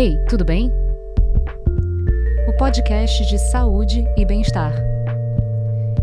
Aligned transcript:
Ei, 0.00 0.16
tudo 0.28 0.44
bem? 0.44 0.70
O 2.46 2.56
podcast 2.56 3.26
de 3.26 3.36
saúde 3.50 4.04
e 4.16 4.24
bem-estar. 4.24 4.72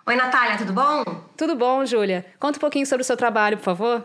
Oi, 0.06 0.16
Natália, 0.18 0.58
tudo 0.58 0.74
bom? 0.74 1.06
Tudo 1.38 1.56
bom, 1.56 1.86
Júlia. 1.86 2.26
Conta 2.38 2.58
um 2.58 2.60
pouquinho 2.60 2.86
sobre 2.86 3.04
o 3.04 3.06
seu 3.06 3.16
trabalho, 3.16 3.56
por 3.56 3.64
favor. 3.64 4.04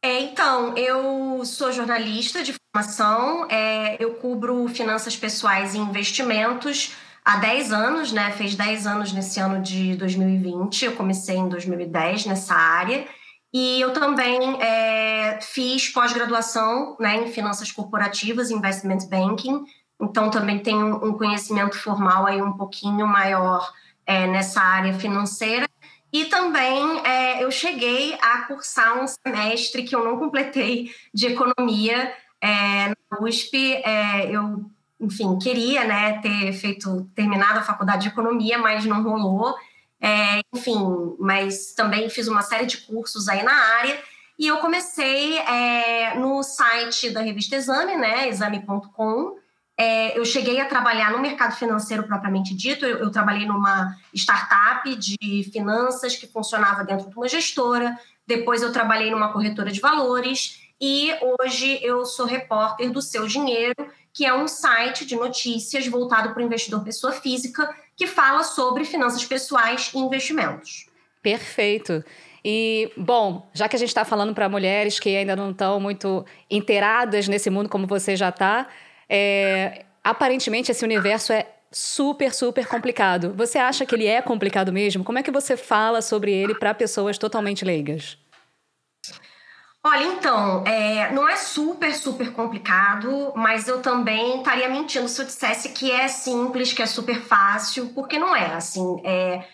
É, 0.00 0.20
então, 0.20 0.74
eu 0.74 1.44
sou 1.44 1.70
jornalista 1.70 2.42
de 2.42 2.54
formação, 2.76 3.46
é, 3.48 3.96
eu 4.02 4.14
cubro 4.14 4.68
finanças 4.68 5.16
pessoais 5.16 5.74
e 5.74 5.78
investimentos 5.78 6.94
há 7.24 7.38
10 7.38 7.72
anos, 7.72 8.12
né? 8.12 8.30
Fez 8.32 8.54
10 8.54 8.86
anos 8.86 9.12
nesse 9.12 9.40
ano 9.40 9.62
de 9.62 9.96
2020, 9.96 10.84
eu 10.84 10.92
comecei 10.92 11.36
em 11.36 11.48
2010 11.48 12.26
nessa 12.26 12.54
área. 12.54 13.06
E 13.52 13.80
eu 13.80 13.92
também 13.94 14.60
é, 14.60 15.38
fiz 15.40 15.88
pós-graduação 15.88 16.96
né, 17.00 17.16
em 17.16 17.32
finanças 17.32 17.72
corporativas, 17.72 18.50
investment 18.50 19.08
banking, 19.08 19.64
então 19.98 20.28
também 20.28 20.58
tenho 20.58 21.02
um 21.02 21.16
conhecimento 21.16 21.78
formal 21.78 22.26
aí 22.26 22.42
um 22.42 22.52
pouquinho 22.52 23.06
maior 23.06 23.72
é, 24.04 24.26
nessa 24.26 24.60
área 24.60 24.92
financeira. 24.92 25.66
E 26.12 26.26
também 26.26 27.00
é, 27.06 27.42
eu 27.42 27.50
cheguei 27.50 28.18
a 28.20 28.42
cursar 28.42 29.02
um 29.02 29.06
semestre 29.06 29.82
que 29.84 29.96
eu 29.96 30.04
não 30.04 30.18
completei 30.18 30.90
de 31.14 31.26
economia 31.26 32.12
é, 32.46 32.88
na 33.10 33.20
USP. 33.20 33.74
É, 33.74 34.30
eu, 34.30 34.70
enfim, 35.00 35.38
queria 35.38 35.84
né, 35.84 36.20
ter 36.20 36.52
feito, 36.52 37.10
terminado 37.14 37.58
a 37.58 37.62
faculdade 37.62 38.02
de 38.02 38.08
economia, 38.08 38.58
mas 38.58 38.84
não 38.84 39.02
rolou. 39.02 39.54
É, 40.00 40.40
enfim, 40.54 41.16
mas 41.18 41.72
também 41.74 42.08
fiz 42.08 42.28
uma 42.28 42.42
série 42.42 42.66
de 42.66 42.78
cursos 42.78 43.28
aí 43.28 43.42
na 43.42 43.54
área. 43.78 43.98
E 44.38 44.46
eu 44.46 44.58
comecei 44.58 45.38
é, 45.38 46.14
no 46.18 46.42
site 46.42 47.10
da 47.10 47.22
revista 47.22 47.56
Exame, 47.56 47.96
né, 47.96 48.28
exame.com, 48.28 49.34
é, 49.78 50.18
eu 50.18 50.24
cheguei 50.24 50.58
a 50.58 50.66
trabalhar 50.66 51.10
no 51.10 51.20
mercado 51.20 51.54
financeiro 51.54 52.04
propriamente 52.04 52.54
dito. 52.54 52.86
Eu, 52.86 52.98
eu, 52.98 53.10
trabalhei 53.10 53.46
numa 53.46 53.94
startup 54.14 54.94
de 54.96 55.50
finanças 55.52 56.16
que 56.16 56.26
funcionava 56.26 56.82
dentro 56.82 57.10
de 57.10 57.16
uma 57.16 57.28
gestora. 57.28 57.98
Depois 58.26 58.62
eu 58.62 58.72
trabalhei 58.72 59.10
numa 59.10 59.32
corretora 59.32 59.70
de 59.70 59.80
valores 59.80 60.65
e 60.80 61.12
hoje 61.40 61.78
eu 61.82 62.04
sou 62.04 62.26
repórter 62.26 62.90
do 62.90 63.00
Seu 63.00 63.26
Dinheiro, 63.26 63.90
que 64.12 64.24
é 64.24 64.34
um 64.34 64.48
site 64.48 65.04
de 65.04 65.16
notícias 65.16 65.86
voltado 65.86 66.32
para 66.32 66.42
o 66.42 66.46
investidor 66.46 66.82
pessoa 66.84 67.12
física 67.12 67.74
que 67.96 68.06
fala 68.06 68.42
sobre 68.42 68.84
finanças 68.84 69.24
pessoais 69.24 69.90
e 69.94 69.98
investimentos. 69.98 70.86
Perfeito. 71.22 72.04
E, 72.44 72.92
bom, 72.96 73.48
já 73.52 73.68
que 73.68 73.74
a 73.74 73.78
gente 73.78 73.88
está 73.88 74.04
falando 74.04 74.32
para 74.32 74.48
mulheres 74.48 75.00
que 75.00 75.16
ainda 75.16 75.34
não 75.34 75.50
estão 75.50 75.80
muito 75.80 76.24
inteiradas 76.50 77.26
nesse 77.26 77.50
mundo 77.50 77.68
como 77.68 77.86
você 77.86 78.14
já 78.14 78.28
está, 78.28 78.68
é, 79.08 79.84
aparentemente, 80.04 80.70
esse 80.70 80.84
universo 80.84 81.32
é 81.32 81.46
super, 81.72 82.32
super 82.32 82.66
complicado. 82.66 83.34
Você 83.34 83.58
acha 83.58 83.84
que 83.84 83.94
ele 83.94 84.06
é 84.06 84.22
complicado 84.22 84.72
mesmo? 84.72 85.02
Como 85.02 85.18
é 85.18 85.22
que 85.22 85.30
você 85.30 85.56
fala 85.56 86.00
sobre 86.00 86.32
ele 86.32 86.54
para 86.54 86.72
pessoas 86.72 87.18
totalmente 87.18 87.64
leigas? 87.64 88.16
Olha, 89.88 90.02
então, 90.02 90.64
é, 90.66 91.12
não 91.12 91.28
é 91.28 91.36
super, 91.36 91.94
super 91.94 92.32
complicado, 92.32 93.32
mas 93.36 93.68
eu 93.68 93.80
também 93.80 94.38
estaria 94.38 94.68
mentindo 94.68 95.06
se 95.06 95.22
eu 95.22 95.24
dissesse 95.24 95.68
que 95.68 95.92
é 95.92 96.08
simples, 96.08 96.72
que 96.72 96.82
é 96.82 96.86
super 96.86 97.22
fácil, 97.22 97.92
porque 97.94 98.18
não 98.18 98.34
é. 98.34 98.52
Assim, 98.52 99.00
é, 99.04 99.46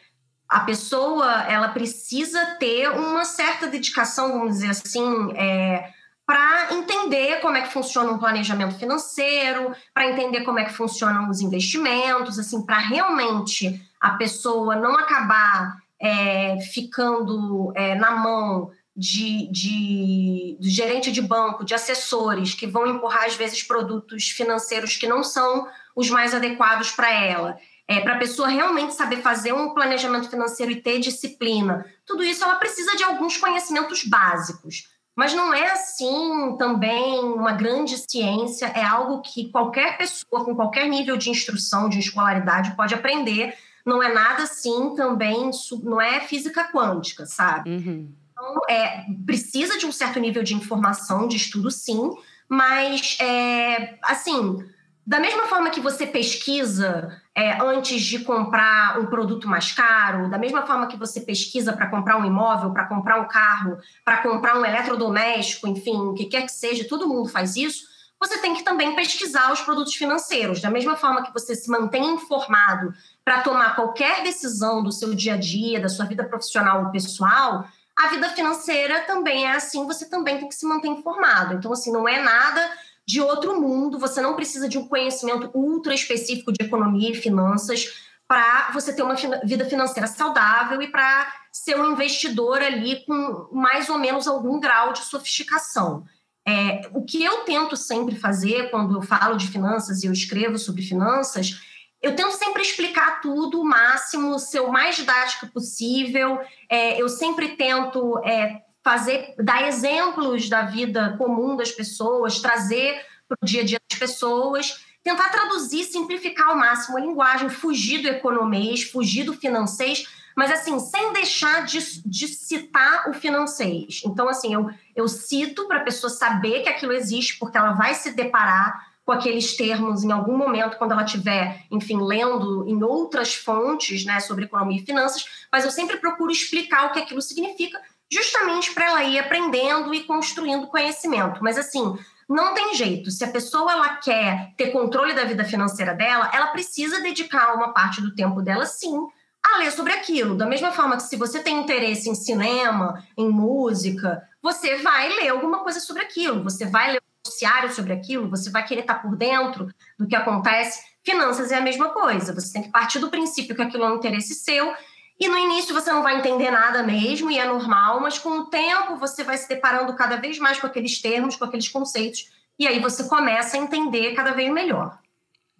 a 0.48 0.60
pessoa 0.60 1.30
ela 1.42 1.68
precisa 1.68 2.56
ter 2.58 2.88
uma 2.88 3.26
certa 3.26 3.66
dedicação, 3.66 4.32
vamos 4.32 4.54
dizer 4.54 4.70
assim, 4.70 5.34
é, 5.36 5.90
para 6.24 6.76
entender 6.76 7.42
como 7.42 7.58
é 7.58 7.60
que 7.60 7.70
funciona 7.70 8.10
um 8.10 8.18
planejamento 8.18 8.78
financeiro, 8.78 9.76
para 9.92 10.08
entender 10.08 10.44
como 10.44 10.58
é 10.58 10.64
que 10.64 10.72
funcionam 10.72 11.28
os 11.28 11.42
investimentos, 11.42 12.38
assim, 12.38 12.64
para 12.64 12.78
realmente 12.78 13.86
a 14.00 14.12
pessoa 14.12 14.76
não 14.76 14.96
acabar 14.96 15.76
é, 16.00 16.58
ficando 16.72 17.70
é, 17.76 17.94
na 17.94 18.12
mão 18.12 18.70
de, 18.96 19.50
de, 19.50 20.58
de 20.60 20.70
gerente 20.70 21.10
de 21.10 21.22
banco, 21.22 21.64
de 21.64 21.74
assessores 21.74 22.54
que 22.54 22.66
vão 22.66 22.86
empurrar 22.86 23.24
às 23.24 23.34
vezes 23.34 23.62
produtos 23.62 24.28
financeiros 24.28 24.96
que 24.96 25.06
não 25.06 25.24
são 25.24 25.66
os 25.96 26.10
mais 26.10 26.34
adequados 26.34 26.90
para 26.90 27.10
ela. 27.12 27.56
É, 27.88 28.00
para 28.00 28.14
a 28.14 28.18
pessoa 28.18 28.48
realmente 28.48 28.94
saber 28.94 29.16
fazer 29.16 29.52
um 29.52 29.74
planejamento 29.74 30.30
financeiro 30.30 30.72
e 30.72 30.80
ter 30.80 31.00
disciplina, 31.00 31.84
tudo 32.06 32.22
isso 32.22 32.44
ela 32.44 32.56
precisa 32.56 32.96
de 32.96 33.02
alguns 33.02 33.36
conhecimentos 33.36 34.04
básicos. 34.04 34.88
Mas 35.14 35.34
não 35.34 35.52
é 35.52 35.72
assim 35.72 36.56
também 36.58 37.20
uma 37.20 37.52
grande 37.52 37.98
ciência, 37.98 38.66
é 38.66 38.82
algo 38.82 39.20
que 39.20 39.50
qualquer 39.50 39.98
pessoa 39.98 40.44
com 40.44 40.54
qualquer 40.54 40.88
nível 40.88 41.16
de 41.18 41.28
instrução, 41.28 41.88
de 41.88 41.98
escolaridade, 41.98 42.74
pode 42.76 42.94
aprender. 42.94 43.54
Não 43.84 44.02
é 44.02 44.12
nada 44.12 44.44
assim 44.44 44.94
também, 44.94 45.50
não 45.82 46.00
é 46.00 46.20
física 46.20 46.64
quântica, 46.72 47.26
sabe? 47.26 47.70
Uhum. 47.70 48.21
Então, 48.42 48.60
é, 48.68 49.04
precisa 49.24 49.78
de 49.78 49.86
um 49.86 49.92
certo 49.92 50.18
nível 50.18 50.42
de 50.42 50.54
informação, 50.54 51.28
de 51.28 51.36
estudo, 51.36 51.70
sim, 51.70 52.10
mas, 52.48 53.16
é, 53.20 53.96
assim, 54.02 54.58
da 55.06 55.20
mesma 55.20 55.46
forma 55.46 55.70
que 55.70 55.80
você 55.80 56.04
pesquisa 56.04 57.22
é, 57.36 57.62
antes 57.62 58.02
de 58.02 58.18
comprar 58.18 58.98
um 58.98 59.06
produto 59.06 59.48
mais 59.48 59.70
caro, 59.70 60.28
da 60.28 60.38
mesma 60.38 60.66
forma 60.66 60.88
que 60.88 60.96
você 60.96 61.20
pesquisa 61.20 61.72
para 61.72 61.86
comprar 61.86 62.18
um 62.18 62.24
imóvel, 62.24 62.72
para 62.72 62.86
comprar 62.86 63.20
um 63.20 63.28
carro, 63.28 63.78
para 64.04 64.18
comprar 64.18 64.58
um 64.58 64.66
eletrodoméstico, 64.66 65.68
enfim, 65.68 65.96
o 65.96 66.14
que 66.14 66.26
quer 66.26 66.42
que 66.42 66.52
seja, 66.52 66.86
todo 66.88 67.08
mundo 67.08 67.28
faz 67.28 67.56
isso, 67.56 67.84
você 68.20 68.38
tem 68.38 68.54
que 68.54 68.64
também 68.64 68.94
pesquisar 68.94 69.52
os 69.52 69.60
produtos 69.60 69.94
financeiros. 69.94 70.60
Da 70.60 70.70
mesma 70.70 70.96
forma 70.96 71.22
que 71.22 71.32
você 71.32 71.54
se 71.54 71.70
mantém 71.70 72.14
informado 72.14 72.92
para 73.24 73.42
tomar 73.42 73.76
qualquer 73.76 74.22
decisão 74.22 74.82
do 74.82 74.92
seu 74.92 75.14
dia 75.14 75.34
a 75.34 75.36
dia, 75.36 75.80
da 75.80 75.88
sua 75.88 76.06
vida 76.06 76.24
profissional 76.24 76.84
ou 76.84 76.90
pessoal, 76.90 77.66
a 77.98 78.08
vida 78.08 78.28
financeira 78.30 79.02
também 79.02 79.46
é 79.46 79.52
assim, 79.52 79.86
você 79.86 80.08
também 80.08 80.38
tem 80.38 80.48
que 80.48 80.54
se 80.54 80.66
manter 80.66 80.88
informado. 80.88 81.54
Então, 81.54 81.72
assim, 81.72 81.92
não 81.92 82.08
é 82.08 82.20
nada 82.20 82.70
de 83.06 83.20
outro 83.20 83.60
mundo, 83.60 83.98
você 83.98 84.20
não 84.20 84.34
precisa 84.34 84.68
de 84.68 84.78
um 84.78 84.86
conhecimento 84.86 85.50
ultra 85.54 85.94
específico 85.94 86.52
de 86.52 86.64
economia 86.64 87.10
e 87.10 87.14
finanças 87.14 87.92
para 88.26 88.70
você 88.72 88.94
ter 88.94 89.02
uma 89.02 89.14
vida 89.44 89.64
financeira 89.66 90.06
saudável 90.06 90.80
e 90.80 90.88
para 90.88 91.30
ser 91.52 91.76
um 91.76 91.92
investidor 91.92 92.62
ali 92.62 93.04
com 93.04 93.48
mais 93.52 93.90
ou 93.90 93.98
menos 93.98 94.26
algum 94.26 94.58
grau 94.58 94.92
de 94.92 95.00
sofisticação. 95.00 96.04
É, 96.48 96.88
o 96.92 97.04
que 97.04 97.22
eu 97.22 97.44
tento 97.44 97.76
sempre 97.76 98.16
fazer 98.16 98.70
quando 98.70 98.96
eu 98.96 99.02
falo 99.02 99.36
de 99.36 99.48
finanças 99.48 100.02
e 100.02 100.06
eu 100.06 100.12
escrevo 100.12 100.58
sobre 100.58 100.82
finanças, 100.82 101.60
eu 102.02 102.16
tento 102.16 102.32
sempre 102.32 102.62
explicar 102.62 103.20
tudo 103.20 103.60
o 103.60 103.64
máximo, 103.64 104.38
ser 104.38 104.60
o 104.60 104.72
mais 104.72 104.96
didático 104.96 105.46
possível. 105.46 106.40
É, 106.68 107.00
eu 107.00 107.08
sempre 107.08 107.50
tento 107.50 108.18
é, 108.24 108.62
fazer, 108.82 109.34
dar 109.38 109.68
exemplos 109.68 110.48
da 110.48 110.62
vida 110.62 111.14
comum 111.16 111.56
das 111.56 111.70
pessoas, 111.70 112.40
trazer 112.40 113.00
para 113.28 113.38
o 113.40 113.46
dia 113.46 113.62
a 113.62 113.64
dia 113.64 113.80
das 113.88 113.98
pessoas, 113.98 114.84
tentar 115.02 115.28
traduzir, 115.30 115.84
simplificar 115.84 116.48
ao 116.48 116.56
máximo 116.56 116.98
a 116.98 117.00
linguagem, 117.00 117.48
fugir 117.48 118.02
do 118.02 118.08
economês, 118.08 118.82
fugir 118.82 119.24
do 119.24 119.32
financês, 119.32 120.06
mas 120.36 120.50
assim, 120.50 120.78
sem 120.80 121.12
deixar 121.12 121.64
de, 121.64 122.02
de 122.04 122.26
citar 122.26 123.08
o 123.08 123.12
financês. 123.12 124.02
Então, 124.04 124.28
assim, 124.28 124.52
eu, 124.54 124.70
eu 124.96 125.06
cito 125.06 125.68
para 125.68 125.78
a 125.78 125.84
pessoa 125.84 126.10
saber 126.10 126.62
que 126.62 126.68
aquilo 126.68 126.92
existe, 126.92 127.38
porque 127.38 127.58
ela 127.58 127.72
vai 127.72 127.94
se 127.94 128.12
deparar 128.12 128.91
com 129.12 129.18
aqueles 129.18 129.54
termos 129.54 130.02
em 130.02 130.10
algum 130.10 130.38
momento, 130.38 130.78
quando 130.78 130.92
ela 130.92 131.04
estiver, 131.04 131.66
enfim, 131.70 131.98
lendo 132.00 132.66
em 132.66 132.82
outras 132.82 133.34
fontes 133.34 134.06
né, 134.06 134.18
sobre 134.20 134.46
economia 134.46 134.80
e 134.80 134.86
finanças, 134.86 135.26
mas 135.52 135.66
eu 135.66 135.70
sempre 135.70 135.98
procuro 135.98 136.32
explicar 136.32 136.86
o 136.86 136.92
que 136.92 136.98
aquilo 136.98 137.20
significa, 137.20 137.78
justamente 138.10 138.72
para 138.72 138.86
ela 138.86 139.04
ir 139.04 139.18
aprendendo 139.18 139.92
e 139.92 140.04
construindo 140.04 140.66
conhecimento. 140.68 141.40
Mas 141.42 141.58
assim, 141.58 141.94
não 142.26 142.54
tem 142.54 142.74
jeito. 142.74 143.10
Se 143.10 143.22
a 143.22 143.30
pessoa 143.30 143.72
ela 143.72 143.96
quer 143.96 144.54
ter 144.56 144.70
controle 144.70 145.12
da 145.12 145.24
vida 145.24 145.44
financeira 145.44 145.92
dela, 145.94 146.30
ela 146.32 146.46
precisa 146.46 147.02
dedicar 147.02 147.54
uma 147.54 147.74
parte 147.74 148.00
do 148.00 148.14
tempo 148.14 148.40
dela, 148.40 148.64
sim, 148.64 148.96
a 149.44 149.58
ler 149.58 149.72
sobre 149.72 149.92
aquilo. 149.92 150.36
Da 150.36 150.46
mesma 150.46 150.72
forma 150.72 150.96
que 150.96 151.02
se 151.02 151.16
você 151.16 151.40
tem 151.40 151.60
interesse 151.60 152.08
em 152.08 152.14
cinema, 152.14 153.04
em 153.14 153.28
música, 153.28 154.26
você 154.40 154.76
vai 154.76 155.10
ler 155.10 155.28
alguma 155.28 155.58
coisa 155.58 155.80
sobre 155.80 156.02
aquilo. 156.02 156.42
Você 156.44 156.64
vai 156.64 156.92
ler 156.92 157.02
noticiário 157.24 157.72
sobre 157.72 157.92
aquilo. 157.92 158.28
Você 158.30 158.50
vai 158.50 158.64
querer 158.64 158.82
estar 158.82 158.96
por 158.96 159.16
dentro 159.16 159.68
do 159.98 160.06
que 160.06 160.16
acontece. 160.16 160.82
Finanças 161.04 161.50
é 161.50 161.56
a 161.56 161.60
mesma 161.60 161.90
coisa. 161.90 162.34
Você 162.34 162.52
tem 162.52 162.62
que 162.62 162.70
partir 162.70 162.98
do 162.98 163.10
princípio 163.10 163.54
que 163.54 163.62
aquilo 163.62 163.84
é 163.84 163.92
um 163.92 163.96
interesse 163.96 164.34
seu 164.34 164.74
e 165.22 165.28
no 165.28 165.38
início 165.38 165.72
você 165.72 165.92
não 165.92 166.02
vai 166.02 166.18
entender 166.18 166.50
nada 166.50 166.82
mesmo, 166.82 167.30
e 167.30 167.38
é 167.38 167.44
normal, 167.44 168.00
mas 168.00 168.18
com 168.18 168.30
o 168.30 168.46
tempo 168.46 168.96
você 168.96 169.22
vai 169.22 169.38
se 169.38 169.48
deparando 169.48 169.94
cada 169.94 170.16
vez 170.16 170.36
mais 170.38 170.58
com 170.58 170.66
aqueles 170.66 171.00
termos, 171.00 171.36
com 171.36 171.44
aqueles 171.44 171.68
conceitos, 171.68 172.28
e 172.58 172.66
aí 172.66 172.80
você 172.80 173.04
começa 173.04 173.56
a 173.56 173.60
entender 173.60 174.14
cada 174.14 174.32
vez 174.32 174.52
melhor. 174.52 174.98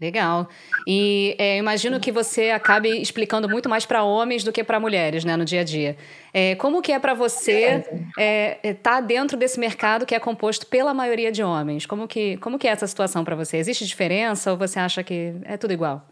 Legal. 0.02 0.48
E 0.84 1.36
é, 1.38 1.58
imagino 1.58 2.00
que 2.00 2.10
você 2.10 2.50
acabe 2.50 3.00
explicando 3.00 3.48
muito 3.48 3.68
mais 3.68 3.86
para 3.86 4.02
homens 4.02 4.42
do 4.42 4.50
que 4.50 4.64
para 4.64 4.80
mulheres, 4.80 5.24
né, 5.24 5.36
no 5.36 5.44
dia 5.44 5.60
a 5.60 5.64
dia. 5.64 5.96
É, 6.34 6.56
como 6.56 6.82
que 6.82 6.90
é 6.90 6.98
para 6.98 7.14
você 7.14 7.76
estar 7.76 8.02
é, 8.18 8.58
é, 8.64 8.74
tá 8.74 9.00
dentro 9.00 9.36
desse 9.36 9.60
mercado 9.60 10.04
que 10.04 10.12
é 10.12 10.18
composto 10.18 10.66
pela 10.66 10.92
maioria 10.92 11.30
de 11.30 11.44
homens? 11.44 11.86
Como 11.86 12.08
que, 12.08 12.36
como 12.38 12.58
que 12.58 12.66
é 12.66 12.72
essa 12.72 12.88
situação 12.88 13.24
para 13.24 13.36
você? 13.36 13.58
Existe 13.58 13.86
diferença 13.86 14.50
ou 14.50 14.56
você 14.56 14.80
acha 14.80 15.04
que 15.04 15.34
é 15.44 15.56
tudo 15.56 15.72
igual? 15.72 16.04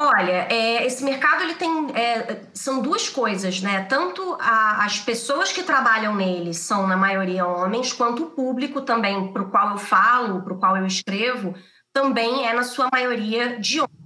Olha, 0.00 0.48
é, 0.50 0.84
esse 0.84 1.04
mercado 1.04 1.44
ele 1.44 1.54
tem 1.54 1.70
é, 1.94 2.40
são 2.52 2.82
duas 2.82 3.08
coisas, 3.08 3.62
né? 3.62 3.82
Tanto 3.88 4.36
a, 4.40 4.84
as 4.84 4.98
pessoas 4.98 5.52
que 5.52 5.62
trabalham 5.62 6.16
nele 6.16 6.52
são 6.52 6.88
na 6.88 6.96
maioria 6.96 7.46
homens, 7.46 7.92
quanto 7.92 8.24
o 8.24 8.30
público 8.30 8.80
também 8.80 9.32
para 9.32 9.42
o 9.42 9.50
qual 9.50 9.70
eu 9.70 9.78
falo, 9.78 10.42
para 10.42 10.52
o 10.52 10.58
qual 10.58 10.76
eu 10.76 10.84
escrevo, 10.84 11.54
também 11.92 12.46
é 12.46 12.52
na 12.52 12.62
sua 12.62 12.88
maioria 12.92 13.58
de 13.58 13.80
homens. 13.80 14.02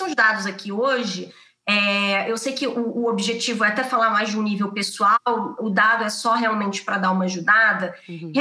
Os 0.00 0.14
dados 0.14 0.46
aqui 0.46 0.70
hoje, 0.70 1.32
é, 1.68 2.30
eu 2.30 2.36
sei 2.38 2.52
que 2.52 2.66
o, 2.66 2.98
o, 2.98 3.08
objetivo 3.08 3.64
é 3.64 3.68
até 3.68 3.82
falar 3.82 4.10
mais 4.10 4.30
de 4.30 4.38
um 4.38 4.42
nível 4.42 4.72
pessoal, 4.72 5.18
o 5.58 5.68
dado 5.68 6.04
é 6.04 6.08
só 6.08 6.34
realmente 6.34 6.82
para 6.82 6.98
dar 6.98 7.10
uma 7.10 7.24
ajudada. 7.24 7.94
Uhum. 8.08 8.32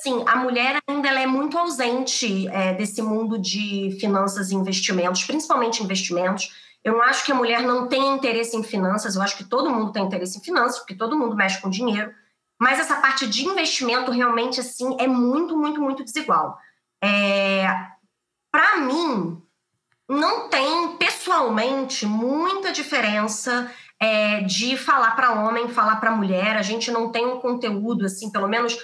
Sim, 0.00 0.22
a 0.26 0.36
mulher 0.36 0.78
ainda 0.86 1.08
é 1.08 1.26
muito 1.26 1.58
ausente 1.58 2.46
é, 2.48 2.74
desse 2.74 3.02
mundo 3.02 3.36
de 3.36 3.96
finanças 4.00 4.50
e 4.50 4.54
investimentos, 4.54 5.24
principalmente 5.24 5.82
investimentos. 5.82 6.54
Eu 6.84 6.92
não 6.92 7.02
acho 7.02 7.26
que 7.26 7.32
a 7.32 7.34
mulher 7.34 7.62
não 7.62 7.88
tem 7.88 8.14
interesse 8.14 8.56
em 8.56 8.62
finanças, 8.62 9.16
eu 9.16 9.22
acho 9.22 9.36
que 9.36 9.42
todo 9.42 9.70
mundo 9.70 9.90
tem 9.90 10.04
interesse 10.04 10.38
em 10.38 10.40
finanças, 10.40 10.78
porque 10.78 10.94
todo 10.94 11.18
mundo 11.18 11.34
mexe 11.34 11.60
com 11.60 11.68
dinheiro. 11.68 12.12
Mas 12.60 12.78
essa 12.78 12.96
parte 12.96 13.26
de 13.26 13.44
investimento 13.44 14.12
realmente 14.12 14.60
assim 14.60 14.96
é 15.00 15.08
muito, 15.08 15.56
muito, 15.56 15.80
muito 15.80 16.04
desigual. 16.04 16.56
É, 17.02 17.66
Para 18.50 18.78
mim, 18.78 19.42
não 20.08 20.48
tem 20.48 20.96
pessoalmente 20.96 22.06
muita 22.06 22.72
diferença 22.72 23.70
é, 24.00 24.40
de 24.42 24.76
falar 24.76 25.12
para 25.12 25.32
homem, 25.32 25.68
falar 25.68 25.96
para 25.96 26.10
mulher. 26.10 26.56
A 26.56 26.62
gente 26.62 26.90
não 26.90 27.10
tem 27.10 27.26
um 27.26 27.40
conteúdo 27.40 28.06
assim, 28.06 28.30
pelo 28.30 28.48
menos 28.48 28.78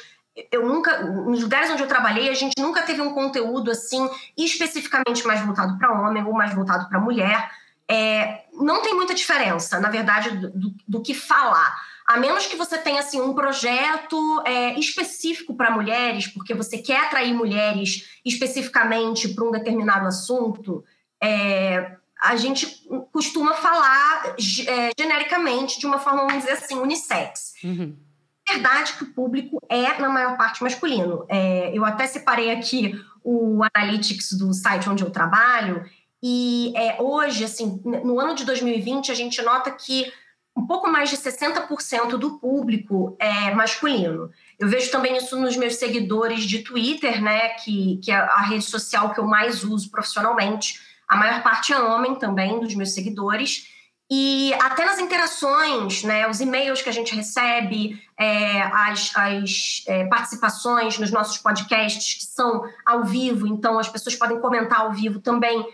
eu 0.51 0.67
nunca, 0.67 1.01
nos 1.05 1.43
lugares 1.43 1.71
onde 1.71 1.83
eu 1.83 1.89
trabalhei, 1.89 2.29
a 2.29 2.35
gente 2.35 2.61
nunca 2.61 2.83
teve 2.83 3.01
um 3.01 3.15
conteúdo 3.15 3.71
assim 3.71 4.09
especificamente 4.37 5.25
mais 5.25 5.41
voltado 5.41 5.79
para 5.79 5.93
homem 5.93 6.25
ou 6.25 6.33
mais 6.33 6.53
voltado 6.53 6.89
para 6.89 7.01
mulher. 7.01 7.51
É, 7.91 8.45
não 8.53 8.83
tem 8.83 8.95
muita 8.95 9.15
diferença, 9.15 9.79
na 9.79 9.91
verdade, 9.91 10.31
do, 10.31 10.75
do, 10.87 11.03
que 11.03 11.13
falar. 11.13 11.77
A 12.07 12.17
menos 12.17 12.47
que 12.47 12.57
você 12.57 12.79
tenha 12.79 13.01
assim, 13.01 13.21
um 13.21 13.35
projeto 13.35 14.43
é, 14.47 14.79
específico 14.79 15.55
para 15.55 15.71
mulheres, 15.71 16.27
porque 16.27 16.55
você 16.55 16.79
quer 16.79 17.01
atrair 17.01 17.35
mulheres 17.35 18.21
especificamente 18.25 19.29
para 19.29 19.45
um 19.45 19.51
determinado 19.51 20.07
assunto, 20.07 20.85
é, 21.23 21.97
a 22.23 22.37
gente 22.37 22.67
costuma 23.13 23.55
falar 23.55 24.35
é, 24.35 24.91
genericamente, 24.99 25.79
de 25.79 25.87
uma 25.87 25.99
forma, 25.99 26.27
vamos 26.27 26.43
dizer 26.45 26.53
assim, 26.53 26.79
unissex. 26.79 27.55
Uhum 27.63 28.05
verdade 28.49 28.93
que 28.95 29.05
o 29.05 29.13
público 29.13 29.59
é, 29.69 29.99
na 29.99 30.09
maior 30.09 30.37
parte, 30.37 30.63
masculino. 30.63 31.25
É, 31.29 31.77
eu 31.77 31.85
até 31.85 32.07
separei 32.07 32.51
aqui 32.51 32.95
o 33.23 33.61
Analytics 33.75 34.33
do 34.33 34.53
site 34.53 34.89
onde 34.89 35.03
eu 35.03 35.11
trabalho, 35.11 35.85
e 36.27 36.73
é, 36.75 36.97
hoje, 37.03 37.45
assim, 37.45 37.79
no 37.85 38.19
ano 38.19 38.35
de 38.35 38.47
2020, 38.47 39.13
a 39.13 39.15
gente 39.15 39.43
nota 39.43 39.71
que 39.71 40.11
um 40.57 40.67
pouco 40.67 40.89
mais 40.89 41.11
de 41.11 41.19
60% 41.19 42.17
do 42.17 42.39
público 42.39 43.15
é 43.21 43.55
masculino. 43.55 44.31
Eu 44.59 44.67
vejo 44.67 44.91
também 44.91 45.19
isso 45.19 45.39
nos 45.39 45.55
meus 45.55 45.77
seguidores 45.77 46.45
de 46.45 46.61
Twitter, 46.61 47.23
né, 47.23 47.51
que, 47.51 48.01
que 48.03 48.11
é 48.11 48.15
a 48.15 48.41
rede 48.41 48.65
social 48.65 49.13
que 49.13 49.21
eu 49.21 49.27
mais 49.27 49.65
uso 49.65 49.91
profissionalmente. 49.91 50.81
A 51.07 51.15
maior 51.15 51.43
parte 51.43 51.75
é 51.75 51.79
homem 51.79 52.15
também, 52.15 52.59
dos 52.59 52.75
meus 52.75 52.95
seguidores. 52.95 53.69
E 54.11 54.55
até 54.63 54.87
nas 54.87 54.99
interações, 54.99 56.05
né, 56.05 56.27
os 56.27 56.41
e-mails 56.41 56.81
que 56.81 56.89
a 56.89 56.93
gente 56.93 57.15
recebe, 57.15 58.03
é, 58.19 58.63
as, 58.63 59.15
as 59.15 59.85
é, 59.87 60.07
participações 60.07 60.99
nos 60.99 61.11
nossos 61.11 61.37
podcasts 61.37 62.15
que 62.15 62.25
são 62.25 62.63
ao 62.87 63.05
vivo, 63.05 63.47
então 63.47 63.79
as 63.79 63.91
pessoas 63.91 64.17
podem 64.17 64.41
comentar 64.41 64.81
ao 64.81 64.93
vivo 64.95 65.21
também. 65.21 65.67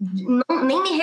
Não, 0.00 0.64
nem 0.64 0.82
me 0.82 1.02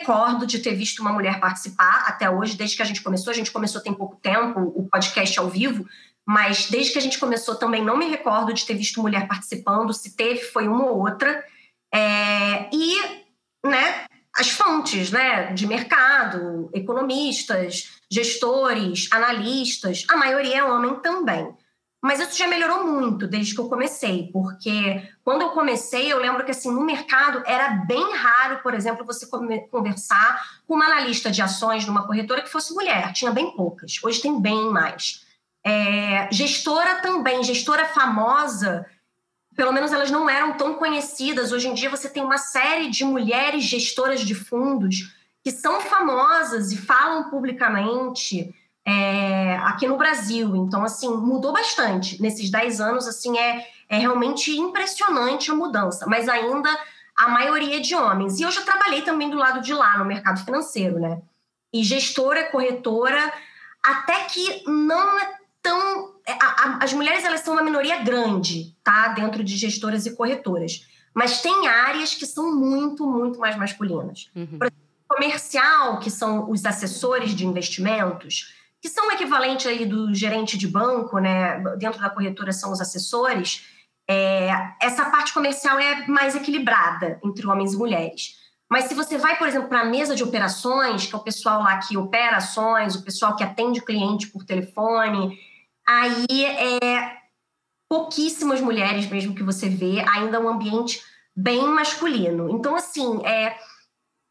recordo 0.00 0.46
de 0.46 0.58
ter 0.60 0.74
visto 0.74 1.00
uma 1.00 1.12
mulher 1.12 1.40
participar 1.40 2.04
até 2.06 2.30
hoje, 2.30 2.56
desde 2.56 2.76
que 2.76 2.82
a 2.82 2.86
gente 2.86 3.02
começou. 3.02 3.30
A 3.30 3.34
gente 3.34 3.50
começou 3.50 3.82
tem 3.82 3.92
pouco 3.92 4.16
tempo 4.16 4.60
o 4.74 4.88
podcast 4.88 5.38
ao 5.38 5.48
vivo, 5.48 5.86
mas 6.26 6.70
desde 6.70 6.92
que 6.92 6.98
a 6.98 7.02
gente 7.02 7.18
começou 7.18 7.54
também 7.54 7.84
não 7.84 7.96
me 7.96 8.08
recordo 8.08 8.52
de 8.52 8.64
ter 8.64 8.74
visto 8.74 9.02
mulher 9.02 9.28
participando. 9.28 9.92
Se 9.92 10.16
teve, 10.16 10.40
foi 10.40 10.68
uma 10.68 10.86
ou 10.86 11.00
outra. 11.00 11.44
É, 11.92 12.68
e, 12.72 12.98
né, 13.66 14.06
as 14.34 14.48
fontes 14.50 15.10
né, 15.10 15.52
de 15.52 15.66
mercado, 15.66 16.70
economistas, 16.72 17.90
gestores, 18.10 19.08
analistas, 19.10 20.04
a 20.08 20.16
maioria 20.16 20.58
é 20.58 20.64
homem 20.64 20.94
também. 21.00 21.52
Mas 22.02 22.18
isso 22.18 22.38
já 22.38 22.48
melhorou 22.48 22.86
muito 22.86 23.26
desde 23.26 23.54
que 23.54 23.60
eu 23.60 23.68
comecei, 23.68 24.30
porque 24.32 25.06
quando 25.22 25.42
eu 25.42 25.50
comecei, 25.50 26.10
eu 26.10 26.18
lembro 26.18 26.44
que 26.44 26.50
assim, 26.50 26.72
no 26.72 26.82
mercado 26.82 27.42
era 27.46 27.68
bem 27.86 28.14
raro, 28.14 28.60
por 28.62 28.72
exemplo, 28.72 29.04
você 29.04 29.26
conversar 29.70 30.60
com 30.66 30.74
uma 30.74 30.86
analista 30.86 31.30
de 31.30 31.42
ações 31.42 31.86
numa 31.86 32.06
corretora 32.06 32.40
que 32.40 32.48
fosse 32.48 32.72
mulher, 32.72 33.12
tinha 33.12 33.30
bem 33.30 33.50
poucas, 33.54 33.98
hoje 34.02 34.22
tem 34.22 34.40
bem 34.40 34.70
mais. 34.70 35.26
É, 35.62 36.26
gestora 36.32 37.02
também, 37.02 37.44
gestora 37.44 37.84
famosa, 37.84 38.86
pelo 39.54 39.72
menos 39.72 39.92
elas 39.92 40.10
não 40.10 40.28
eram 40.28 40.56
tão 40.56 40.74
conhecidas. 40.74 41.52
Hoje 41.52 41.68
em 41.68 41.74
dia 41.74 41.90
você 41.90 42.08
tem 42.08 42.22
uma 42.22 42.38
série 42.38 42.88
de 42.88 43.04
mulheres 43.04 43.64
gestoras 43.64 44.22
de 44.22 44.34
fundos 44.34 45.14
que 45.44 45.50
são 45.50 45.82
famosas 45.82 46.72
e 46.72 46.78
falam 46.78 47.28
publicamente 47.28 48.54
é, 48.86 49.56
aqui 49.58 49.86
no 49.86 49.96
Brasil. 49.96 50.54
Então, 50.56 50.82
assim, 50.84 51.08
mudou 51.08 51.52
bastante. 51.52 52.20
Nesses 52.20 52.50
10 52.50 52.80
anos, 52.80 53.06
assim, 53.06 53.38
é, 53.38 53.66
é 53.88 53.98
realmente 53.98 54.50
impressionante 54.56 55.50
a 55.50 55.54
mudança, 55.54 56.06
mas 56.06 56.28
ainda 56.28 56.68
a 57.16 57.28
maioria 57.28 57.80
de 57.80 57.94
homens. 57.94 58.38
E 58.38 58.42
eu 58.42 58.50
já 58.50 58.62
trabalhei 58.62 59.02
também 59.02 59.28
do 59.28 59.36
lado 59.36 59.60
de 59.60 59.74
lá, 59.74 59.98
no 59.98 60.04
mercado 60.04 60.44
financeiro, 60.44 60.98
né? 60.98 61.20
E 61.72 61.84
gestora, 61.84 62.50
corretora, 62.50 63.32
até 63.82 64.24
que 64.24 64.64
não 64.66 65.18
é 65.18 65.34
tão 65.62 66.14
é, 66.26 66.32
a, 66.32 66.36
a, 66.36 66.84
as 66.84 66.92
mulheres 66.92 67.24
elas 67.24 67.40
são 67.40 67.54
uma 67.54 67.62
minoria 67.62 67.98
grande, 68.02 68.76
tá? 68.84 69.08
Dentro 69.08 69.42
de 69.42 69.56
gestoras 69.56 70.06
e 70.06 70.14
corretoras. 70.14 70.86
Mas 71.12 71.42
tem 71.42 71.66
áreas 71.66 72.14
que 72.14 72.24
são 72.24 72.54
muito, 72.54 73.06
muito 73.06 73.38
mais 73.38 73.56
masculinas. 73.56 74.30
Uhum. 74.34 74.58
Por 74.58 74.66
exemplo, 74.66 74.80
comercial, 75.08 75.98
que 75.98 76.10
são 76.10 76.48
os 76.48 76.64
assessores 76.64 77.34
de 77.34 77.44
investimentos, 77.44 78.54
que 78.80 78.88
são 78.88 79.08
o 79.08 79.12
equivalente 79.12 79.68
aí 79.68 79.84
do 79.84 80.14
gerente 80.14 80.56
de 80.56 80.66
banco, 80.66 81.18
né? 81.18 81.58
Dentro 81.76 82.00
da 82.00 82.10
corretora 82.10 82.52
são 82.52 82.72
os 82.72 82.80
assessores. 82.80 83.66
É, 84.08 84.50
essa 84.80 85.04
parte 85.10 85.32
comercial 85.32 85.78
é 85.78 86.06
mais 86.06 86.34
equilibrada 86.34 87.20
entre 87.22 87.46
homens 87.46 87.74
e 87.74 87.76
mulheres. 87.76 88.40
Mas 88.70 88.84
se 88.84 88.94
você 88.94 89.18
vai, 89.18 89.36
por 89.36 89.48
exemplo, 89.48 89.68
para 89.68 89.80
a 89.80 89.84
mesa 89.84 90.14
de 90.14 90.22
operações, 90.22 91.06
que 91.06 91.14
é 91.14 91.18
o 91.18 91.22
pessoal 91.22 91.62
lá 91.62 91.78
que 91.78 91.96
opera 91.96 92.36
ações, 92.36 92.94
o 92.94 93.02
pessoal 93.02 93.36
que 93.36 93.42
atende 93.42 93.80
o 93.80 93.84
cliente 93.84 94.28
por 94.28 94.44
telefone, 94.44 95.38
aí 95.86 96.44
é 96.80 97.16
pouquíssimas 97.88 98.60
mulheres 98.60 99.10
mesmo 99.10 99.34
que 99.34 99.42
você 99.42 99.68
vê, 99.68 100.00
ainda 100.08 100.40
um 100.40 100.48
ambiente 100.48 101.02
bem 101.34 101.66
masculino. 101.66 102.48
Então, 102.50 102.76
assim, 102.76 103.24
é, 103.26 103.56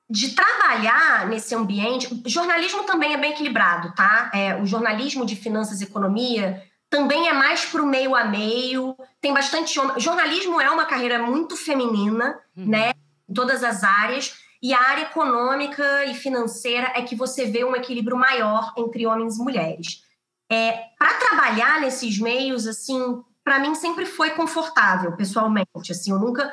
de 0.09 0.31
trabalhar 0.31 1.27
nesse 1.27 1.53
ambiente, 1.53 2.09
jornalismo 2.25 2.83
também 2.83 3.13
é 3.13 3.17
bem 3.17 3.31
equilibrado, 3.31 3.93
tá? 3.93 4.31
É, 4.33 4.59
o 4.59 4.65
jornalismo 4.65 5.25
de 5.25 5.35
finanças 5.35 5.81
e 5.81 5.83
economia 5.83 6.63
também 6.89 7.27
é 7.27 7.33
mais 7.33 7.65
para 7.65 7.83
o 7.83 7.85
meio 7.85 8.15
a 8.15 8.23
meio, 8.23 8.97
tem 9.21 9.31
bastante 9.31 9.79
homem. 9.79 9.99
Jornalismo 9.99 10.59
é 10.59 10.69
uma 10.71 10.85
carreira 10.85 11.19
muito 11.19 11.55
feminina, 11.55 12.39
uhum. 12.57 12.65
né? 12.65 12.93
Em 13.29 13.33
todas 13.33 13.63
as 13.63 13.83
áreas. 13.83 14.35
E 14.61 14.73
a 14.73 14.81
área 14.81 15.03
econômica 15.03 16.05
e 16.05 16.15
financeira 16.15 16.91
é 16.95 17.03
que 17.03 17.15
você 17.15 17.45
vê 17.45 17.63
um 17.63 17.75
equilíbrio 17.75 18.17
maior 18.17 18.73
entre 18.75 19.05
homens 19.05 19.37
e 19.37 19.43
mulheres. 19.43 20.03
É, 20.51 20.71
para 20.97 21.13
trabalhar 21.13 21.79
nesses 21.79 22.17
meios, 22.17 22.65
assim, 22.65 23.23
para 23.43 23.59
mim 23.59 23.75
sempre 23.75 24.07
foi 24.07 24.31
confortável, 24.31 25.15
pessoalmente. 25.15 25.91
Assim, 25.91 26.11
eu 26.11 26.19
nunca 26.19 26.51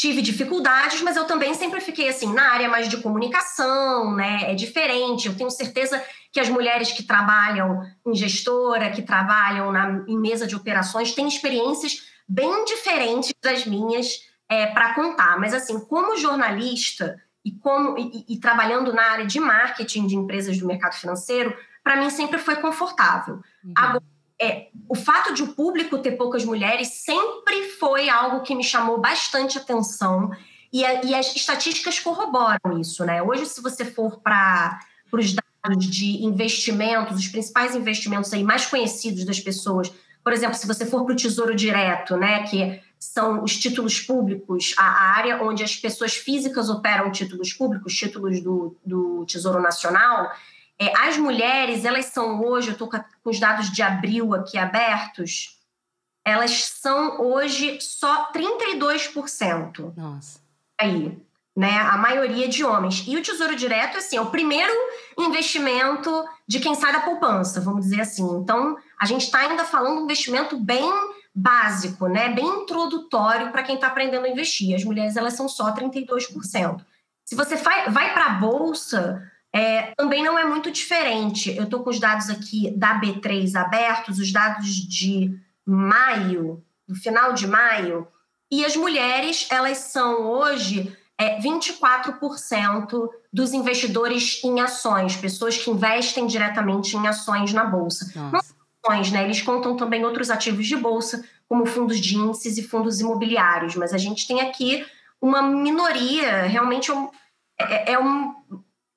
tive 0.00 0.22
dificuldades, 0.22 1.02
mas 1.02 1.14
eu 1.14 1.26
também 1.26 1.52
sempre 1.52 1.78
fiquei 1.78 2.08
assim 2.08 2.32
na 2.32 2.52
área 2.52 2.70
mais 2.70 2.88
de 2.88 2.96
comunicação, 3.02 4.16
né? 4.16 4.50
É 4.50 4.54
diferente. 4.54 5.28
Eu 5.28 5.36
tenho 5.36 5.50
certeza 5.50 6.02
que 6.32 6.40
as 6.40 6.48
mulheres 6.48 6.90
que 6.90 7.02
trabalham 7.02 7.82
em 8.06 8.14
gestora, 8.14 8.90
que 8.90 9.02
trabalham 9.02 9.70
na, 9.70 10.02
em 10.08 10.18
mesa 10.18 10.46
de 10.46 10.56
operações, 10.56 11.12
têm 11.12 11.28
experiências 11.28 11.98
bem 12.26 12.64
diferentes 12.64 13.34
das 13.42 13.66
minhas 13.66 14.26
é, 14.48 14.68
para 14.68 14.94
contar. 14.94 15.38
Mas 15.38 15.52
assim, 15.52 15.78
como 15.80 16.16
jornalista 16.16 17.20
e 17.44 17.52
como 17.52 17.98
e, 17.98 18.24
e 18.26 18.40
trabalhando 18.40 18.94
na 18.94 19.02
área 19.02 19.26
de 19.26 19.38
marketing 19.38 20.06
de 20.06 20.16
empresas 20.16 20.56
do 20.56 20.66
mercado 20.66 20.94
financeiro, 20.94 21.54
para 21.84 21.96
mim 21.96 22.08
sempre 22.08 22.38
foi 22.38 22.56
confortável. 22.56 23.34
Uhum. 23.62 23.74
Agora, 23.76 24.04
é, 24.40 24.68
o 24.88 24.94
fato 24.94 25.34
de 25.34 25.42
o 25.42 25.48
público 25.48 25.98
ter 25.98 26.12
poucas 26.12 26.44
mulheres 26.44 26.88
sempre 26.88 27.68
foi 27.78 28.08
algo 28.08 28.40
que 28.40 28.54
me 28.54 28.64
chamou 28.64 28.98
bastante 28.98 29.58
atenção 29.58 30.30
e, 30.72 30.84
a, 30.84 31.04
e 31.04 31.14
as 31.14 31.36
estatísticas 31.36 32.00
corroboram 32.00 32.80
isso, 32.80 33.04
né? 33.04 33.22
Hoje, 33.22 33.44
se 33.44 33.60
você 33.60 33.84
for 33.84 34.20
para 34.20 34.80
os 35.12 35.34
dados 35.34 35.86
de 35.86 36.24
investimentos, 36.24 37.18
os 37.18 37.28
principais 37.28 37.74
investimentos 37.74 38.32
aí 38.32 38.42
mais 38.42 38.64
conhecidos 38.64 39.24
das 39.24 39.38
pessoas, 39.38 39.92
por 40.24 40.32
exemplo, 40.32 40.54
se 40.54 40.66
você 40.66 40.86
for 40.86 41.04
para 41.04 41.12
o 41.12 41.16
Tesouro 41.16 41.54
Direto, 41.54 42.16
né, 42.16 42.44
que 42.44 42.80
são 42.98 43.42
os 43.42 43.58
títulos 43.58 44.00
públicos, 44.00 44.74
a 44.76 45.14
área 45.16 45.42
onde 45.42 45.64
as 45.64 45.76
pessoas 45.76 46.14
físicas 46.14 46.68
operam 46.68 47.10
títulos 47.10 47.52
públicos, 47.52 47.94
títulos 47.94 48.42
do, 48.42 48.76
do 48.84 49.24
Tesouro 49.26 49.60
Nacional, 49.60 50.30
é, 50.80 50.90
as 51.06 51.18
mulheres, 51.18 51.84
elas 51.84 52.06
são 52.06 52.42
hoje, 52.42 52.68
eu 52.68 52.72
estou 52.72 52.88
com 52.88 52.98
os 53.24 53.38
dados 53.38 53.70
de 53.70 53.82
abril 53.82 54.32
aqui 54.32 54.56
abertos, 54.56 55.60
elas 56.24 56.64
são 56.80 57.20
hoje 57.20 57.78
só 57.82 58.32
32%. 58.32 59.94
Nossa. 59.94 60.40
Aí, 60.80 61.20
né? 61.54 61.78
A 61.78 61.98
maioria 61.98 62.48
de 62.48 62.64
homens. 62.64 63.04
E 63.06 63.14
o 63.14 63.22
Tesouro 63.22 63.54
Direto, 63.54 63.98
assim, 63.98 64.16
é 64.16 64.20
o 64.22 64.30
primeiro 64.30 64.72
investimento 65.18 66.24
de 66.46 66.60
quem 66.60 66.74
sai 66.74 66.92
da 66.92 67.00
poupança, 67.00 67.60
vamos 67.60 67.82
dizer 67.82 68.00
assim. 68.00 68.26
Então, 68.36 68.78
a 68.98 69.04
gente 69.04 69.24
está 69.24 69.40
ainda 69.40 69.64
falando 69.64 69.96
de 69.96 70.00
um 70.00 70.04
investimento 70.04 70.58
bem 70.58 70.90
básico, 71.34 72.06
né? 72.06 72.30
Bem 72.30 72.46
introdutório 72.46 73.50
para 73.52 73.62
quem 73.62 73.74
está 73.74 73.88
aprendendo 73.88 74.24
a 74.24 74.30
investir. 74.30 74.74
As 74.74 74.84
mulheres, 74.84 75.16
elas 75.16 75.34
são 75.34 75.46
só 75.46 75.74
32%. 75.74 76.82
Se 77.22 77.34
você 77.34 77.56
vai 77.56 78.14
para 78.14 78.24
a 78.24 78.34
bolsa, 78.34 79.29
é, 79.52 79.92
também 79.96 80.22
não 80.22 80.38
é 80.38 80.44
muito 80.44 80.70
diferente. 80.70 81.56
Eu 81.56 81.64
estou 81.64 81.82
com 81.82 81.90
os 81.90 81.98
dados 81.98 82.30
aqui 82.30 82.70
da 82.76 83.00
B3 83.00 83.54
abertos, 83.56 84.18
os 84.18 84.32
dados 84.32 84.68
de 84.68 85.38
maio, 85.66 86.62
no 86.88 86.94
final 86.94 87.32
de 87.32 87.46
maio, 87.46 88.06
e 88.50 88.64
as 88.64 88.76
mulheres, 88.76 89.46
elas 89.50 89.78
são 89.78 90.26
hoje 90.26 90.96
é, 91.18 91.40
24% 91.40 93.08
dos 93.32 93.52
investidores 93.52 94.42
em 94.42 94.60
ações, 94.60 95.16
pessoas 95.16 95.56
que 95.56 95.70
investem 95.70 96.26
diretamente 96.26 96.96
em 96.96 97.06
ações 97.06 97.52
na 97.52 97.64
bolsa. 97.64 98.06
Nossa. 98.16 98.54
Não 98.54 98.60
ações, 98.82 99.12
né? 99.12 99.24
Eles 99.24 99.42
contam 99.42 99.76
também 99.76 100.04
outros 100.04 100.30
ativos 100.30 100.66
de 100.66 100.76
bolsa, 100.76 101.24
como 101.48 101.66
fundos 101.66 102.00
de 102.00 102.16
índices 102.16 102.58
e 102.58 102.62
fundos 102.62 103.00
imobiliários, 103.00 103.76
mas 103.76 103.92
a 103.92 103.98
gente 103.98 104.26
tem 104.26 104.40
aqui 104.40 104.84
uma 105.20 105.42
minoria, 105.42 106.42
realmente 106.42 106.90
é, 107.58 107.92
é, 107.92 107.92
é 107.92 107.98
um, 107.98 108.34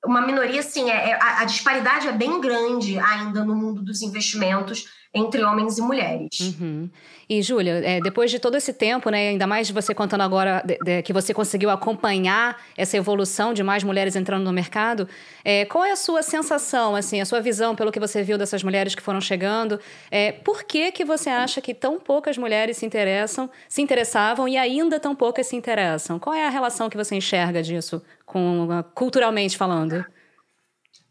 uma 0.04 0.20
minoria, 0.20 0.60
assim, 0.60 0.90
é, 0.90 1.10
é, 1.10 1.18
a, 1.20 1.44
disparidade 1.44 2.08
é 2.08 2.12
bem 2.12 2.40
grande 2.40 2.98
ainda 2.98 3.44
no 3.44 3.54
mundo 3.54 3.82
dos 3.82 4.02
investimentos 4.02 4.86
entre 5.14 5.44
homens 5.44 5.78
e 5.78 5.82
mulheres. 5.82 6.40
Uhum. 6.40 6.90
E, 7.28 7.40
Júlia, 7.40 7.80
é, 7.84 8.00
depois 8.00 8.30
de 8.30 8.40
todo 8.40 8.56
esse 8.56 8.72
tempo, 8.72 9.08
né, 9.10 9.28
ainda 9.28 9.46
mais 9.46 9.70
você 9.70 9.94
contando 9.94 10.22
agora 10.22 10.60
de, 10.66 10.76
de, 10.78 11.02
que 11.02 11.12
você 11.12 11.32
conseguiu 11.32 11.70
acompanhar 11.70 12.60
essa 12.76 12.96
evolução 12.96 13.54
de 13.54 13.62
mais 13.62 13.84
mulheres 13.84 14.16
entrando 14.16 14.42
no 14.42 14.52
mercado, 14.52 15.08
é, 15.44 15.64
qual 15.66 15.84
é 15.84 15.92
a 15.92 15.96
sua 15.96 16.22
sensação, 16.22 16.96
assim, 16.96 17.20
a 17.20 17.24
sua 17.24 17.40
visão 17.40 17.76
pelo 17.76 17.92
que 17.92 18.00
você 18.00 18.24
viu 18.24 18.36
dessas 18.36 18.64
mulheres 18.64 18.94
que 18.94 19.00
foram 19.00 19.20
chegando? 19.20 19.78
É, 20.10 20.32
por 20.32 20.64
que, 20.64 20.90
que 20.90 21.04
você 21.04 21.30
acha 21.30 21.60
que 21.60 21.72
tão 21.72 22.00
poucas 22.00 22.36
mulheres 22.36 22.76
se 22.76 22.84
interessam, 22.84 23.48
se 23.68 23.80
interessavam 23.80 24.48
e 24.48 24.56
ainda 24.56 24.98
tão 24.98 25.14
poucas 25.14 25.46
se 25.46 25.54
interessam? 25.54 26.18
Qual 26.18 26.34
é 26.34 26.44
a 26.44 26.50
relação 26.50 26.90
que 26.90 26.96
você 26.96 27.14
enxerga 27.14 27.62
disso, 27.62 28.02
com, 28.24 28.68
culturalmente 28.94 29.56
falando? 29.56 30.04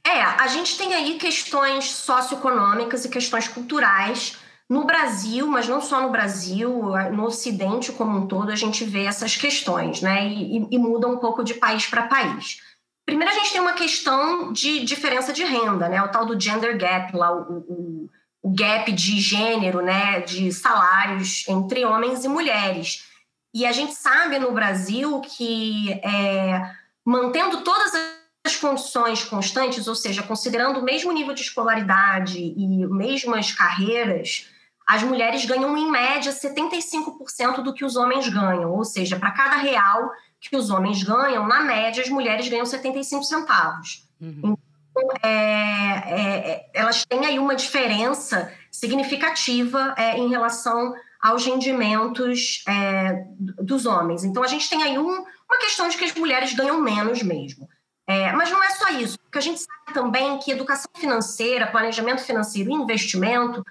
É, 0.05 0.21
a 0.21 0.47
gente 0.47 0.77
tem 0.77 0.93
aí 0.93 1.17
questões 1.17 1.91
socioeconômicas 1.91 3.05
e 3.05 3.09
questões 3.09 3.47
culturais 3.47 4.37
no 4.69 4.85
Brasil, 4.85 5.47
mas 5.47 5.67
não 5.67 5.81
só 5.81 6.01
no 6.01 6.09
Brasil, 6.09 6.91
no 7.11 7.25
Ocidente 7.25 7.91
como 7.91 8.17
um 8.17 8.27
todo, 8.27 8.51
a 8.51 8.55
gente 8.55 8.83
vê 8.83 9.05
essas 9.05 9.37
questões, 9.37 10.01
né? 10.01 10.27
E, 10.27 10.67
e 10.71 10.77
muda 10.77 11.07
um 11.07 11.17
pouco 11.17 11.43
de 11.43 11.53
país 11.53 11.85
para 11.85 12.07
país. 12.07 12.59
Primeiro, 13.05 13.31
a 13.31 13.35
gente 13.35 13.51
tem 13.51 13.61
uma 13.61 13.73
questão 13.73 14.51
de 14.51 14.83
diferença 14.85 15.33
de 15.33 15.43
renda, 15.43 15.89
né? 15.89 16.01
O 16.01 16.07
tal 16.07 16.25
do 16.25 16.39
gender 16.39 16.77
gap, 16.77 17.15
lá, 17.15 17.31
o, 17.31 17.57
o, 17.67 18.09
o 18.41 18.55
gap 18.55 18.91
de 18.91 19.19
gênero, 19.19 19.81
né? 19.81 20.21
De 20.21 20.51
salários 20.51 21.47
entre 21.47 21.85
homens 21.85 22.23
e 22.23 22.27
mulheres. 22.27 23.05
E 23.53 23.65
a 23.65 23.71
gente 23.71 23.93
sabe 23.93 24.39
no 24.39 24.51
Brasil 24.51 25.21
que, 25.21 25.91
é, 26.03 26.61
mantendo 27.05 27.61
todas 27.63 27.93
as 28.45 28.55
condições 28.55 29.23
constantes, 29.23 29.87
ou 29.87 29.95
seja, 29.95 30.23
considerando 30.23 30.79
o 30.79 30.83
mesmo 30.83 31.11
nível 31.11 31.33
de 31.33 31.41
escolaridade 31.41 32.37
e 32.37 32.87
mesmas 32.87 33.51
carreiras, 33.51 34.49
as 34.87 35.01
mulheres 35.03 35.45
ganham 35.45 35.77
em 35.77 35.89
média 35.89 36.31
75% 36.31 37.61
do 37.63 37.73
que 37.73 37.85
os 37.85 37.95
homens 37.95 38.27
ganham, 38.27 38.71
ou 38.71 38.83
seja, 38.83 39.17
para 39.17 39.31
cada 39.31 39.55
real 39.55 40.11
que 40.39 40.57
os 40.57 40.69
homens 40.69 41.01
ganham, 41.03 41.47
na 41.47 41.61
média 41.61 42.03
as 42.03 42.09
mulheres 42.09 42.49
ganham 42.49 42.65
75 42.65 43.23
centavos. 43.23 44.05
Uhum. 44.19 44.57
Então, 44.91 45.09
é, 45.23 45.29
é, 45.29 46.51
é, 46.51 46.69
elas 46.73 47.05
têm 47.05 47.25
aí 47.25 47.39
uma 47.39 47.55
diferença 47.55 48.51
significativa 48.69 49.95
é, 49.97 50.17
em 50.17 50.29
relação 50.29 50.93
aos 51.19 51.45
rendimentos 51.45 52.63
é, 52.67 53.25
dos 53.39 53.85
homens. 53.85 54.23
Então, 54.23 54.43
a 54.43 54.47
gente 54.47 54.69
tem 54.69 54.83
aí 54.83 54.99
um, 54.99 55.23
uma 55.53 55.59
questão 55.59 55.87
de 55.87 55.97
que 55.97 56.05
as 56.05 56.13
mulheres 56.13 56.53
ganham 56.53 56.81
menos 56.81 57.21
mesmo. 57.21 57.69
É, 58.05 58.33
mas 58.33 58.51
não 58.51 58.61
é 58.61 58.69
só 58.71 58.89
isso, 58.89 59.17
porque 59.19 59.37
a 59.37 59.41
gente 59.41 59.61
sabe 59.61 59.93
também 59.93 60.37
que 60.39 60.51
educação 60.51 60.91
financeira, 60.95 61.67
planejamento 61.67 62.21
financeiro 62.21 62.69
e 62.69 62.73
investimento, 62.73 63.65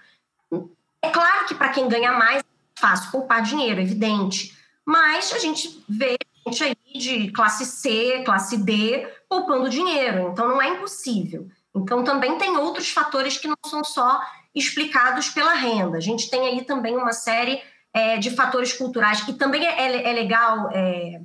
é 1.03 1.11
claro 1.11 1.47
que 1.47 1.55
para 1.55 1.69
quem 1.69 1.89
ganha 1.89 2.13
mais 2.13 2.41
é 2.41 2.81
fácil 2.81 3.11
poupar 3.11 3.43
dinheiro, 3.43 3.81
evidente, 3.81 4.57
mas 4.87 5.33
a 5.33 5.39
gente 5.39 5.85
vê 5.87 6.17
gente 6.47 6.65
aí 6.65 6.99
de 6.99 7.31
classe 7.31 7.67
C, 7.67 8.23
classe 8.25 8.57
D 8.57 9.07
poupando 9.29 9.69
dinheiro, 9.69 10.31
então 10.33 10.49
não 10.49 10.63
é 10.63 10.69
impossível. 10.69 11.49
Então 11.75 12.03
também 12.03 12.39
tem 12.39 12.57
outros 12.57 12.91
fatores 12.91 13.37
que 13.37 13.49
não 13.49 13.57
são 13.67 13.85
só 13.85 14.21
explicados 14.55 15.29
pela 15.29 15.55
renda. 15.55 15.99
A 15.99 16.01
gente 16.01 16.29
tem 16.29 16.47
aí 16.47 16.65
também 16.65 16.97
uma 16.97 17.13
série 17.13 17.63
é, 17.93 18.17
de 18.17 18.31
fatores 18.31 18.73
culturais, 18.73 19.27
e 19.29 19.35
também 19.35 19.67
é, 19.67 19.81
é, 19.81 20.11
é 20.11 20.13
legal 20.13 20.71
é, 20.73 21.21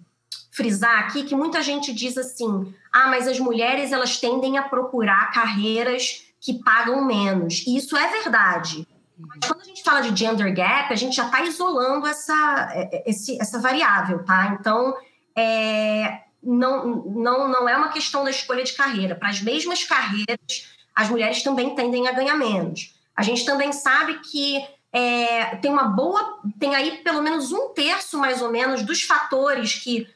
frisar 0.57 1.03
aqui 1.03 1.23
que 1.23 1.35
muita 1.35 1.61
gente 1.61 1.93
diz 1.93 2.17
assim: 2.17 2.73
ah, 2.91 3.07
mas 3.07 3.27
as 3.27 3.39
mulheres 3.39 3.91
elas 3.91 4.19
tendem 4.19 4.57
a 4.57 4.63
procurar 4.63 5.31
carreiras 5.31 6.25
que 6.41 6.61
pagam 6.63 7.05
menos. 7.05 7.63
E 7.67 7.77
isso 7.77 7.95
é 7.95 8.07
verdade. 8.07 8.87
Mas 9.19 9.39
quando 9.47 9.61
a 9.61 9.65
gente 9.65 9.83
fala 9.83 10.01
de 10.01 10.19
gender 10.19 10.53
gap, 10.53 10.91
a 10.91 10.95
gente 10.95 11.15
já 11.15 11.25
está 11.25 11.43
isolando 11.43 12.07
essa, 12.07 12.69
é, 12.73 12.89
é, 12.91 13.09
esse, 13.09 13.39
essa 13.39 13.59
variável, 13.59 14.23
tá? 14.23 14.57
Então, 14.59 14.95
é, 15.35 16.21
não, 16.41 17.03
não, 17.05 17.47
não 17.47 17.69
é 17.69 17.77
uma 17.77 17.89
questão 17.89 18.23
da 18.23 18.29
escolha 18.29 18.63
de 18.63 18.73
carreira. 18.73 19.15
Para 19.15 19.29
as 19.29 19.41
mesmas 19.41 19.83
carreiras, 19.83 20.71
as 20.95 21.09
mulheres 21.09 21.43
também 21.43 21.75
tendem 21.75 22.07
a 22.07 22.11
ganhar 22.11 22.35
menos. 22.35 22.95
A 23.15 23.23
gente 23.23 23.45
também 23.45 23.71
sabe 23.71 24.19
que 24.19 24.63
é, 24.93 25.55
tem 25.57 25.71
uma 25.71 25.85
boa, 25.85 26.39
tem 26.59 26.75
aí 26.75 26.97
pelo 27.03 27.21
menos 27.21 27.51
um 27.51 27.69
terço 27.69 28.17
mais 28.19 28.41
ou 28.41 28.51
menos 28.51 28.83
dos 28.83 29.01
fatores 29.01 29.73
que 29.75 30.07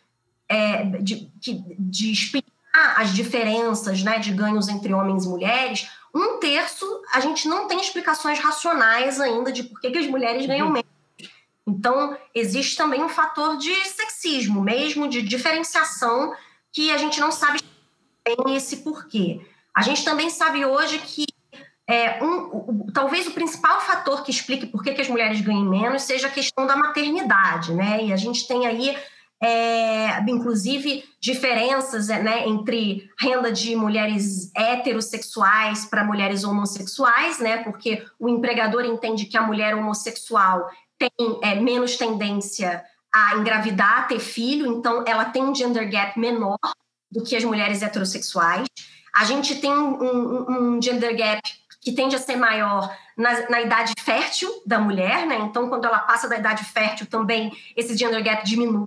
é, 0.51 0.84
de, 1.01 1.31
de, 1.39 2.12
explicar 2.12 2.51
as 2.98 3.13
diferenças 3.13 4.03
né, 4.03 4.20
de 4.20 4.31
ganhos 4.31 4.67
entre 4.67 4.93
homens 4.93 5.24
e 5.24 5.29
mulheres, 5.29 5.89
um 6.13 6.39
terço 6.39 6.86
a 7.13 7.22
gente 7.22 7.48
não 7.48 7.67
tem 7.67 7.79
explicações 7.79 8.38
racionais 8.39 9.20
ainda 9.20 9.51
de 9.51 9.63
por 9.63 9.79
que, 9.79 9.89
que 9.89 9.98
as 9.98 10.08
mulheres 10.08 10.46
ganham 10.46 10.67
uhum. 10.67 10.74
menos. 10.74 10.91
Então, 11.65 12.17
existe 12.36 12.75
também 12.75 13.01
um 13.01 13.08
fator 13.08 13.55
de 13.58 13.74
sexismo, 13.88 14.62
mesmo 14.62 15.08
de 15.08 15.22
diferenciação, 15.22 16.34
que 16.74 16.91
a 16.91 16.98
gente 16.98 17.20
não 17.20 17.31
sabe 17.31 17.62
bem 18.25 18.55
esse 18.55 18.77
porquê. 18.77 19.39
A 19.74 19.81
gente 19.81 20.03
também 20.03 20.29
sabe 20.29 20.65
hoje 20.65 20.98
que 21.00 21.25
é, 21.88 22.22
um, 22.24 22.38
o, 22.51 22.91
talvez 22.93 23.27
o 23.27 23.31
principal 23.31 23.79
fator 23.81 24.24
que 24.24 24.31
explique 24.31 24.65
por 24.65 24.84
que, 24.84 24.93
que 24.93 25.01
as 25.01 25.08
mulheres 25.08 25.39
ganham 25.39 25.63
menos 25.63 26.03
seja 26.03 26.27
a 26.27 26.31
questão 26.31 26.65
da 26.65 26.75
maternidade, 26.75 27.74
né? 27.74 28.03
E 28.03 28.12
a 28.12 28.17
gente 28.17 28.48
tem 28.48 28.65
aí 28.65 28.98
é, 29.41 30.21
inclusive 30.27 31.03
diferenças 31.19 32.07
né, 32.10 32.48
entre 32.48 33.10
renda 33.19 33.51
de 33.51 33.75
mulheres 33.75 34.51
heterossexuais 34.55 35.86
para 35.86 36.03
mulheres 36.03 36.43
homossexuais, 36.43 37.39
né, 37.39 37.63
porque 37.63 38.05
o 38.19 38.29
empregador 38.29 38.86
entende 38.86 39.25
que 39.25 39.38
a 39.38 39.41
mulher 39.41 39.75
homossexual 39.75 40.69
tem 41.00 41.10
é, 41.41 41.55
menos 41.55 41.98
tendência 41.98 42.83
a 43.13 43.36
engravidar, 43.36 44.00
a 44.00 44.03
ter 44.03 44.19
filho, 44.19 44.67
então 44.67 45.03
ela 45.07 45.25
tem 45.25 45.43
um 45.43 45.55
gender 45.55 45.89
gap 45.89 46.17
menor 46.19 46.60
do 47.12 47.24
que 47.24 47.36
as 47.36 47.43
mulheres 47.43 47.81
heterossexuais. 47.81 48.67
A 49.13 49.25
gente 49.25 49.55
tem 49.55 49.71
um, 49.71 50.75
um, 50.75 50.81
gender 50.81 51.17
gap 51.17 51.41
que 51.81 51.91
tende 51.91 52.15
a 52.15 52.19
ser 52.19 52.38
maior 52.38 52.95
na, 53.17 53.50
na, 53.50 53.62
idade 53.62 53.93
fértil 54.00 54.50
da 54.65 54.79
mulher, 54.79 55.25
né? 55.25 55.39
Então, 55.41 55.67
quando 55.67 55.86
ela 55.86 56.00
passa 56.00 56.29
da 56.29 56.38
idade 56.38 56.63
fértil, 56.63 57.07
também 57.07 57.51
esse 57.75 57.98
gender 57.98 58.24
gap 58.24 58.45
diminui. 58.45 58.86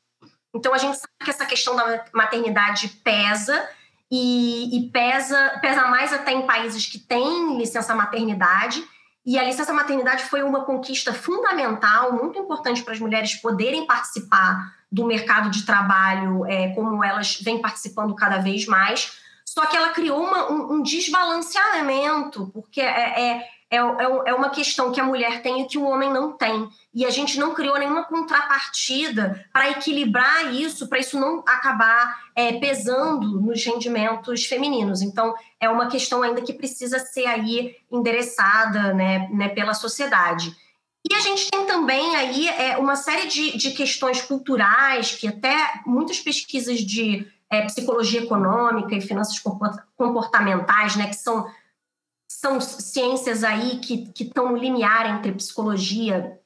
Então, 0.54 0.72
a 0.72 0.78
gente 0.78 0.96
sabe 0.96 1.12
que 1.24 1.30
essa 1.30 1.44
questão 1.44 1.74
da 1.74 2.04
maternidade 2.12 2.88
pesa, 3.02 3.68
e, 4.10 4.76
e, 4.76 4.90
pesa, 4.90 5.58
pesa 5.60 5.88
mais 5.88 6.12
até 6.12 6.32
em 6.32 6.46
países 6.46 6.86
que 6.86 6.98
têm 6.98 7.58
licença 7.58 7.94
maternidade. 7.94 8.84
E 9.26 9.38
a 9.38 9.42
licença 9.42 9.72
maternidade 9.72 10.24
foi 10.24 10.42
uma 10.42 10.64
conquista 10.64 11.12
fundamental, 11.12 12.12
muito 12.12 12.38
importante 12.38 12.82
para 12.82 12.92
as 12.92 13.00
mulheres 13.00 13.34
poderem 13.34 13.86
participar 13.86 14.72
do 14.92 15.06
mercado 15.06 15.50
de 15.50 15.64
trabalho, 15.64 16.44
é, 16.46 16.68
como 16.74 17.02
elas 17.02 17.40
vêm 17.40 17.60
participando 17.60 18.14
cada 18.14 18.38
vez 18.38 18.66
mais. 18.66 19.18
Só 19.44 19.66
que 19.66 19.76
ela 19.76 19.90
criou 19.90 20.22
uma, 20.22 20.50
um, 20.50 20.74
um, 20.74 20.82
desbalanceamento, 20.82 22.50
porque 22.52 22.80
é, 22.80 23.20
é, 23.20 23.48
é, 23.76 24.30
é, 24.30 24.34
uma 24.34 24.50
questão 24.50 24.92
que 24.92 25.00
a 25.00 25.04
mulher 25.04 25.42
tem 25.42 25.62
e 25.62 25.66
que 25.66 25.78
o 25.78 25.84
homem 25.84 26.12
não 26.12 26.32
tem. 26.32 26.68
E 26.92 27.04
a 27.04 27.10
gente 27.10 27.38
não 27.38 27.54
criou 27.54 27.78
nenhuma 27.78 28.04
contrapartida 28.04 29.44
para 29.52 29.70
equilibrar 29.70 30.54
isso, 30.54 30.88
para 30.88 30.98
isso 30.98 31.18
não 31.18 31.40
acabar 31.46 32.16
é, 32.34 32.52
pesando 32.58 33.40
nos 33.40 33.64
rendimentos 33.64 34.44
femininos. 34.44 35.02
Então, 35.02 35.34
é 35.60 35.68
uma 35.68 35.88
questão 35.88 36.22
ainda 36.22 36.42
que 36.42 36.52
precisa 36.52 36.98
ser 36.98 37.26
aí 37.26 37.76
endereçada 37.90 38.94
né, 38.94 39.28
né, 39.32 39.48
pela 39.48 39.74
sociedade. 39.74 40.54
E 41.10 41.14
a 41.14 41.20
gente 41.20 41.50
tem 41.50 41.66
também 41.66 42.16
aí 42.16 42.48
é, 42.48 42.78
uma 42.78 42.96
série 42.96 43.28
de, 43.28 43.58
de 43.58 43.72
questões 43.72 44.22
culturais 44.22 45.12
que 45.12 45.28
até 45.28 45.82
muitas 45.84 46.18
pesquisas 46.18 46.78
de 46.78 47.26
é, 47.50 47.62
psicologia 47.62 48.22
econômica 48.22 48.94
e 48.94 49.00
finanças 49.00 49.38
comportamentais, 49.96 50.96
né, 50.96 51.08
que 51.08 51.16
são, 51.16 51.46
são 52.40 52.60
ciências 52.60 53.44
aí 53.44 53.78
que 53.78 54.12
estão 54.20 54.50
no 54.50 54.56
limiar 54.56 55.06
entre 55.06 55.32
psicologia 55.32 56.38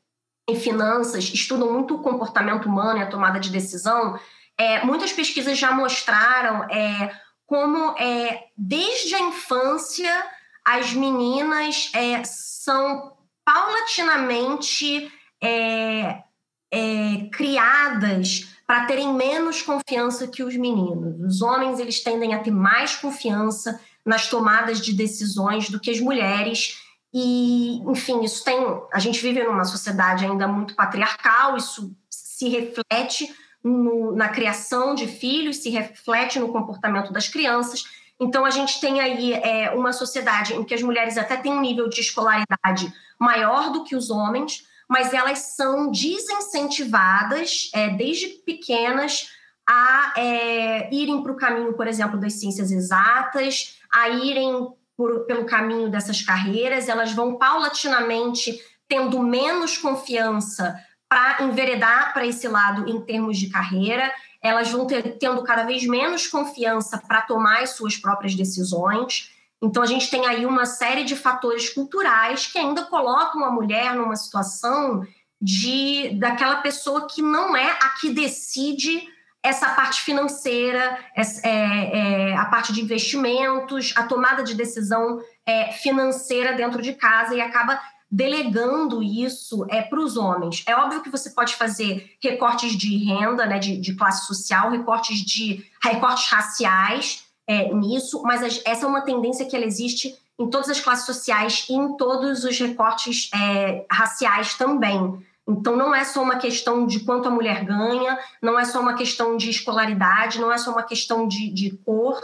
e 0.49 0.55
finanças, 0.55 1.25
estudam 1.25 1.73
muito 1.73 1.95
o 1.95 2.03
comportamento 2.03 2.67
humano 2.67 2.99
e 2.99 3.03
a 3.03 3.09
tomada 3.09 3.41
de 3.41 3.51
decisão. 3.51 4.19
É, 4.59 4.85
muitas 4.85 5.13
pesquisas 5.13 5.59
já 5.59 5.73
mostraram 5.73 6.65
é, 6.65 7.11
como 7.47 7.97
é, 7.99 8.45
desde 8.57 9.15
a 9.15 9.21
infância 9.21 10.27
as 10.65 10.93
meninas 10.93 11.91
é, 11.95 12.23
são 12.25 13.17
paulatinamente 13.43 15.11
é, 15.43 16.23
é, 16.71 17.29
criadas 17.33 18.55
para 18.67 18.85
terem 18.85 19.15
menos 19.15 19.63
confiança 19.63 20.29
que 20.29 20.43
os 20.43 20.55
meninos. 20.55 21.19
Os 21.21 21.41
homens 21.41 21.81
eles 21.81 22.03
tendem 22.03 22.35
a 22.35 22.41
ter 22.41 22.51
mais 22.51 22.95
confiança 22.95 23.81
nas 24.09 24.27
tomadas 24.27 24.81
de 24.81 24.95
decisões 24.95 25.69
do 25.69 25.79
que 25.79 25.91
as 25.91 26.01
mulheres. 26.01 26.83
E, 27.13 27.79
enfim, 27.91 28.23
isso 28.25 28.43
tem. 28.43 28.59
A 28.93 28.99
gente 28.99 29.21
vive 29.21 29.45
numa 29.45 29.65
sociedade 29.65 30.25
ainda 30.25 30.49
muito 30.49 30.75
patriarcal, 30.75 31.57
isso 31.57 31.95
se 32.11 32.49
reflete 32.49 33.35
no, 33.63 34.17
na 34.17 34.29
criação 34.29 34.95
de 34.95 35.07
filhos, 35.07 35.59
se 35.59 35.69
reflete 35.69 36.39
no 36.39 36.49
comportamento 36.49 37.13
das 37.13 37.29
crianças. 37.29 37.85
Então, 38.19 38.45
a 38.45 38.51
gente 38.51 38.81
tem 38.81 39.01
aí 39.01 39.35
é, 39.35 39.71
uma 39.73 39.93
sociedade 39.93 40.55
em 40.55 40.65
que 40.65 40.75
as 40.75 40.83
mulheres 40.83 41.19
até 41.19 41.37
têm 41.37 41.53
um 41.53 41.61
nível 41.61 41.89
de 41.89 42.01
escolaridade 42.01 42.93
maior 43.19 43.71
do 43.71 43.85
que 43.85 43.95
os 43.95 44.11
homens, 44.11 44.67
mas 44.89 45.13
elas 45.13 45.39
são 45.55 45.91
desincentivadas 45.91 47.71
é, 47.75 47.91
desde 47.91 48.29
pequenas 48.29 49.29
a 49.69 50.15
é, 50.17 50.95
irem 50.95 51.23
para 51.23 51.31
o 51.31 51.37
caminho, 51.37 51.75
por 51.75 51.87
exemplo, 51.87 52.19
das 52.19 52.33
ciências 52.35 52.71
exatas, 52.71 53.78
a 53.93 54.09
irem 54.09 54.69
por, 54.97 55.27
pelo 55.27 55.47
caminho 55.47 55.89
dessas 55.89 56.23
carreiras, 56.23 56.89
elas 56.89 57.13
vão 57.13 57.37
paulatinamente 57.37 58.61
tendo 58.89 59.23
menos 59.23 59.77
confiança 59.79 60.75
para 61.09 61.45
enveredar 61.45 62.13
para 62.13 62.27
esse 62.27 62.49
lado 62.49 62.89
em 62.89 63.01
termos 63.01 63.39
de 63.39 63.49
carreira, 63.49 64.13
elas 64.43 64.71
vão 64.71 64.87
ter, 64.87 65.19
tendo 65.19 65.43
cada 65.43 65.65
vez 65.65 65.87
menos 65.87 66.27
confiança 66.27 66.99
para 66.99 67.23
tomar 67.23 67.63
as 67.63 67.71
suas 67.71 67.97
próprias 67.97 68.35
decisões. 68.35 69.31
Então, 69.61 69.83
a 69.83 69.87
gente 69.87 70.11
tem 70.11 70.27
aí 70.27 70.45
uma 70.45 70.67
série 70.67 71.05
de 71.05 71.17
fatores 71.17 71.71
culturais 71.71 72.47
que 72.47 72.59
ainda 72.59 72.85
colocam 72.85 73.45
a 73.45 73.51
mulher 73.51 73.95
numa 73.95 74.17
situação 74.17 75.07
de 75.41 76.11
daquela 76.19 76.57
pessoa 76.57 77.07
que 77.07 77.23
não 77.23 77.57
é 77.57 77.71
a 77.71 77.91
que 78.01 78.11
decide 78.11 79.09
essa 79.49 79.71
parte 79.71 80.03
financeira, 80.03 80.99
é, 81.17 81.23
é, 81.49 82.37
a 82.37 82.45
parte 82.45 82.73
de 82.73 82.83
investimentos, 82.83 83.95
a 83.97 84.03
tomada 84.03 84.43
de 84.43 84.55
decisão 84.55 85.21
é, 85.47 85.73
financeira 85.73 86.53
dentro 86.53 86.83
de 86.83 86.93
casa 86.93 87.35
e 87.35 87.41
acaba 87.41 87.81
delegando 88.11 89.03
isso 89.03 89.67
é, 89.71 89.83
para 89.83 90.01
os 90.01 90.17
homens. 90.17 90.63
É 90.67 90.75
óbvio 90.77 91.03
que 91.03 91.11
você 91.11 91.31
pode 91.31 91.57
fazer 91.57 92.17
recortes 92.23 92.77
de 92.77 92.97
renda, 93.05 93.47
né, 93.47 93.59
de, 93.59 93.79
de 93.79 93.95
classe 93.95 94.27
social, 94.27 94.71
recortes 94.71 95.19
de 95.19 95.65
recortes 95.83 96.29
raciais, 96.29 97.25
é, 97.47 97.73
nisso, 97.73 98.23
mas 98.23 98.63
essa 98.67 98.85
é 98.85 98.89
uma 98.89 99.01
tendência 99.01 99.47
que 99.47 99.57
ela 99.57 99.65
existe 99.65 100.15
em 100.39 100.49
todas 100.51 100.69
as 100.69 100.81
classes 100.81 101.07
sociais 101.07 101.67
e 101.69 101.73
em 101.73 101.97
todos 101.97 102.45
os 102.45 102.59
recortes 102.59 103.31
é, 103.35 103.87
raciais 103.91 104.55
também. 104.55 105.27
Então, 105.49 105.75
não 105.75 105.95
é 105.95 106.05
só 106.05 106.23
uma 106.23 106.37
questão 106.37 106.87
de 106.87 107.01
quanto 107.01 107.27
a 107.27 107.31
mulher 107.31 107.65
ganha, 107.65 108.19
não 108.43 108.59
é 108.59 108.67
só 108.67 108.81
uma 108.81 108.95
questão 108.95 109.37
de 109.37 109.49
escolaridade, 109.49 110.39
não 110.39 110.53
é 110.53 110.59
só 110.59 110.71
uma 110.71 110.83
questão 110.83 111.27
de, 111.27 111.51
de 111.51 111.71
cor. 111.79 112.21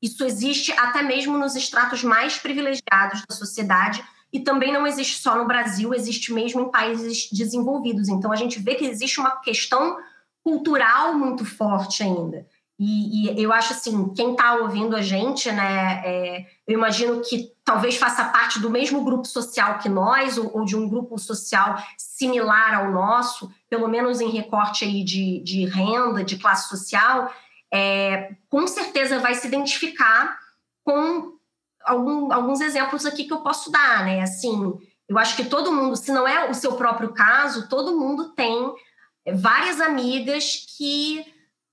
Isso 0.00 0.24
existe 0.24 0.70
até 0.72 1.02
mesmo 1.02 1.36
nos 1.36 1.56
estratos 1.56 2.04
mais 2.04 2.38
privilegiados 2.38 3.24
da 3.28 3.34
sociedade 3.34 4.04
e 4.32 4.38
também 4.38 4.72
não 4.72 4.86
existe 4.86 5.20
só 5.20 5.36
no 5.36 5.46
Brasil, 5.46 5.92
existe 5.92 6.32
mesmo 6.32 6.60
em 6.60 6.70
países 6.70 7.28
desenvolvidos. 7.32 8.08
Então, 8.08 8.30
a 8.30 8.36
gente 8.36 8.60
vê 8.60 8.76
que 8.76 8.84
existe 8.84 9.18
uma 9.18 9.40
questão 9.40 9.98
cultural 10.44 11.14
muito 11.14 11.44
forte 11.44 12.02
ainda. 12.04 12.46
E, 12.78 13.32
e, 13.32 13.42
eu 13.42 13.52
acho 13.52 13.72
assim, 13.72 14.12
quem 14.14 14.32
está 14.32 14.54
ouvindo 14.54 14.94
a 14.94 15.02
gente, 15.02 15.50
né, 15.50 16.00
é, 16.04 16.46
eu 16.66 16.74
imagino 16.74 17.20
que 17.22 17.52
talvez 17.64 17.96
faça 17.96 18.24
parte 18.26 18.60
do 18.60 18.70
mesmo 18.70 19.02
grupo 19.02 19.26
social 19.26 19.78
que 19.78 19.88
nós, 19.88 20.38
ou, 20.38 20.58
ou, 20.58 20.64
de 20.64 20.76
um 20.76 20.88
grupo 20.88 21.18
social 21.18 21.76
similar 21.96 22.74
ao 22.74 22.92
nosso, 22.92 23.52
pelo 23.68 23.88
menos 23.88 24.20
em 24.20 24.30
recorte 24.30 24.84
aí 24.84 25.02
de, 25.02 25.40
de 25.40 25.64
renda, 25.64 26.22
de 26.22 26.38
classe 26.38 26.68
social, 26.68 27.32
é, 27.72 28.36
com 28.48 28.66
certeza 28.66 29.18
vai 29.18 29.34
se 29.34 29.48
identificar 29.48 30.38
com 30.84 31.32
algum, 31.84 32.32
alguns 32.32 32.60
exemplos 32.60 33.04
aqui 33.04 33.24
que 33.24 33.32
eu 33.32 33.40
posso 33.40 33.72
dar, 33.72 34.04
né? 34.04 34.22
Assim, 34.22 34.72
eu 35.08 35.18
acho 35.18 35.34
que 35.34 35.44
todo 35.44 35.72
mundo, 35.72 35.96
se 35.96 36.12
não 36.12 36.28
é 36.28 36.48
o 36.48 36.54
seu 36.54 36.74
próprio 36.74 37.12
caso, 37.12 37.68
todo 37.68 37.98
mundo 37.98 38.34
tem 38.34 38.72
várias 39.34 39.80
amigas 39.80 40.64
que 40.76 41.26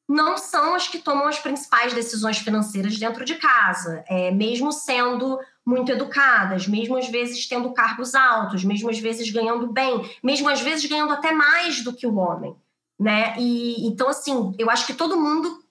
não 0.08 0.38
são 0.38 0.76
as 0.76 0.88
que 0.88 1.00
tomam 1.00 1.28
as 1.28 1.40
principais 1.40 1.94
decisões 1.94 2.38
financeiras 2.38 2.98
dentro 2.98 3.26
de 3.26 3.36
casa, 3.36 4.04
é, 4.08 4.32
mesmo 4.32 4.72
sendo 4.72 5.40
muito 5.66 5.92
educadas, 5.92 6.68
mesmo 6.68 6.96
às 6.96 7.10
vezes 7.10 7.48
tendo 7.48 7.74
cargos 7.74 8.14
altos, 8.14 8.64
mesmo 8.64 8.90
às 8.90 9.00
vezes 9.00 9.30
ganhando 9.32 9.68
bem, 9.68 10.08
mesmo 10.24 10.48
às 10.48 10.62
vezes 10.62 10.86
ganhando 10.86 11.14
até 11.14 11.32
mais 11.32 11.84
do 11.84 11.92
que 11.92 12.06
o 12.06 12.16
homem, 12.16 12.56
né? 13.00 13.36
E 13.40 13.88
então 13.88 14.08
assim, 14.10 14.54
eu 14.60 14.70
acho 14.70 14.86
que 14.86 14.94
todo 14.94 15.20
mundo 15.20 15.64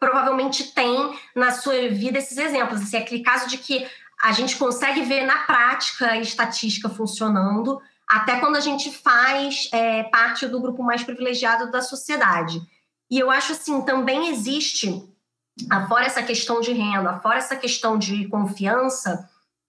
provavelmente 0.00 0.72
tem 0.72 1.16
na 1.34 1.52
sua 1.52 1.88
vida 1.88 2.18
esses 2.18 2.36
exemplos, 2.36 2.82
assim, 2.82 2.96
aquele 2.96 3.22
caso 3.22 3.48
de 3.48 3.58
que 3.58 3.86
a 4.20 4.32
gente 4.32 4.56
consegue 4.56 5.02
ver 5.02 5.24
na 5.24 5.38
prática 5.44 6.10
a 6.10 6.18
estatística 6.18 6.88
funcionando, 6.88 7.80
até 8.08 8.40
quando 8.40 8.56
a 8.56 8.60
gente 8.60 8.90
faz 8.90 9.68
é, 9.72 10.04
parte 10.04 10.46
do 10.46 10.60
grupo 10.60 10.82
mais 10.82 11.02
privilegiado 11.02 11.70
da 11.70 11.82
sociedade. 11.82 12.60
E 13.10 13.18
eu 13.18 13.30
acho 13.30 13.52
assim, 13.52 13.82
também 13.82 14.28
existe, 14.28 15.02
fora 15.88 16.06
essa 16.06 16.22
questão 16.22 16.60
de 16.60 16.72
renda, 16.72 17.18
fora 17.20 17.38
essa 17.38 17.56
questão 17.56 17.98
de 17.98 18.26
confiança, 18.28 19.28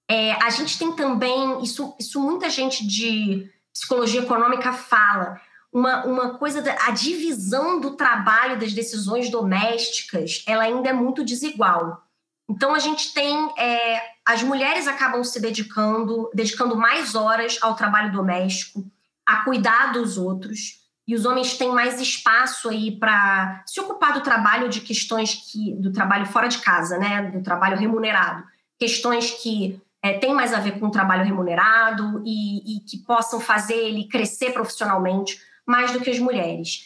é, 0.09 0.31
a 0.43 0.49
gente 0.49 0.77
tem 0.79 0.93
também, 0.93 1.61
isso, 1.61 1.95
isso 1.99 2.19
muita 2.19 2.49
gente 2.49 2.85
de 2.87 3.49
psicologia 3.73 4.21
econômica 4.21 4.71
fala, 4.73 5.39
uma, 5.71 6.05
uma 6.05 6.37
coisa, 6.37 6.61
da, 6.61 6.73
a 6.87 6.91
divisão 6.91 7.79
do 7.79 7.95
trabalho 7.95 8.59
das 8.59 8.73
decisões 8.73 9.29
domésticas, 9.29 10.43
ela 10.47 10.63
ainda 10.63 10.89
é 10.89 10.93
muito 10.93 11.23
desigual. 11.23 12.03
Então 12.49 12.73
a 12.73 12.79
gente 12.79 13.13
tem, 13.13 13.53
é, 13.57 14.01
as 14.25 14.41
mulheres 14.41 14.87
acabam 14.87 15.23
se 15.23 15.39
dedicando, 15.39 16.31
dedicando 16.33 16.75
mais 16.75 17.13
horas 17.13 17.57
ao 17.61 17.75
trabalho 17.75 18.11
doméstico, 18.11 18.89
a 19.25 19.43
cuidar 19.43 19.91
dos 19.91 20.17
outros, 20.17 20.86
e 21.07 21.15
os 21.15 21.25
homens 21.25 21.57
têm 21.57 21.71
mais 21.71 22.01
espaço 22.01 22.69
aí 22.69 22.91
para 22.91 23.63
se 23.65 23.79
ocupar 23.79 24.13
do 24.13 24.21
trabalho 24.21 24.67
de 24.67 24.81
questões 24.81 25.33
que 25.33 25.73
do 25.75 25.91
trabalho 25.91 26.25
fora 26.25 26.47
de 26.47 26.57
casa, 26.57 26.97
né, 26.97 27.31
do 27.31 27.41
trabalho 27.41 27.77
remunerado, 27.77 28.43
questões 28.77 29.31
que 29.31 29.81
é, 30.03 30.13
têm 30.13 30.33
mais 30.33 30.53
a 30.53 30.59
ver 30.59 30.79
com 30.79 30.87
o 30.87 30.91
trabalho 30.91 31.23
remunerado 31.23 32.21
e, 32.25 32.77
e, 32.77 32.79
que 32.81 32.97
possam 32.97 33.39
fazer 33.39 33.75
ele 33.75 34.07
crescer 34.07 34.51
profissionalmente 34.51 35.39
mais 35.65 35.91
do 35.91 36.01
que 36.01 36.09
as 36.09 36.19
mulheres. 36.19 36.85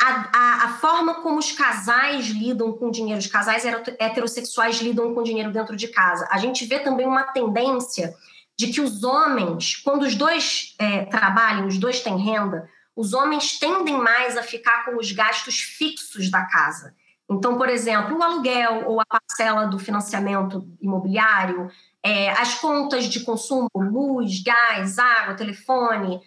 A, 0.00 0.28
a, 0.32 0.64
a 0.64 0.68
forma 0.74 1.14
como 1.22 1.38
os 1.38 1.52
casais 1.52 2.26
lidam 2.26 2.72
com 2.72 2.90
dinheiro, 2.90 3.20
os 3.20 3.26
casais 3.26 3.64
heterossexuais 3.64 4.80
lidam 4.80 5.14
com 5.14 5.22
dinheiro 5.22 5.50
dentro 5.50 5.76
de 5.76 5.88
casa, 5.88 6.28
a 6.30 6.38
gente 6.38 6.64
vê 6.66 6.78
também 6.80 7.06
uma 7.06 7.24
tendência 7.24 8.14
de 8.56 8.68
que 8.68 8.80
os 8.80 9.02
homens, 9.02 9.76
quando 9.76 10.02
os 10.02 10.14
dois 10.14 10.74
é, 10.78 11.04
trabalham, 11.06 11.66
os 11.66 11.78
dois 11.78 12.00
têm 12.00 12.16
renda, 12.16 12.68
os 12.94 13.12
homens 13.12 13.58
tendem 13.58 13.96
mais 13.96 14.36
a 14.36 14.42
ficar 14.42 14.84
com 14.84 14.96
os 14.96 15.12
gastos 15.12 15.60
fixos 15.60 16.30
da 16.30 16.44
casa. 16.44 16.94
Então, 17.30 17.56
por 17.56 17.68
exemplo, 17.68 18.18
o 18.18 18.22
aluguel 18.22 18.84
ou 18.86 19.00
a 19.00 19.06
parcela 19.06 19.66
do 19.66 19.78
financiamento 19.78 20.68
imobiliário, 20.80 21.70
é, 22.02 22.30
as 22.30 22.54
contas 22.54 23.06
de 23.06 23.20
consumo, 23.20 23.68
luz, 23.74 24.42
gás, 24.42 24.98
água, 24.98 25.34
telefone, 25.34 26.20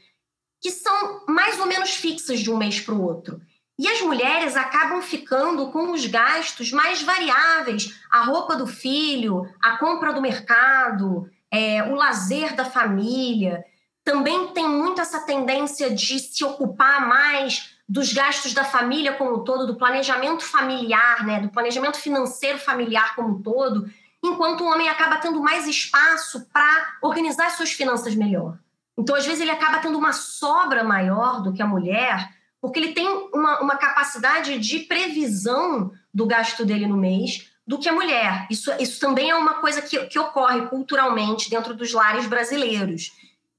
que 0.59 0.71
são 0.71 1.23
mais 1.27 1.59
ou 1.59 1.67
menos 1.67 1.91
fixas 1.91 2.39
de 2.39 2.49
um 2.49 2.57
mês 2.57 2.79
para 2.79 2.95
o 2.95 3.03
outro. 3.03 3.39
E 3.77 3.87
as 3.87 4.01
mulheres 4.01 4.55
acabam 4.55 5.01
ficando 5.01 5.69
com 5.69 5.91
os 5.91 6.05
gastos 6.05 6.71
mais 6.71 7.03
variáveis: 7.03 7.93
a 8.09 8.23
roupa 8.23 8.55
do 8.55 8.65
filho, 8.65 9.47
a 9.61 9.77
compra 9.77 10.13
do 10.13 10.21
mercado, 10.21 11.29
é, 11.51 11.83
o 11.83 11.93
lazer 11.93 12.55
da 12.55 12.65
família. 12.65 13.63
Também 14.05 14.47
tem 14.53 14.69
muito 14.69 15.01
essa 15.01 15.19
tendência 15.19 15.89
de 15.89 16.19
se 16.19 16.45
ocupar 16.45 17.05
mais 17.07 17.75
dos 17.89 18.13
gastos 18.13 18.53
da 18.53 18.63
família 18.63 19.13
como 19.13 19.37
um 19.37 19.43
todo, 19.43 19.67
do 19.67 19.75
planejamento 19.75 20.43
familiar, 20.43 21.25
né, 21.25 21.39
do 21.39 21.49
planejamento 21.49 21.97
financeiro 21.97 22.59
familiar 22.59 23.15
como 23.15 23.29
um 23.29 23.41
todo, 23.41 23.89
enquanto 24.23 24.61
o 24.61 24.67
homem 24.67 24.87
acaba 24.87 25.17
tendo 25.17 25.41
mais 25.41 25.67
espaço 25.67 26.47
para 26.53 26.97
organizar 27.01 27.49
suas 27.49 27.71
finanças 27.71 28.15
melhor. 28.15 28.57
Então, 28.97 29.15
às 29.15 29.25
vezes, 29.25 29.41
ele 29.41 29.51
acaba 29.51 29.79
tendo 29.79 29.97
uma 29.97 30.13
sobra 30.13 30.83
maior 30.83 31.41
do 31.41 31.51
que 31.51 31.61
a 31.61 31.67
mulher, 31.67 32.29
porque 32.61 32.79
ele 32.79 32.93
tem 32.93 33.07
uma, 33.33 33.59
uma 33.59 33.75
capacidade 33.75 34.57
de 34.59 34.79
previsão 34.79 35.91
do 36.13 36.25
gasto 36.25 36.63
dele 36.63 36.87
no 36.87 36.95
mês 36.95 37.51
do 37.67 37.79
que 37.79 37.89
a 37.89 37.93
mulher. 37.93 38.47
Isso, 38.49 38.71
isso 38.79 38.99
também 38.99 39.31
é 39.31 39.35
uma 39.35 39.55
coisa 39.55 39.81
que, 39.81 39.97
que 40.05 40.19
ocorre 40.19 40.67
culturalmente 40.67 41.49
dentro 41.49 41.73
dos 41.73 41.91
lares 41.91 42.27
brasileiros. 42.27 43.11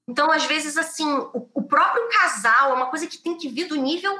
Então, 0.08 0.30
às 0.30 0.44
vezes, 0.44 0.76
assim, 0.76 1.08
o, 1.08 1.48
o 1.54 1.62
próprio 1.62 2.08
casal 2.08 2.70
é 2.70 2.74
uma 2.74 2.86
coisa 2.86 3.06
que 3.06 3.18
tem 3.18 3.36
que 3.36 3.48
vir 3.48 3.66
do 3.66 3.76
nível 3.76 4.16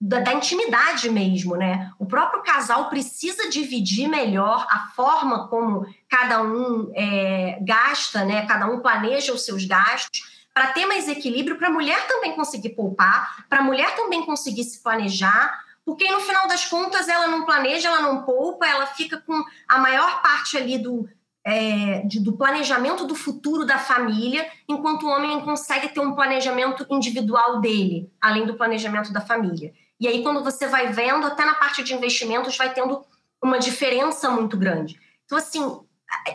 da, 0.00 0.20
da, 0.20 0.32
intimidade 0.32 1.10
mesmo, 1.10 1.56
né? 1.56 1.90
O 1.98 2.06
próprio 2.06 2.42
casal 2.42 2.88
precisa 2.88 3.48
dividir 3.48 4.08
melhor 4.08 4.66
a 4.70 4.90
forma 4.94 5.48
como 5.48 5.86
cada 6.08 6.42
um 6.42 6.92
é, 6.94 7.58
gasta, 7.62 8.24
né? 8.24 8.46
Cada 8.46 8.66
um 8.66 8.80
planeja 8.80 9.32
os 9.32 9.44
seus 9.44 9.64
gastos 9.64 10.38
para 10.54 10.68
ter 10.68 10.86
mais 10.86 11.08
equilíbrio, 11.08 11.56
para 11.56 11.68
a 11.68 11.72
mulher 11.72 12.06
também 12.08 12.34
conseguir 12.34 12.70
poupar, 12.70 13.44
para 13.48 13.60
a 13.60 13.62
mulher 13.62 13.94
também 13.94 14.24
conseguir 14.26 14.64
se 14.64 14.82
planejar, 14.82 15.56
porque 15.84 16.10
no 16.10 16.20
final 16.20 16.48
das 16.48 16.64
contas 16.64 17.08
ela 17.08 17.28
não 17.28 17.44
planeja, 17.44 17.88
ela 17.88 18.02
não 18.02 18.22
poupa, 18.22 18.66
ela 18.66 18.86
fica 18.86 19.22
com 19.24 19.44
a 19.68 19.78
maior 19.78 20.20
parte 20.20 20.56
ali 20.56 20.76
do, 20.76 21.08
é, 21.48 22.02
de, 22.06 22.20
do 22.20 22.34
planejamento 22.34 23.06
do 23.06 23.14
futuro 23.14 23.64
da 23.64 23.78
família, 23.78 24.46
enquanto 24.68 25.04
o 25.04 25.08
homem 25.08 25.40
consegue 25.40 25.88
ter 25.88 26.00
um 26.00 26.14
planejamento 26.14 26.86
individual 26.90 27.58
dele, 27.58 28.12
além 28.20 28.44
do 28.44 28.54
planejamento 28.54 29.10
da 29.14 29.22
família. 29.22 29.72
E 29.98 30.06
aí, 30.06 30.22
quando 30.22 30.44
você 30.44 30.66
vai 30.66 30.92
vendo, 30.92 31.26
até 31.26 31.46
na 31.46 31.54
parte 31.54 31.82
de 31.82 31.94
investimentos, 31.94 32.54
vai 32.54 32.74
tendo 32.74 33.02
uma 33.42 33.58
diferença 33.58 34.28
muito 34.28 34.58
grande. 34.58 35.00
Então, 35.24 35.38
assim, 35.38 35.80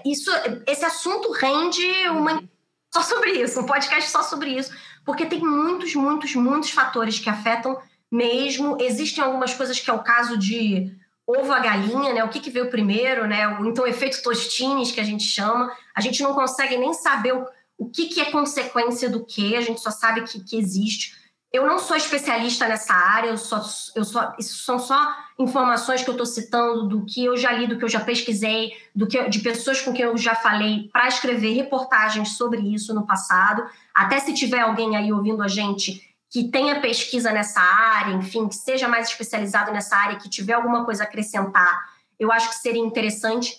isso, 0.03 0.31
esse 0.65 0.83
assunto 0.83 1.31
rende 1.31 1.85
uma 2.09 2.43
só 2.91 3.03
sobre 3.03 3.31
isso, 3.33 3.59
um 3.59 3.65
podcast 3.65 4.09
só 4.09 4.23
sobre 4.23 4.49
isso, 4.49 4.71
porque 5.05 5.27
tem 5.27 5.39
muitos, 5.39 5.93
muitos, 5.93 6.35
muitos 6.35 6.71
fatores 6.71 7.19
que 7.19 7.29
afetam 7.29 7.79
mesmo. 8.11 8.77
Existem 8.81 9.23
algumas 9.23 9.53
coisas 9.53 9.79
que 9.79 9.89
é 9.89 9.93
o 9.93 10.03
caso 10.03 10.37
de 10.37 10.91
ovo 11.27 11.51
a 11.51 11.59
galinha, 11.59 12.13
né? 12.13 12.23
O 12.23 12.29
que, 12.29 12.39
que 12.39 12.49
veio 12.49 12.69
primeiro, 12.69 13.27
né? 13.27 13.47
O, 13.59 13.65
então, 13.65 13.87
efeito 13.87 14.21
tostines, 14.21 14.91
que 14.91 14.99
a 14.99 15.03
gente 15.03 15.23
chama. 15.23 15.71
A 15.95 16.01
gente 16.01 16.21
não 16.21 16.33
consegue 16.33 16.77
nem 16.77 16.93
saber 16.93 17.33
o, 17.33 17.45
o 17.77 17.89
que, 17.89 18.07
que 18.07 18.21
é 18.21 18.31
consequência 18.31 19.09
do 19.09 19.25
que, 19.25 19.55
a 19.55 19.61
gente 19.61 19.81
só 19.81 19.91
sabe 19.91 20.21
que, 20.23 20.43
que 20.43 20.57
existe. 20.57 21.21
Eu 21.51 21.67
não 21.67 21.77
sou 21.77 21.95
especialista 21.95 22.67
nessa 22.67 22.95
área, 22.95 23.29
eu 23.29 23.37
só, 23.37 23.63
eu 23.95 24.03
só, 24.03 24.33
isso 24.39 24.63
são 24.63 24.79
só 24.79 25.15
informações 25.37 26.01
que 26.01 26.09
eu 26.09 26.13
estou 26.13 26.25
citando 26.25 26.87
do 26.87 27.05
que 27.05 27.23
eu 27.23 27.37
já 27.37 27.51
li, 27.51 27.67
do 27.67 27.77
que 27.77 27.83
eu 27.83 27.89
já 27.89 27.99
pesquisei, 27.99 28.71
do 28.95 29.05
que 29.05 29.29
de 29.29 29.39
pessoas 29.39 29.79
com 29.79 29.93
quem 29.93 30.03
eu 30.03 30.17
já 30.17 30.33
falei 30.33 30.89
para 30.91 31.07
escrever 31.07 31.53
reportagens 31.53 32.37
sobre 32.37 32.59
isso 32.59 32.91
no 32.95 33.05
passado. 33.05 33.63
Até 33.93 34.19
se 34.19 34.33
tiver 34.33 34.61
alguém 34.61 34.97
aí 34.97 35.13
ouvindo 35.13 35.43
a 35.43 35.47
gente 35.47 36.01
que 36.33 36.49
tenha 36.49 36.81
pesquisa 36.81 37.31
nessa 37.31 37.61
área, 37.61 38.15
enfim, 38.15 38.47
que 38.47 38.55
seja 38.55 38.87
mais 38.87 39.07
especializado 39.07 39.71
nessa 39.71 39.95
área, 39.95 40.17
que 40.17 40.27
tiver 40.27 40.53
alguma 40.53 40.83
coisa 40.83 41.03
a 41.03 41.05
acrescentar, 41.05 41.79
eu 42.19 42.31
acho 42.31 42.49
que 42.49 42.55
seria 42.55 42.81
interessante. 42.81 43.55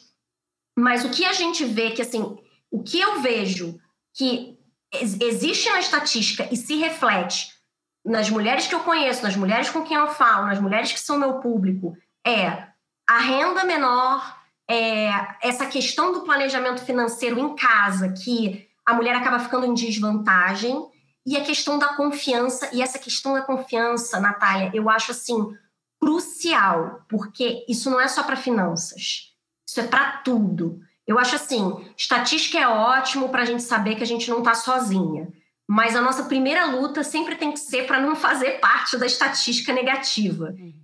Mas 0.76 1.04
o 1.04 1.10
que 1.10 1.24
a 1.24 1.32
gente 1.32 1.64
vê 1.64 1.92
que 1.92 2.02
assim, 2.02 2.36
o 2.72 2.82
que 2.82 2.98
eu 2.98 3.20
vejo 3.20 3.78
que 4.12 4.58
existe 4.92 5.70
na 5.70 5.78
estatística 5.78 6.48
e 6.50 6.56
se 6.56 6.74
reflete 6.74 7.54
nas 8.04 8.28
mulheres 8.28 8.66
que 8.66 8.74
eu 8.74 8.80
conheço, 8.80 9.22
nas 9.22 9.36
mulheres 9.36 9.70
com 9.70 9.84
quem 9.84 9.96
eu 9.96 10.08
falo, 10.08 10.46
nas 10.46 10.58
mulheres 10.58 10.90
que 10.90 10.98
são 10.98 11.16
meu 11.16 11.34
público, 11.34 11.96
é 12.26 12.66
a 13.08 13.18
renda 13.20 13.64
menor, 13.64 14.36
é 14.68 15.10
essa 15.40 15.66
questão 15.66 16.12
do 16.12 16.22
planejamento 16.22 16.84
financeiro 16.84 17.38
em 17.38 17.54
casa, 17.54 18.12
que 18.12 18.68
a 18.84 18.94
mulher 18.94 19.14
acaba 19.14 19.38
ficando 19.38 19.64
em 19.64 19.74
desvantagem, 19.74 20.92
e 21.26 21.36
a 21.36 21.44
questão 21.44 21.78
da 21.78 21.94
confiança, 21.94 22.68
e 22.72 22.82
essa 22.82 22.98
questão 22.98 23.32
da 23.32 23.42
confiança, 23.42 24.20
Natália, 24.20 24.70
eu 24.74 24.90
acho 24.90 25.10
assim 25.10 25.56
crucial, 26.00 27.02
porque 27.08 27.64
isso 27.68 27.90
não 27.90 28.00
é 28.00 28.06
só 28.08 28.22
para 28.22 28.36
finanças, 28.36 29.32
isso 29.66 29.80
é 29.80 29.86
para 29.86 30.18
tudo. 30.18 30.80
Eu 31.06 31.18
acho 31.18 31.36
assim, 31.36 31.92
estatística 31.96 32.58
é 32.58 32.66
ótimo 32.66 33.28
para 33.28 33.42
a 33.42 33.44
gente 33.44 33.62
saber 33.62 33.94
que 33.94 34.02
a 34.02 34.06
gente 34.06 34.28
não 34.30 34.38
está 34.38 34.54
sozinha. 34.54 35.32
Mas 35.66 35.96
a 35.96 36.02
nossa 36.02 36.24
primeira 36.24 36.66
luta 36.66 37.02
sempre 37.02 37.36
tem 37.36 37.52
que 37.52 37.58
ser 37.58 37.86
para 37.86 38.00
não 38.00 38.14
fazer 38.14 38.60
parte 38.60 38.98
da 38.98 39.06
estatística 39.06 39.72
negativa. 39.72 40.54
Uhum. 40.58 40.74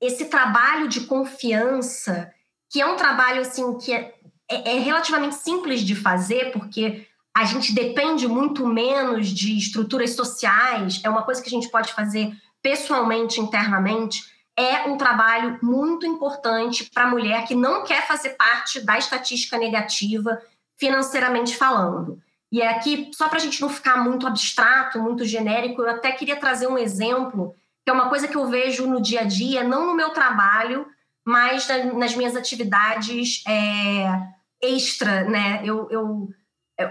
Esse 0.00 0.26
trabalho 0.26 0.88
de 0.88 1.02
confiança, 1.02 2.32
que 2.70 2.80
é 2.80 2.86
um 2.86 2.96
trabalho 2.96 3.42
assim 3.42 3.76
que 3.76 3.92
é, 3.92 4.14
é, 4.50 4.76
é 4.76 4.78
relativamente 4.78 5.34
simples 5.34 5.80
de 5.80 5.94
fazer, 5.94 6.50
porque 6.52 7.06
a 7.36 7.44
gente 7.44 7.74
depende 7.74 8.26
muito 8.26 8.66
menos 8.66 9.28
de 9.28 9.58
estruturas 9.58 10.16
sociais, 10.16 11.02
é 11.04 11.10
uma 11.10 11.22
coisa 11.22 11.42
que 11.42 11.48
a 11.48 11.50
gente 11.50 11.68
pode 11.68 11.92
fazer 11.92 12.32
pessoalmente, 12.62 13.38
internamente, 13.38 14.24
é 14.56 14.84
um 14.88 14.96
trabalho 14.96 15.58
muito 15.62 16.06
importante 16.06 16.90
para 16.94 17.04
a 17.04 17.10
mulher 17.10 17.46
que 17.46 17.54
não 17.54 17.84
quer 17.84 18.06
fazer 18.06 18.30
parte 18.30 18.80
da 18.80 18.96
estatística 18.96 19.58
negativa, 19.58 20.40
financeiramente 20.78 21.54
falando. 21.54 22.18
E 22.50 22.62
é 22.62 22.70
aqui, 22.70 23.10
só 23.12 23.28
para 23.28 23.36
a 23.36 23.42
gente 23.42 23.60
não 23.60 23.68
ficar 23.68 24.02
muito 24.02 24.26
abstrato, 24.26 24.98
muito 24.98 25.22
genérico, 25.26 25.82
eu 25.82 25.90
até 25.90 26.12
queria 26.12 26.36
trazer 26.36 26.66
um 26.68 26.78
exemplo, 26.78 27.54
que 27.84 27.90
é 27.90 27.92
uma 27.92 28.08
coisa 28.08 28.26
que 28.26 28.36
eu 28.36 28.46
vejo 28.46 28.86
no 28.86 28.98
dia 28.98 29.20
a 29.20 29.24
dia, 29.24 29.62
não 29.62 29.84
no 29.84 29.94
meu 29.94 30.08
trabalho, 30.08 30.86
mas 31.22 31.68
nas 31.92 32.16
minhas 32.16 32.34
atividades 32.34 33.44
é, 33.46 34.22
extra, 34.62 35.24
né? 35.24 35.60
Eu, 35.62 35.86
eu, 35.90 36.30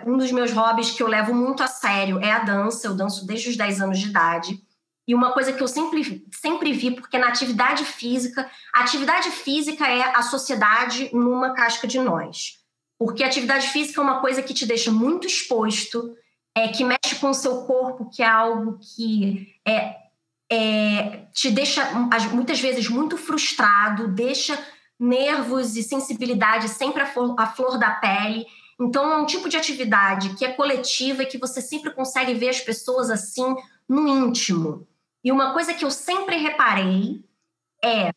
um 0.06 0.18
dos 0.18 0.32
meus 0.32 0.52
hobbies 0.52 0.92
que 0.92 1.04
eu 1.04 1.08
levo 1.08 1.34
muito 1.34 1.62
a 1.62 1.68
sério 1.68 2.20
é 2.20 2.32
a 2.32 2.40
dança, 2.40 2.88
eu 2.88 2.96
danço 2.96 3.26
desde 3.26 3.50
os 3.50 3.58
10 3.58 3.82
anos 3.82 4.00
de 4.00 4.08
idade. 4.10 4.60
E 5.08 5.14
uma 5.14 5.32
coisa 5.32 5.54
que 5.54 5.62
eu 5.62 5.68
sempre, 5.68 6.26
sempre 6.32 6.74
vi, 6.74 6.92
porque 6.92 7.18
na 7.18 7.28
atividade 7.28 7.86
física, 7.86 8.50
a 8.74 8.82
atividade 8.82 9.30
física 9.30 9.88
é 9.88 10.02
a 10.16 10.24
sociedade 10.24 11.10
numa 11.14 11.54
casca 11.54 11.88
de 11.88 12.00
nós. 12.00 12.60
Porque 12.98 13.24
a 13.24 13.28
atividade 13.28 13.68
física 13.68 14.02
é 14.02 14.04
uma 14.04 14.20
coisa 14.20 14.42
que 14.42 14.54
te 14.54 14.66
deixa 14.66 14.92
muito 14.92 15.28
exposto, 15.28 16.16
é, 16.56 16.70
que 16.70 16.84
mexe 16.84 17.20
com 17.20 17.30
o 17.30 17.36
seu 17.36 17.64
corpo, 17.66 18.10
que 18.10 18.24
é 18.24 18.28
algo 18.28 18.80
que 18.80 19.54
é, 19.68 19.96
é, 20.52 21.28
te 21.34 21.52
deixa 21.52 21.86
muitas 22.32 22.60
vezes 22.60 22.88
muito 22.90 23.18
frustrado, 23.18 24.08
deixa 24.08 24.58
nervos 25.00 25.76
e 25.76 25.84
sensibilidade 25.84 26.70
sempre 26.70 27.02
à 27.02 27.06
flor, 27.06 27.36
à 27.38 27.46
flor 27.46 27.78
da 27.78 27.92
pele. 27.92 28.48
Então, 28.80 29.12
é 29.12 29.18
um 29.18 29.26
tipo 29.26 29.48
de 29.48 29.58
atividade 29.58 30.36
que 30.36 30.46
é 30.46 30.52
coletiva 30.52 31.24
e 31.24 31.28
que 31.28 31.38
você 31.38 31.62
sempre 31.62 31.92
consegue 31.92 32.34
ver 32.34 32.50
as 32.50 32.60
pessoas 32.60 33.10
assim 33.10 33.56
no 33.88 34.08
íntimo. 34.08 34.88
E 35.24 35.32
uma 35.32 35.54
coisa 35.54 35.74
que 35.74 35.86
eu 35.86 35.92
sempre 35.92 36.38
reparei 36.38 37.24
é 37.84 38.12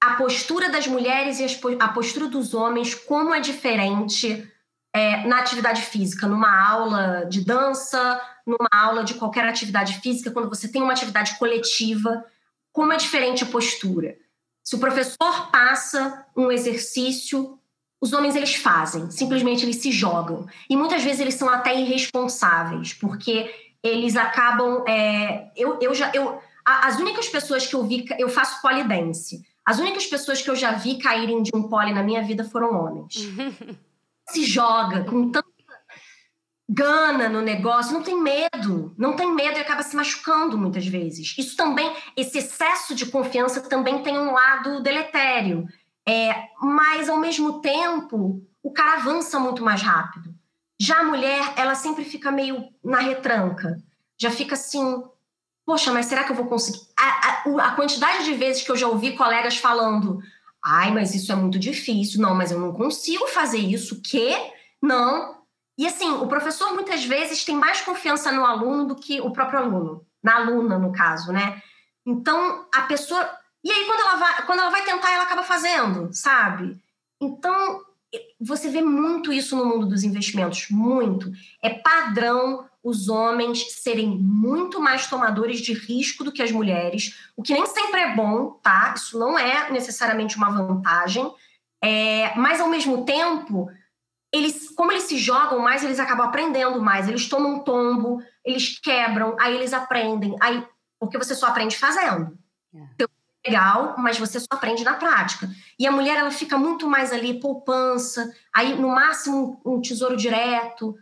a 0.00 0.14
postura 0.14 0.68
das 0.68 0.86
mulheres 0.86 1.40
e 1.40 1.46
a 1.80 1.88
postura 1.88 2.28
dos 2.28 2.54
homens, 2.54 2.94
como 2.94 3.34
é 3.34 3.40
diferente 3.40 4.48
é, 4.94 5.26
na 5.26 5.40
atividade 5.40 5.82
física, 5.82 6.26
numa 6.26 6.68
aula 6.68 7.24
de 7.26 7.44
dança, 7.44 8.20
numa 8.46 8.68
aula 8.72 9.02
de 9.02 9.14
qualquer 9.14 9.46
atividade 9.46 10.00
física, 10.00 10.30
quando 10.30 10.48
você 10.48 10.68
tem 10.68 10.82
uma 10.82 10.92
atividade 10.92 11.38
coletiva, 11.38 12.24
como 12.72 12.92
é 12.92 12.96
diferente 12.96 13.42
a 13.42 13.46
postura. 13.46 14.16
Se 14.62 14.76
o 14.76 14.78
professor 14.78 15.50
passa 15.50 16.26
um 16.36 16.50
exercício, 16.52 17.58
os 18.00 18.12
homens 18.12 18.36
eles 18.36 18.54
fazem, 18.54 19.10
simplesmente 19.10 19.64
eles 19.64 19.76
se 19.76 19.90
jogam. 19.90 20.46
E 20.68 20.76
muitas 20.76 21.02
vezes 21.02 21.20
eles 21.20 21.34
são 21.34 21.48
até 21.48 21.78
irresponsáveis, 21.78 22.92
porque 22.92 23.50
eles 23.82 24.16
acabam. 24.16 24.84
É, 24.86 25.50
eu, 25.56 25.78
eu 25.80 25.94
já. 25.94 26.10
Eu, 26.14 26.40
as 26.64 26.98
únicas 26.98 27.28
pessoas 27.28 27.66
que 27.66 27.74
eu 27.74 27.84
vi. 27.84 28.04
Eu 28.18 28.28
faço 28.28 28.60
polidense. 28.60 29.44
As 29.64 29.78
únicas 29.78 30.06
pessoas 30.06 30.40
que 30.40 30.48
eu 30.48 30.54
já 30.54 30.72
vi 30.72 30.98
caírem 30.98 31.42
de 31.42 31.50
um 31.54 31.64
pole 31.64 31.92
na 31.92 32.02
minha 32.02 32.22
vida 32.22 32.44
foram 32.44 32.78
homens. 32.78 33.14
Se 34.30 34.44
joga 34.44 35.04
com 35.04 35.30
tanta 35.30 35.56
gana 36.68 37.28
no 37.28 37.40
negócio, 37.40 37.92
não 37.92 38.02
tem 38.02 38.20
medo, 38.20 38.92
não 38.98 39.14
tem 39.14 39.32
medo 39.32 39.56
e 39.56 39.60
acaba 39.60 39.82
se 39.82 39.94
machucando 39.94 40.58
muitas 40.58 40.84
vezes. 40.84 41.34
Isso 41.38 41.56
também, 41.56 41.92
esse 42.16 42.38
excesso 42.38 42.94
de 42.94 43.06
confiança 43.06 43.60
também 43.60 44.02
tem 44.02 44.18
um 44.18 44.32
lado 44.32 44.82
deletério. 44.82 45.66
É, 46.08 46.48
mas 46.60 47.08
ao 47.08 47.18
mesmo 47.18 47.60
tempo, 47.60 48.42
o 48.62 48.72
cara 48.72 48.94
avança 48.94 49.38
muito 49.38 49.62
mais 49.62 49.82
rápido. 49.82 50.34
Já 50.78 51.00
a 51.00 51.04
mulher, 51.04 51.54
ela 51.56 51.74
sempre 51.74 52.04
fica 52.04 52.30
meio 52.30 52.68
na 52.84 53.00
retranca. 53.00 53.76
Já 54.18 54.30
fica 54.30 54.54
assim, 54.54 55.02
poxa, 55.64 55.92
mas 55.92 56.06
será 56.06 56.24
que 56.24 56.32
eu 56.32 56.36
vou 56.36 56.46
conseguir? 56.46 56.80
A, 56.98 57.04
a, 57.04 57.68
a 57.68 57.74
quantidade 57.74 58.24
de 58.24 58.34
vezes 58.34 58.62
que 58.62 58.70
eu 58.70 58.76
já 58.76 58.86
ouvi 58.86 59.16
colegas 59.16 59.56
falando, 59.56 60.20
ai, 60.64 60.92
mas 60.92 61.14
isso 61.14 61.32
é 61.32 61.34
muito 61.34 61.58
difícil, 61.58 62.20
não, 62.20 62.34
mas 62.34 62.50
eu 62.50 62.60
não 62.60 62.72
consigo 62.72 63.26
fazer 63.28 63.58
isso, 63.58 64.00
que? 64.02 64.34
Não. 64.80 65.36
E 65.78 65.86
assim, 65.86 66.10
o 66.10 66.26
professor 66.26 66.72
muitas 66.72 67.04
vezes 67.04 67.44
tem 67.44 67.56
mais 67.56 67.80
confiança 67.82 68.32
no 68.32 68.44
aluno 68.44 68.86
do 68.86 68.96
que 68.96 69.20
o 69.20 69.30
próprio 69.30 69.60
aluno, 69.60 70.06
na 70.22 70.36
aluna, 70.36 70.78
no 70.78 70.92
caso, 70.92 71.32
né? 71.32 71.60
Então, 72.04 72.66
a 72.72 72.82
pessoa. 72.82 73.28
E 73.66 73.70
aí, 73.72 73.84
quando 73.84 74.00
ela 74.00 74.14
vai, 74.14 74.46
quando 74.46 74.60
ela 74.60 74.70
vai 74.70 74.84
tentar, 74.84 75.10
ela 75.10 75.24
acaba 75.24 75.42
fazendo, 75.42 76.08
sabe? 76.12 76.80
Então, 77.20 77.80
você 78.40 78.70
vê 78.70 78.80
muito 78.80 79.32
isso 79.32 79.56
no 79.56 79.64
mundo 79.64 79.86
dos 79.86 80.04
investimentos, 80.04 80.68
muito. 80.70 81.32
É 81.60 81.70
padrão 81.70 82.64
os 82.80 83.08
homens 83.08 83.72
serem 83.82 84.08
muito 84.08 84.80
mais 84.80 85.08
tomadores 85.08 85.58
de 85.58 85.72
risco 85.72 86.22
do 86.22 86.30
que 86.30 86.40
as 86.40 86.52
mulheres, 86.52 87.18
o 87.36 87.42
que 87.42 87.52
nem 87.52 87.66
sempre 87.66 88.02
é 88.02 88.14
bom, 88.14 88.52
tá? 88.62 88.94
Isso 88.96 89.18
não 89.18 89.36
é 89.36 89.68
necessariamente 89.72 90.36
uma 90.36 90.48
vantagem, 90.48 91.28
é, 91.82 92.32
mas 92.36 92.60
ao 92.60 92.68
mesmo 92.68 93.04
tempo, 93.04 93.68
eles, 94.32 94.70
como 94.76 94.92
eles 94.92 95.02
se 95.02 95.18
jogam 95.18 95.58
mais, 95.58 95.82
eles 95.82 95.98
acabam 95.98 96.28
aprendendo 96.28 96.80
mais, 96.80 97.08
eles 97.08 97.28
tomam 97.28 97.56
um 97.56 97.64
tombo, 97.64 98.22
eles 98.44 98.78
quebram, 98.78 99.36
aí 99.40 99.56
eles 99.56 99.72
aprendem, 99.72 100.36
aí 100.40 100.64
porque 101.00 101.18
você 101.18 101.34
só 101.34 101.48
aprende 101.48 101.76
fazendo. 101.76 102.38
É. 102.72 102.78
Então, 102.94 103.08
legal, 103.46 103.94
mas 103.98 104.18
você 104.18 104.40
só 104.40 104.46
aprende 104.50 104.84
na 104.84 104.94
prática. 104.94 105.48
E 105.78 105.86
a 105.86 105.92
mulher 105.92 106.16
ela 106.16 106.30
fica 106.30 106.58
muito 106.58 106.88
mais 106.88 107.12
ali 107.12 107.40
poupança, 107.40 108.30
aí 108.54 108.74
no 108.74 108.88
máximo 108.88 109.60
um 109.64 109.80
tesouro 109.80 110.16
direto. 110.16 110.94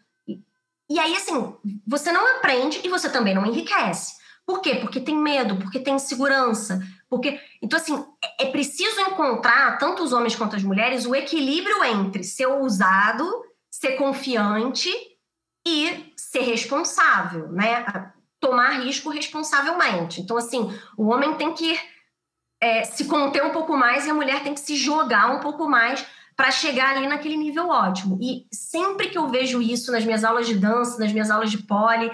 E, 0.89 0.99
aí 0.99 1.17
assim, 1.17 1.55
você 1.87 2.13
não 2.13 2.37
aprende 2.37 2.81
e 2.85 2.89
você 2.89 3.09
também 3.09 3.35
não 3.35 3.47
enriquece. 3.47 4.15
Por 4.47 4.61
quê? 4.61 4.75
Porque 4.77 5.01
tem 5.01 5.17
medo, 5.17 5.57
porque 5.57 5.81
tem 5.81 5.95
insegurança, 5.95 6.79
porque 7.09 7.41
então 7.63 7.79
assim, 7.79 8.05
é, 8.23 8.45
é 8.45 8.51
preciso 8.51 9.01
encontrar 9.01 9.79
tanto 9.79 10.03
os 10.03 10.13
homens 10.13 10.37
quanto 10.37 10.57
as 10.57 10.63
mulheres 10.63 11.07
o 11.07 11.15
equilíbrio 11.15 11.83
entre 11.85 12.23
ser 12.23 12.47
ousado, 12.47 13.25
ser 13.71 13.93
confiante 13.93 14.93
e 15.67 16.13
ser 16.15 16.41
responsável, 16.41 17.51
né? 17.51 18.13
Tomar 18.39 18.81
risco 18.81 19.09
responsavelmente. 19.09 20.21
Então 20.21 20.37
assim, 20.37 20.71
o 20.99 21.07
homem 21.07 21.35
tem 21.37 21.55
que 21.55 21.79
é, 22.65 22.83
se 22.85 23.05
conter 23.05 23.45
um 23.45 23.51
pouco 23.51 23.77
mais 23.77 24.07
e 24.07 24.11
a 24.11 24.15
mulher 24.15 24.43
tem 24.43 24.55
que 24.55 24.61
se 24.61 24.75
jogar 24.75 25.31
um 25.31 25.41
pouco 25.41 25.69
mais 25.69 26.05
para 26.35 26.51
chegar 26.51 26.97
ali 26.97 27.07
naquele 27.07 27.37
nível 27.37 27.69
ótimo. 27.69 28.19
E 28.21 28.47
sempre 28.51 29.11
que 29.11 29.19
eu 29.19 29.29
vejo 29.29 29.61
isso 29.61 29.93
nas 29.93 30.03
minhas 30.03 30.25
aulas 30.25 30.47
de 30.47 30.55
dança, 30.55 30.99
nas 30.99 31.13
minhas 31.13 31.31
aulas 31.31 31.51
de 31.51 31.59
pole, 31.59 32.11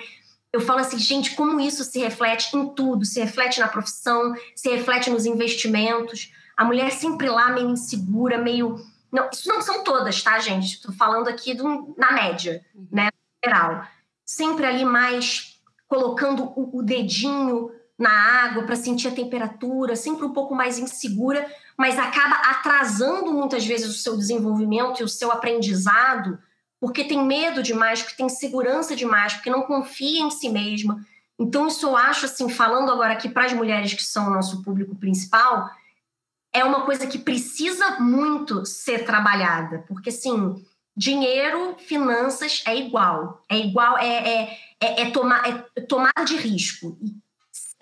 eu 0.52 0.60
falo 0.60 0.80
assim, 0.80 0.98
gente, 0.98 1.36
como 1.36 1.60
isso 1.60 1.84
se 1.84 2.00
reflete 2.00 2.56
em 2.56 2.68
tudo, 2.74 3.04
se 3.04 3.20
reflete 3.20 3.60
na 3.60 3.68
profissão, 3.68 4.34
se 4.56 4.68
reflete 4.68 5.08
nos 5.08 5.24
investimentos. 5.24 6.32
A 6.56 6.64
mulher 6.64 6.90
sempre 6.90 7.28
lá 7.28 7.50
meio 7.50 7.70
insegura, 7.70 8.36
meio. 8.36 8.84
Não, 9.12 9.30
isso 9.32 9.48
não 9.48 9.62
são 9.62 9.84
todas, 9.84 10.20
tá, 10.20 10.38
gente? 10.40 10.74
Estou 10.74 10.92
falando 10.92 11.28
aqui 11.28 11.54
do, 11.54 11.94
na 11.96 12.10
média, 12.10 12.64
né? 12.90 13.08
Geral. 13.42 13.86
Sempre 14.26 14.66
ali 14.66 14.84
mais 14.84 15.60
colocando 15.86 16.52
o, 16.56 16.78
o 16.78 16.82
dedinho 16.82 17.70
na 18.00 18.10
água 18.10 18.62
para 18.62 18.74
sentir 18.74 19.08
a 19.08 19.14
temperatura, 19.14 19.94
sempre 19.94 20.24
um 20.24 20.32
pouco 20.32 20.54
mais 20.54 20.78
insegura, 20.78 21.46
mas 21.76 21.98
acaba 21.98 22.36
atrasando 22.50 23.30
muitas 23.30 23.66
vezes 23.66 23.90
o 23.90 23.98
seu 23.98 24.16
desenvolvimento 24.16 25.00
e 25.00 25.04
o 25.04 25.08
seu 25.08 25.30
aprendizado, 25.30 26.38
porque 26.80 27.04
tem 27.04 27.22
medo 27.22 27.62
demais, 27.62 28.00
porque 28.00 28.16
tem 28.16 28.28
segurança 28.30 28.96
demais, 28.96 29.34
porque 29.34 29.50
não 29.50 29.62
confia 29.62 30.22
em 30.22 30.30
si 30.30 30.48
mesma. 30.48 31.04
Então, 31.38 31.68
isso 31.68 31.86
eu 31.86 31.94
acho, 31.94 32.24
assim, 32.24 32.48
falando 32.48 32.90
agora 32.90 33.12
aqui 33.12 33.28
para 33.28 33.44
as 33.44 33.52
mulheres 33.52 33.92
que 33.92 34.02
são 34.02 34.28
o 34.28 34.30
nosso 34.30 34.62
público 34.62 34.96
principal, 34.96 35.68
é 36.54 36.64
uma 36.64 36.86
coisa 36.86 37.06
que 37.06 37.18
precisa 37.18 38.00
muito 38.00 38.64
ser 38.64 39.04
trabalhada, 39.04 39.84
porque, 39.86 40.08
assim, 40.08 40.64
dinheiro, 40.96 41.76
finanças 41.78 42.62
é 42.66 42.76
igual, 42.76 43.42
é 43.48 43.58
igual, 43.58 43.98
é, 43.98 44.06
é, 44.06 44.58
é, 44.80 45.02
é, 45.02 45.10
tomar, 45.10 45.46
é 45.46 45.80
tomada 45.82 46.24
de 46.24 46.36
risco. 46.36 46.98
E 47.02 47.14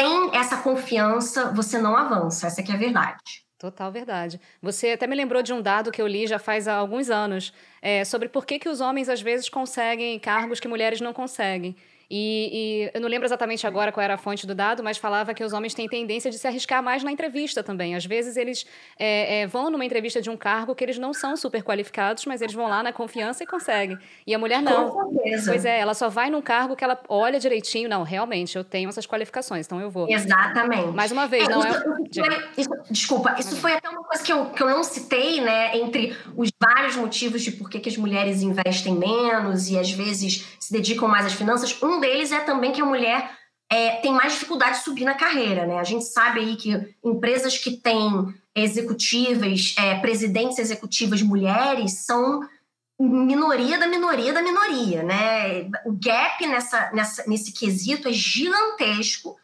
sem 0.00 0.30
essa 0.34 0.58
confiança, 0.58 1.52
você 1.52 1.78
não 1.78 1.96
avança. 1.96 2.46
Essa 2.46 2.62
que 2.62 2.70
é 2.70 2.74
a 2.74 2.78
verdade. 2.78 3.18
Total 3.58 3.90
verdade. 3.90 4.40
Você 4.62 4.90
até 4.90 5.06
me 5.06 5.16
lembrou 5.16 5.42
de 5.42 5.52
um 5.52 5.60
dado 5.60 5.90
que 5.90 6.00
eu 6.00 6.06
li 6.06 6.28
já 6.28 6.38
faz 6.38 6.68
alguns 6.68 7.10
anos, 7.10 7.52
é, 7.82 8.04
sobre 8.04 8.28
por 8.28 8.46
que, 8.46 8.58
que 8.58 8.68
os 8.68 8.80
homens 8.80 9.08
às 9.08 9.20
vezes 9.20 9.48
conseguem 9.48 10.18
cargos 10.20 10.60
que 10.60 10.68
mulheres 10.68 11.00
não 11.00 11.12
conseguem. 11.12 11.76
E, 12.10 12.88
e, 12.90 12.90
eu 12.94 13.00
não 13.00 13.08
lembro 13.08 13.26
exatamente 13.26 13.66
agora 13.66 13.92
qual 13.92 14.02
era 14.02 14.14
a 14.14 14.18
fonte 14.18 14.46
do 14.46 14.54
dado, 14.54 14.82
mas 14.82 14.96
falava 14.96 15.34
que 15.34 15.44
os 15.44 15.52
homens 15.52 15.74
têm 15.74 15.86
tendência 15.86 16.30
de 16.30 16.38
se 16.38 16.46
arriscar 16.46 16.82
mais 16.82 17.02
na 17.02 17.12
entrevista 17.12 17.62
também. 17.62 17.94
Às 17.94 18.06
vezes 18.06 18.36
eles 18.36 18.64
é, 18.98 19.40
é, 19.40 19.46
vão 19.46 19.70
numa 19.70 19.84
entrevista 19.84 20.20
de 20.22 20.30
um 20.30 20.36
cargo 20.36 20.74
que 20.74 20.82
eles 20.82 20.98
não 20.98 21.12
são 21.12 21.36
super 21.36 21.62
qualificados, 21.62 22.24
mas 22.24 22.40
eles 22.40 22.54
vão 22.54 22.66
lá 22.66 22.82
na 22.82 22.92
confiança 22.92 23.44
e 23.44 23.46
conseguem. 23.46 23.98
E 24.26 24.34
a 24.34 24.38
mulher 24.38 24.62
não. 24.62 24.90
Com 24.90 25.12
certeza. 25.12 25.50
Pois 25.50 25.64
é, 25.64 25.78
ela 25.78 25.92
só 25.92 26.08
vai 26.08 26.30
num 26.30 26.40
cargo 26.40 26.74
que 26.74 26.82
ela 26.82 26.98
olha 27.08 27.38
direitinho. 27.38 27.88
Não, 27.88 28.02
realmente, 28.02 28.56
eu 28.56 28.64
tenho 28.64 28.88
essas 28.88 29.06
qualificações, 29.06 29.66
então 29.66 29.80
eu 29.80 29.90
vou. 29.90 30.08
Exatamente. 30.08 30.94
Mais 30.94 31.12
uma 31.12 31.26
vez, 31.26 31.46
é, 31.46 31.50
não 31.50 31.60
isso, 31.60 32.20
é. 32.22 32.48
Isso, 32.56 32.70
desculpa, 32.90 33.36
isso 33.38 33.54
foi 33.56 33.72
até 33.74 33.88
uma 33.88 34.02
coisa 34.04 34.22
que 34.22 34.32
eu, 34.32 34.46
que 34.46 34.62
eu 34.62 34.70
não 34.70 34.82
citei, 34.82 35.42
né? 35.42 35.76
Entre 35.76 36.16
os 36.34 36.50
vários 36.58 36.96
motivos 36.96 37.42
de 37.42 37.52
por 37.52 37.68
que, 37.68 37.78
que 37.78 37.88
as 37.90 37.96
mulheres 37.98 38.40
investem 38.40 38.94
menos 38.94 39.68
e 39.68 39.78
às 39.78 39.90
vezes 39.90 40.56
se 40.58 40.72
dedicam 40.72 41.06
mais 41.08 41.26
às 41.26 41.32
finanças. 41.32 41.76
Um 41.82 41.97
deles 42.00 42.32
é 42.32 42.40
também 42.40 42.72
que 42.72 42.78
que 42.78 42.82
a 42.82 42.86
mulher 42.86 43.30
é, 43.70 43.96
tem 43.96 44.12
mais 44.12 44.32
dificuldade 44.32 44.78
de 44.78 44.84
subir 44.84 45.04
na 45.04 45.14
carreira, 45.14 45.66
né? 45.66 45.78
A 45.78 45.84
gente 45.84 46.04
sabe 46.04 46.40
aí 46.40 46.56
que 46.56 46.94
empresas 47.04 47.58
que 47.58 47.76
têm 47.76 48.34
executivas, 48.54 49.74
é, 49.78 49.98
presidentes 49.98 50.58
executivas 50.58 51.20
mulheres 51.20 52.06
são 52.06 52.40
minoria 53.00 53.78
da 53.78 53.86
minoria 53.86 54.32
da 54.32 54.42
minoria, 54.42 55.02
né? 55.02 55.68
O 55.84 55.92
gap 55.92 56.46
nessa, 56.46 56.90
nessa, 56.92 57.24
nesse 57.28 57.52
quesito 57.52 58.08
é 58.08 58.12
gigantesco. 58.12 59.36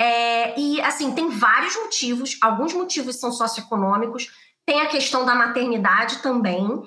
É, 0.00 0.58
e, 0.58 0.80
assim, 0.80 1.12
tem 1.12 1.28
vários 1.30 1.74
motivos. 1.76 2.38
Alguns 2.40 2.72
motivos 2.72 3.16
são 3.16 3.32
socioeconômicos. 3.32 4.30
Tem 4.66 4.80
a 4.80 4.88
questão 4.88 5.24
da 5.24 5.34
maternidade 5.34 6.18
também. 6.18 6.82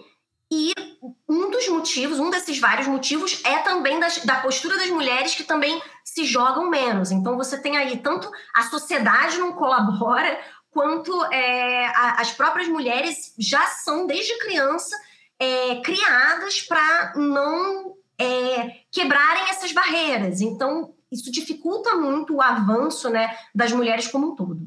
E 0.52 0.74
um 1.28 1.50
dos 1.52 1.68
motivos, 1.68 2.20
um 2.20 2.30
desses 2.30 2.60
vários 2.60 2.88
motivos, 2.88 3.42
é 3.44 3.60
também 3.60 4.00
das, 4.00 4.20
da 4.26 4.42
postura 4.42 4.78
das 4.78 4.90
mulheres 4.90 5.36
que 5.36 5.44
também 5.44 5.82
se 6.04 6.26
jogam 6.26 6.70
menos. 6.70 7.12
Então 7.12 7.38
você 7.38 7.58
tem 7.58 7.78
aí 7.78 7.98
tanto 7.98 8.30
a 8.54 8.64
sociedade 8.64 9.38
não 9.38 9.54
colabora, 9.54 10.40
quanto 10.72 11.24
é, 11.26 11.88
a, 11.88 12.22
as 12.22 12.32
próprias 12.32 12.68
mulheres 12.68 13.34
já 13.38 13.66
são, 13.66 14.06
desde 14.06 14.38
criança, 14.38 14.96
é, 15.40 15.82
criadas 15.82 16.62
para 16.62 17.14
não 17.16 17.96
é, 18.18 18.82
quebrarem 18.92 19.50
essas 19.50 19.72
barreiras. 19.72 20.42
Então, 20.42 20.94
isso 21.12 21.32
dificulta 21.32 21.96
muito 21.96 22.36
o 22.36 22.42
avanço 22.42 23.10
né, 23.10 23.36
das 23.54 23.72
mulheres 23.72 24.08
como 24.08 24.32
um 24.32 24.36
todo. 24.36 24.60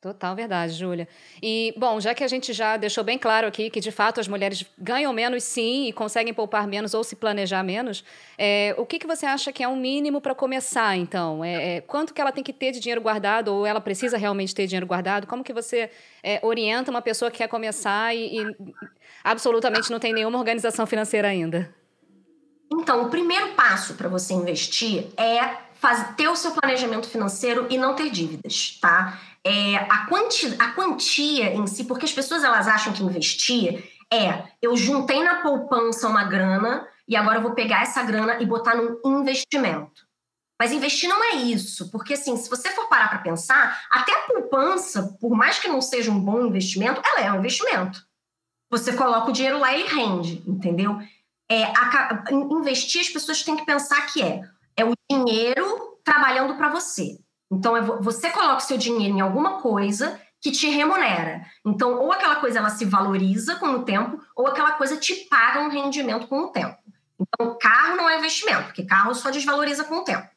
Total 0.00 0.36
verdade, 0.36 0.74
Júlia. 0.74 1.08
E, 1.42 1.74
bom, 1.76 1.98
já 1.98 2.14
que 2.14 2.22
a 2.22 2.28
gente 2.28 2.52
já 2.52 2.76
deixou 2.76 3.02
bem 3.02 3.18
claro 3.18 3.48
aqui 3.48 3.68
que, 3.68 3.80
de 3.80 3.90
fato, 3.90 4.20
as 4.20 4.28
mulheres 4.28 4.64
ganham 4.78 5.12
menos, 5.12 5.42
sim, 5.42 5.88
e 5.88 5.92
conseguem 5.92 6.32
poupar 6.32 6.68
menos 6.68 6.94
ou 6.94 7.02
se 7.02 7.16
planejar 7.16 7.64
menos, 7.64 8.04
é, 8.38 8.76
o 8.78 8.86
que, 8.86 9.00
que 9.00 9.08
você 9.08 9.26
acha 9.26 9.52
que 9.52 9.60
é 9.60 9.66
um 9.66 9.74
mínimo 9.74 10.20
para 10.20 10.36
começar, 10.36 10.96
então? 10.96 11.44
É, 11.44 11.78
é, 11.78 11.80
quanto 11.80 12.14
que 12.14 12.20
ela 12.20 12.30
tem 12.30 12.44
que 12.44 12.52
ter 12.52 12.70
de 12.70 12.78
dinheiro 12.78 13.00
guardado 13.00 13.48
ou 13.48 13.66
ela 13.66 13.80
precisa 13.80 14.16
realmente 14.16 14.54
ter 14.54 14.68
dinheiro 14.68 14.86
guardado? 14.86 15.26
Como 15.26 15.42
que 15.42 15.52
você 15.52 15.90
é, 16.22 16.38
orienta 16.44 16.92
uma 16.92 17.02
pessoa 17.02 17.28
que 17.28 17.38
quer 17.38 17.48
começar 17.48 18.14
e, 18.14 18.38
e 18.38 18.56
absolutamente 19.24 19.90
não 19.90 19.98
tem 19.98 20.12
nenhuma 20.12 20.38
organização 20.38 20.86
financeira 20.86 21.26
ainda? 21.26 21.74
Então, 22.72 23.04
o 23.04 23.08
primeiro 23.08 23.54
passo 23.54 23.94
para 23.94 24.08
você 24.08 24.32
investir 24.34 25.06
é 25.16 25.67
fazer, 25.80 26.14
ter 26.14 26.28
o 26.28 26.36
seu 26.36 26.52
planejamento 26.52 27.08
financeiro 27.08 27.66
e 27.70 27.78
não 27.78 27.94
ter 27.94 28.10
dívidas, 28.10 28.78
tá? 28.80 29.18
é, 29.44 29.76
a, 29.76 30.06
quanti, 30.06 30.54
a 30.58 30.72
quantia 30.72 31.54
em 31.54 31.66
si, 31.66 31.84
porque 31.84 32.04
as 32.04 32.12
pessoas 32.12 32.44
elas 32.44 32.68
acham 32.68 32.92
que 32.92 33.02
investir 33.02 33.90
é 34.12 34.44
eu 34.60 34.76
juntei 34.76 35.22
na 35.22 35.36
poupança 35.36 36.08
uma 36.08 36.24
grana 36.24 36.86
e 37.06 37.16
agora 37.16 37.38
eu 37.38 37.42
vou 37.42 37.52
pegar 37.52 37.82
essa 37.82 38.02
grana 38.02 38.42
e 38.42 38.46
botar 38.46 38.74
num 38.74 39.20
investimento. 39.20 40.06
Mas 40.60 40.72
investir 40.72 41.08
não 41.08 41.22
é 41.22 41.36
isso, 41.36 41.90
porque 41.90 42.14
assim, 42.14 42.36
se 42.36 42.50
você 42.50 42.70
for 42.70 42.88
parar 42.88 43.08
para 43.08 43.20
pensar, 43.20 43.80
até 43.90 44.12
a 44.12 44.22
poupança, 44.22 45.16
por 45.20 45.30
mais 45.30 45.58
que 45.58 45.68
não 45.68 45.80
seja 45.80 46.10
um 46.10 46.18
bom 46.18 46.46
investimento, 46.46 47.00
ela 47.04 47.20
é 47.20 47.32
um 47.32 47.38
investimento. 47.38 48.02
Você 48.70 48.92
coloca 48.92 49.30
o 49.30 49.32
dinheiro 49.32 49.58
lá 49.58 49.72
e 49.72 49.80
ele 49.80 49.88
rende, 49.88 50.42
entendeu? 50.46 50.98
é, 51.48 51.64
a, 51.64 52.24
investir, 52.30 53.00
as 53.00 53.08
pessoas 53.08 53.42
têm 53.42 53.56
que 53.56 53.64
pensar 53.64 54.06
que 54.12 54.22
é, 54.22 54.42
é 54.78 54.84
o 54.84 54.94
dinheiro 55.10 55.98
trabalhando 56.04 56.56
para 56.56 56.70
você. 56.70 57.18
Então, 57.50 57.76
é, 57.76 57.80
você 57.80 58.30
coloca 58.30 58.58
o 58.58 58.60
seu 58.60 58.78
dinheiro 58.78 59.16
em 59.16 59.20
alguma 59.20 59.60
coisa 59.60 60.20
que 60.40 60.52
te 60.52 60.68
remunera. 60.68 61.44
Então, 61.66 61.98
ou 61.98 62.12
aquela 62.12 62.36
coisa 62.36 62.60
ela 62.60 62.70
se 62.70 62.84
valoriza 62.84 63.56
com 63.56 63.70
o 63.70 63.84
tempo, 63.84 64.22
ou 64.36 64.46
aquela 64.46 64.72
coisa 64.72 64.96
te 64.96 65.14
paga 65.28 65.60
um 65.60 65.68
rendimento 65.68 66.28
com 66.28 66.44
o 66.44 66.48
tempo. 66.48 66.78
Então, 67.20 67.58
carro 67.60 67.96
não 67.96 68.08
é 68.08 68.18
investimento, 68.18 68.66
porque 68.66 68.84
carro 68.84 69.12
só 69.14 69.30
desvaloriza 69.30 69.84
com 69.84 69.96
o 69.96 70.04
tempo. 70.04 70.28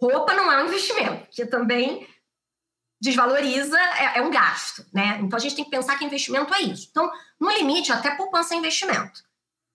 Roupa 0.00 0.32
não 0.32 0.50
é 0.52 0.62
um 0.62 0.66
investimento, 0.66 1.26
que 1.32 1.44
também 1.44 2.06
desvaloriza, 3.00 3.76
é, 3.78 4.18
é, 4.18 4.22
um 4.22 4.30
gasto, 4.30 4.84
né? 4.92 5.18
Então 5.22 5.36
a 5.36 5.40
gente 5.40 5.56
tem 5.56 5.64
que 5.64 5.70
pensar 5.70 5.98
que 5.98 6.04
investimento 6.04 6.54
é 6.54 6.62
isso. 6.62 6.88
Então, 6.90 7.10
no 7.40 7.50
limite, 7.50 7.92
até 7.92 8.12
poupança 8.12 8.54
é 8.54 8.58
investimento. 8.58 9.22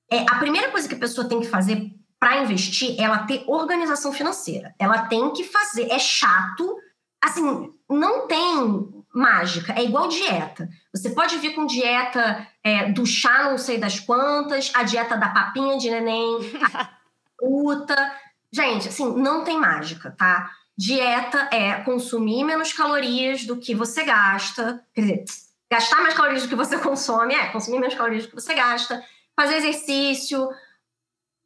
É, 0.09 0.19
a 0.29 0.35
primeira 0.35 0.71
coisa 0.71 0.87
que 0.87 0.95
a 0.95 0.99
pessoa 0.99 1.27
tem 1.27 1.39
que 1.39 1.47
fazer 1.47 1.93
para 2.23 2.37
investir 2.37 2.95
ela 2.97 3.25
ter 3.25 3.43
organização 3.47 4.13
financeira. 4.13 4.73
Ela 4.79 5.07
tem 5.07 5.33
que 5.33 5.43
fazer. 5.43 5.91
É 5.91 5.99
chato, 5.99 6.77
assim, 7.21 7.69
não 7.89 8.27
tem 8.27 9.03
mágica, 9.13 9.73
é 9.73 9.83
igual 9.83 10.07
dieta. 10.07 10.69
Você 10.95 11.09
pode 11.09 11.37
vir 11.39 11.53
com 11.53 11.65
dieta 11.65 12.47
é, 12.63 12.89
do 12.93 13.05
chá 13.05 13.49
não 13.49 13.57
sei 13.57 13.77
das 13.77 13.99
quantas, 13.99 14.71
a 14.73 14.83
dieta 14.83 15.17
da 15.17 15.27
papinha 15.27 15.77
de 15.77 15.89
neném, 15.89 16.37
a 16.61 16.91
fruta. 17.37 18.13
Gente, 18.53 18.87
assim, 18.87 19.17
não 19.17 19.43
tem 19.43 19.59
mágica, 19.59 20.15
tá? 20.17 20.49
Dieta 20.77 21.49
é 21.51 21.81
consumir 21.81 22.45
menos 22.45 22.71
calorias 22.71 23.45
do 23.45 23.57
que 23.57 23.75
você 23.75 24.05
gasta, 24.05 24.81
quer 24.95 25.01
dizer, 25.01 25.25
gastar 25.69 26.01
mais 26.01 26.13
calorias 26.13 26.43
do 26.43 26.47
que 26.47 26.55
você 26.55 26.77
consome, 26.79 27.35
é 27.35 27.47
consumir 27.47 27.79
menos 27.79 27.95
calorias 27.95 28.23
do 28.23 28.29
que 28.29 28.41
você 28.41 28.53
gasta, 28.53 29.03
fazer 29.35 29.57
exercício. 29.57 30.49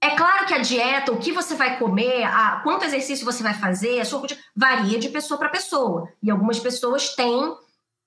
É 0.02 0.12
claro 0.12 0.46
que 0.46 0.54
a 0.54 0.60
dieta, 0.60 1.12
o 1.12 1.18
que 1.18 1.32
você 1.32 1.56
vai 1.56 1.80
comer, 1.80 2.24
a, 2.24 2.62
quanto 2.64 2.86
exercício 2.86 3.26
você 3.26 3.42
vai 3.42 3.54
fazer, 3.54 4.00
a 4.00 4.06
sua 4.06 4.26
varia 4.56 5.00
de 5.00 5.10
pessoa 5.10 5.40
para 5.40 5.50
pessoa. 5.50 6.08
E 6.22 6.30
algumas 6.30 6.60
pessoas 6.60 7.16
têm 7.16 7.56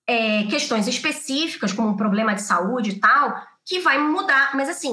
é, 0.07 0.44
questões 0.44 0.87
específicas, 0.87 1.72
como 1.72 1.88
um 1.88 1.96
problema 1.96 2.35
de 2.35 2.42
saúde 2.42 2.90
e 2.90 3.00
tal, 3.00 3.35
que 3.64 3.81
vai 3.81 3.98
mudar. 3.98 4.55
Mas 4.55 4.68
assim, 4.68 4.92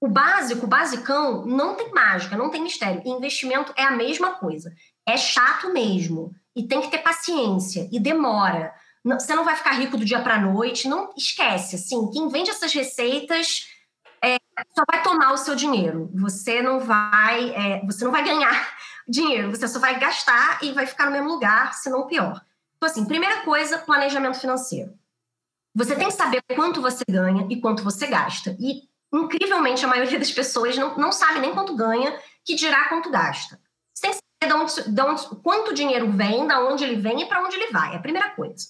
o 0.00 0.08
básico, 0.08 0.64
o 0.64 0.68
basicão, 0.68 1.44
não 1.44 1.74
tem 1.74 1.92
mágica, 1.92 2.36
não 2.36 2.50
tem 2.50 2.62
mistério. 2.62 3.02
E 3.04 3.10
investimento 3.10 3.72
é 3.76 3.84
a 3.84 3.90
mesma 3.90 4.34
coisa. 4.34 4.72
É 5.06 5.16
chato 5.16 5.72
mesmo. 5.72 6.32
E 6.56 6.66
tem 6.66 6.80
que 6.80 6.90
ter 6.90 6.98
paciência. 6.98 7.88
E 7.92 8.00
demora. 8.00 8.72
Você 9.04 9.34
não 9.34 9.44
vai 9.44 9.56
ficar 9.56 9.72
rico 9.72 9.96
do 9.96 10.04
dia 10.04 10.20
para 10.20 10.36
a 10.36 10.40
noite. 10.40 10.88
Não 10.88 11.12
esquece. 11.16 11.76
Assim, 11.76 12.10
quem 12.10 12.28
vende 12.28 12.50
essas 12.50 12.72
receitas 12.72 13.66
só 14.74 14.84
vai 14.90 15.02
tomar 15.02 15.32
o 15.32 15.36
seu 15.36 15.54
dinheiro. 15.54 16.10
Você 16.14 16.62
não 16.62 16.80
vai, 16.80 17.50
é, 17.50 17.84
você 17.84 18.04
não 18.04 18.12
vai 18.12 18.24
ganhar 18.24 18.76
dinheiro. 19.08 19.50
Você 19.50 19.66
só 19.68 19.78
vai 19.78 19.98
gastar 19.98 20.62
e 20.62 20.72
vai 20.72 20.86
ficar 20.86 21.06
no 21.06 21.12
mesmo 21.12 21.28
lugar, 21.28 21.74
se 21.74 21.90
não 21.90 22.06
pior. 22.06 22.40
Então, 22.76 22.88
assim, 22.88 23.04
primeira 23.04 23.42
coisa, 23.42 23.78
planejamento 23.78 24.38
financeiro. 24.38 24.94
Você 25.74 25.94
tem 25.94 26.08
que 26.08 26.14
saber 26.14 26.42
quanto 26.54 26.80
você 26.80 27.04
ganha 27.08 27.46
e 27.50 27.60
quanto 27.60 27.82
você 27.82 28.06
gasta. 28.06 28.56
E, 28.58 28.82
incrivelmente, 29.12 29.84
a 29.84 29.88
maioria 29.88 30.18
das 30.18 30.30
pessoas 30.30 30.76
não, 30.76 30.96
não 30.96 31.12
sabe 31.12 31.40
nem 31.40 31.52
quanto 31.52 31.76
ganha, 31.76 32.18
que 32.44 32.54
dirá 32.54 32.88
quanto 32.88 33.10
gasta. 33.10 33.60
Você 33.94 34.02
tem 34.02 34.12
que 34.12 34.46
de 34.46 34.52
onde, 34.52 34.90
de 34.90 35.02
onde, 35.02 35.26
quanto 35.42 35.74
dinheiro 35.74 36.10
vem, 36.12 36.46
da 36.46 36.60
onde 36.60 36.84
ele 36.84 37.00
vem 37.00 37.22
e 37.22 37.26
para 37.26 37.42
onde 37.42 37.56
ele 37.56 37.72
vai. 37.72 37.94
É 37.94 37.96
a 37.96 38.02
primeira 38.02 38.30
coisa. 38.30 38.66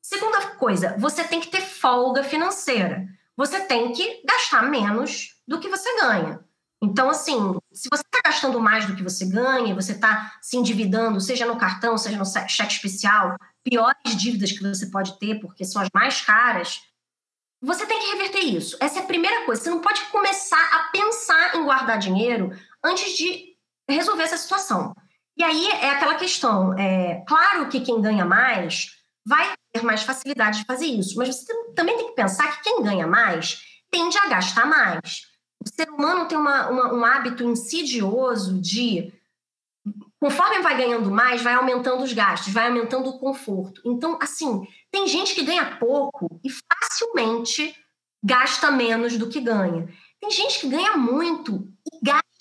Segunda 0.00 0.46
coisa, 0.52 0.96
você 0.98 1.24
tem 1.24 1.40
que 1.40 1.48
ter 1.48 1.60
folga 1.60 2.22
financeira. 2.22 3.06
Você 3.38 3.60
tem 3.60 3.92
que 3.92 4.20
gastar 4.26 4.62
menos 4.62 5.36
do 5.46 5.60
que 5.60 5.68
você 5.68 6.00
ganha. 6.00 6.44
Então, 6.82 7.08
assim, 7.08 7.56
se 7.72 7.88
você 7.88 8.02
está 8.02 8.20
gastando 8.24 8.58
mais 8.58 8.84
do 8.84 8.96
que 8.96 9.02
você 9.02 9.24
ganha, 9.26 9.76
você 9.76 9.92
está 9.92 10.36
se 10.42 10.56
endividando, 10.56 11.20
seja 11.20 11.46
no 11.46 11.56
cartão, 11.56 11.96
seja 11.96 12.18
no 12.18 12.26
cheque 12.26 12.72
especial, 12.72 13.36
piores 13.62 14.16
dívidas 14.16 14.50
que 14.50 14.60
você 14.60 14.86
pode 14.86 15.16
ter, 15.20 15.38
porque 15.38 15.64
são 15.64 15.80
as 15.80 15.88
mais 15.94 16.20
caras, 16.20 16.82
você 17.62 17.86
tem 17.86 18.00
que 18.00 18.10
reverter 18.10 18.40
isso. 18.40 18.76
Essa 18.80 18.98
é 18.98 19.02
a 19.02 19.06
primeira 19.06 19.46
coisa. 19.46 19.62
Você 19.62 19.70
não 19.70 19.80
pode 19.80 20.00
começar 20.06 20.74
a 20.74 20.90
pensar 20.90 21.54
em 21.54 21.62
guardar 21.62 21.98
dinheiro 21.98 22.50
antes 22.84 23.16
de 23.16 23.56
resolver 23.88 24.24
essa 24.24 24.36
situação. 24.36 24.96
E 25.36 25.44
aí 25.44 25.68
é 25.70 25.90
aquela 25.90 26.16
questão, 26.16 26.76
é, 26.76 27.22
claro 27.26 27.68
que 27.68 27.80
quem 27.80 28.02
ganha 28.02 28.24
mais 28.24 28.96
vai 29.24 29.52
ter 29.78 29.84
mais 29.84 30.02
facilidade 30.02 30.60
de 30.60 30.64
fazer 30.64 30.86
isso, 30.86 31.16
mas 31.16 31.28
você 31.28 31.52
também 31.74 31.96
tem 31.96 32.08
que 32.08 32.14
pensar 32.14 32.56
que 32.56 32.64
quem 32.64 32.82
ganha 32.82 33.06
mais 33.06 33.62
tende 33.90 34.18
a 34.18 34.28
gastar 34.28 34.66
mais. 34.66 35.22
O 35.64 35.68
ser 35.68 35.88
humano 35.90 36.26
tem 36.26 36.38
uma, 36.38 36.68
uma, 36.68 36.94
um 36.94 37.04
hábito 37.04 37.42
insidioso 37.42 38.60
de, 38.60 39.12
conforme 40.20 40.60
vai 40.60 40.76
ganhando 40.76 41.10
mais, 41.10 41.42
vai 41.42 41.54
aumentando 41.54 42.02
os 42.02 42.12
gastos, 42.12 42.52
vai 42.52 42.68
aumentando 42.68 43.08
o 43.10 43.18
conforto. 43.18 43.80
Então, 43.84 44.18
assim, 44.20 44.66
tem 44.90 45.06
gente 45.06 45.34
que 45.34 45.42
ganha 45.42 45.76
pouco 45.76 46.40
e 46.44 46.50
facilmente 46.50 47.74
gasta 48.22 48.70
menos 48.70 49.16
do 49.16 49.28
que 49.28 49.40
ganha. 49.40 49.88
Tem 50.20 50.30
gente 50.30 50.60
que 50.60 50.68
ganha 50.68 50.96
muito 50.96 51.68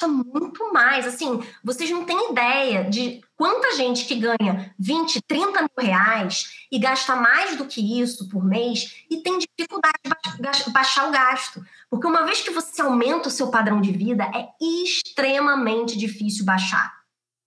muito 0.06 0.74
mais. 0.74 1.08
Assim, 1.08 1.42
vocês 1.64 1.90
não 1.90 2.04
têm 2.04 2.32
ideia 2.32 2.84
de 2.84 3.22
quanta 3.38 3.76
gente 3.78 4.06
que 4.06 4.16
ganha 4.16 4.76
20, 4.78 5.22
30 5.22 5.62
mil 5.62 5.70
reais 5.88 6.68
e 6.70 6.78
gasta 6.78 7.16
mais 7.16 7.56
do 7.56 7.66
que 7.66 8.02
isso 8.02 8.28
por 8.28 8.44
mês 8.44 9.06
e 9.10 9.18
tem 9.22 9.40
dificuldade 9.40 9.96
de 10.04 10.72
baixar 10.72 11.08
o 11.08 11.12
gasto. 11.12 11.64
Porque 11.90 12.06
uma 12.06 12.26
vez 12.26 12.42
que 12.42 12.52
você 12.52 12.82
aumenta 12.82 13.30
o 13.30 13.32
seu 13.32 13.50
padrão 13.50 13.80
de 13.80 13.92
vida, 13.92 14.26
é 14.36 14.50
extremamente 14.62 15.98
difícil 15.98 16.44
baixar. 16.44 16.94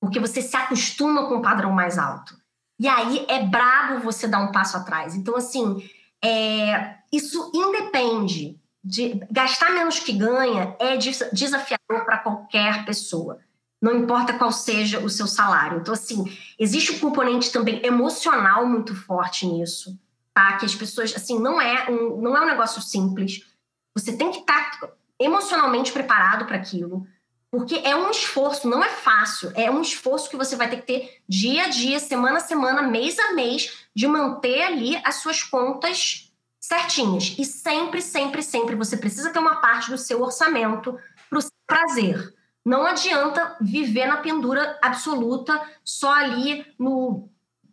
Porque 0.00 0.18
você 0.18 0.40
se 0.40 0.56
acostuma 0.56 1.28
com 1.28 1.36
um 1.36 1.42
padrão 1.42 1.70
mais 1.70 1.98
alto. 1.98 2.34
E 2.78 2.88
aí 2.88 3.26
é 3.28 3.44
brabo 3.44 4.00
você 4.00 4.26
dar 4.26 4.40
um 4.40 4.50
passo 4.50 4.78
atrás. 4.78 5.14
Então, 5.14 5.36
assim, 5.36 5.86
é, 6.24 6.96
isso 7.12 7.50
independe 7.54 8.59
de 8.82 9.20
gastar 9.30 9.70
menos 9.70 9.98
que 9.98 10.12
ganha 10.12 10.74
é 10.78 10.96
desafiador 10.96 12.04
para 12.04 12.18
qualquer 12.18 12.84
pessoa. 12.84 13.38
Não 13.80 13.96
importa 13.96 14.34
qual 14.34 14.52
seja 14.52 15.00
o 15.00 15.08
seu 15.08 15.26
salário. 15.26 15.78
Então, 15.78 15.94
assim, 15.94 16.24
existe 16.58 16.92
um 16.92 16.98
componente 16.98 17.50
também 17.50 17.84
emocional 17.84 18.66
muito 18.66 18.94
forte 18.94 19.46
nisso, 19.46 19.98
tá? 20.34 20.56
Que 20.58 20.66
as 20.66 20.74
pessoas, 20.74 21.14
assim, 21.14 21.38
não 21.38 21.60
é 21.60 21.90
um, 21.90 22.20
não 22.20 22.36
é 22.36 22.42
um 22.42 22.46
negócio 22.46 22.82
simples. 22.82 23.46
Você 23.94 24.16
tem 24.16 24.30
que 24.30 24.40
estar 24.40 24.78
tá 24.78 24.88
emocionalmente 25.18 25.92
preparado 25.92 26.46
para 26.46 26.56
aquilo, 26.56 27.06
porque 27.50 27.80
é 27.84 27.96
um 27.96 28.10
esforço, 28.10 28.68
não 28.68 28.84
é 28.84 28.88
fácil. 28.88 29.50
É 29.54 29.70
um 29.70 29.80
esforço 29.80 30.28
que 30.30 30.36
você 30.36 30.56
vai 30.56 30.68
ter 30.68 30.76
que 30.76 30.86
ter 30.86 31.22
dia 31.28 31.64
a 31.64 31.68
dia, 31.68 31.98
semana 31.98 32.36
a 32.36 32.40
semana, 32.40 32.82
mês 32.82 33.18
a 33.18 33.32
mês, 33.32 33.86
de 33.94 34.06
manter 34.06 34.62
ali 34.62 35.00
as 35.04 35.16
suas 35.16 35.42
contas 35.42 36.29
certinhas. 36.60 37.34
E 37.38 37.44
sempre, 37.44 38.02
sempre, 38.02 38.42
sempre 38.42 38.76
você 38.76 38.96
precisa 38.96 39.30
ter 39.30 39.38
uma 39.38 39.56
parte 39.56 39.90
do 39.90 39.96
seu 39.96 40.22
orçamento 40.22 40.98
para 41.28 41.38
o 41.38 41.42
prazer. 41.66 42.34
Não 42.64 42.84
adianta 42.84 43.56
viver 43.60 44.06
na 44.06 44.18
pendura 44.18 44.78
absoluta, 44.82 45.60
só 45.82 46.12
ali 46.12 46.66
no 46.78 47.28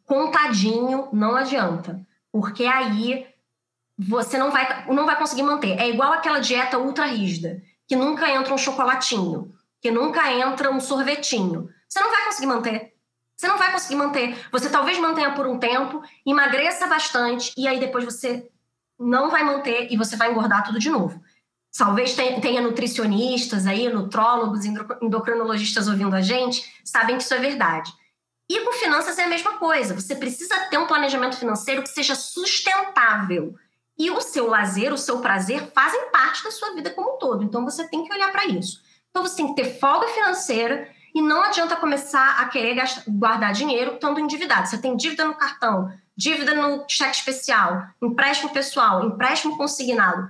contadinho, 0.06 1.10
não 1.12 1.36
adianta. 1.36 2.00
Porque 2.32 2.66
aí 2.66 3.28
você 3.98 4.38
não 4.38 4.52
vai, 4.52 4.86
não 4.88 5.06
vai 5.06 5.18
conseguir 5.18 5.44
manter. 5.44 5.78
É 5.78 5.90
igual 5.90 6.14
aquela 6.14 6.40
dieta 6.40 6.80
ultra 6.80 7.06
rígida, 7.06 7.62
que 7.86 7.96
nunca 7.96 8.30
entra 8.32 8.54
um 8.54 8.58
chocolatinho, 8.58 9.54
que 9.82 9.92
nunca 9.92 10.32
entra 10.32 10.72
um 10.72 10.80
sorvetinho. 10.80 11.70
Você 11.90 12.00
não 12.00 12.10
vai 12.10 12.26
conseguir 12.26 12.48
manter. 12.48 12.94
Você 13.36 13.48
não 13.48 13.58
vai 13.58 13.72
conseguir 13.72 13.96
manter. 13.96 14.48
Você 14.52 14.70
talvez 14.70 14.98
mantenha 15.00 15.34
por 15.34 15.46
um 15.46 15.60
tempo, 15.60 16.02
emagreça 16.26 16.88
bastante, 16.88 17.54
e 17.58 17.68
aí 17.68 17.80
depois 17.80 18.06
você 18.06 18.50
não 19.00 19.30
vai 19.30 19.44
manter 19.44 19.92
e 19.92 19.98
você 19.98 20.16
vai 20.16 20.32
engordar 20.32 20.64
tudo 20.64 20.80
de 20.80 20.90
novo. 20.90 21.22
Talvez 21.78 22.16
tenha 22.16 22.62
nutricionistas 22.62 23.68
aí, 23.68 23.88
nutrólogos, 23.90 24.66
endocrinologistas 24.66 25.88
ouvindo 25.88 26.16
a 26.16 26.22
gente, 26.22 26.64
sabem 26.84 27.18
que 27.18 27.24
isso 27.24 27.34
é 27.34 27.40
verdade. 27.40 27.92
E 28.50 28.62
com 28.62 28.74
finanças 28.74 29.20
é 29.20 29.26
a 29.26 29.30
mesma 29.30 29.58
coisa. 29.58 29.94
Você 29.94 30.16
precisa 30.16 30.58
ter 30.70 30.78
um 30.78 30.88
planejamento 30.88 31.38
financeiro 31.38 31.84
que 31.84 31.90
seja 31.90 32.16
sustentável. 32.16 33.56
E 34.00 34.10
o 34.10 34.22
seu 34.22 34.48
lazer, 34.48 34.94
o 34.94 34.98
seu 34.98 35.20
prazer 35.20 35.72
fazem 35.74 36.10
parte 36.12 36.44
da 36.44 36.52
sua 36.52 36.74
vida 36.74 36.90
como 36.92 37.16
um 37.16 37.18
todo. 37.18 37.44
Então 37.44 37.66
você 37.66 37.88
tem 37.88 38.06
que 38.06 38.14
olhar 38.14 38.32
para 38.32 38.46
isso. 38.46 38.82
Então 39.10 39.22
você 39.22 39.36
tem 39.36 39.48
que 39.48 39.62
ter 39.62 39.80
folga 39.80 40.08
financeira 40.08 40.88
e 41.14 41.22
não 41.22 41.42
adianta 41.42 41.76
começar 41.76 42.40
a 42.40 42.46
querer 42.46 42.76
gastar, 42.76 43.04
guardar 43.08 43.52
dinheiro 43.52 43.96
estando 43.96 44.20
endividado. 44.20 44.68
Você 44.68 44.78
tem 44.78 44.96
dívida 44.96 45.26
no 45.26 45.34
cartão, 45.34 45.92
dívida 46.18 46.56
no 46.56 46.84
cheque 46.88 47.16
especial, 47.16 47.88
empréstimo 48.02 48.50
pessoal, 48.52 49.06
empréstimo 49.06 49.56
consignado. 49.56 50.30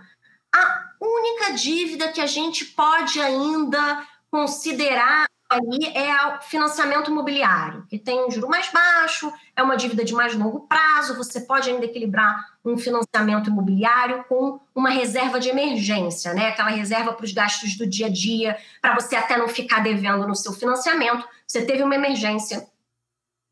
A 0.54 0.84
única 1.00 1.54
dívida 1.54 2.10
que 2.10 2.20
a 2.20 2.28
gente 2.28 2.66
pode 2.66 3.20
ainda 3.22 4.06
considerar 4.30 5.26
aí 5.50 5.94
é 5.96 6.28
o 6.28 6.42
financiamento 6.42 7.10
imobiliário, 7.10 7.86
que 7.90 7.98
tem 7.98 8.26
um 8.26 8.30
juro 8.30 8.50
mais 8.50 8.70
baixo, 8.70 9.32
é 9.56 9.64
uma 9.64 9.78
dívida 9.78 10.04
de 10.04 10.14
mais 10.14 10.36
longo 10.36 10.68
prazo, 10.68 11.16
você 11.16 11.40
pode 11.40 11.70
ainda 11.70 11.86
equilibrar 11.86 12.58
um 12.66 12.78
financiamento 12.78 13.50
imobiliário 13.50 14.26
com 14.28 14.60
uma 14.76 14.90
reserva 14.90 15.40
de 15.40 15.48
emergência, 15.48 16.34
né? 16.34 16.50
Aquela 16.50 16.70
reserva 16.70 17.14
para 17.14 17.24
os 17.24 17.32
gastos 17.32 17.78
do 17.78 17.88
dia 17.88 18.08
a 18.08 18.10
dia, 18.10 18.58
para 18.82 18.94
você 18.94 19.16
até 19.16 19.38
não 19.38 19.48
ficar 19.48 19.80
devendo 19.80 20.28
no 20.28 20.36
seu 20.36 20.52
financiamento. 20.52 21.26
Você 21.48 21.66
teve 21.66 21.82
uma 21.82 21.96
emergência 21.96 22.68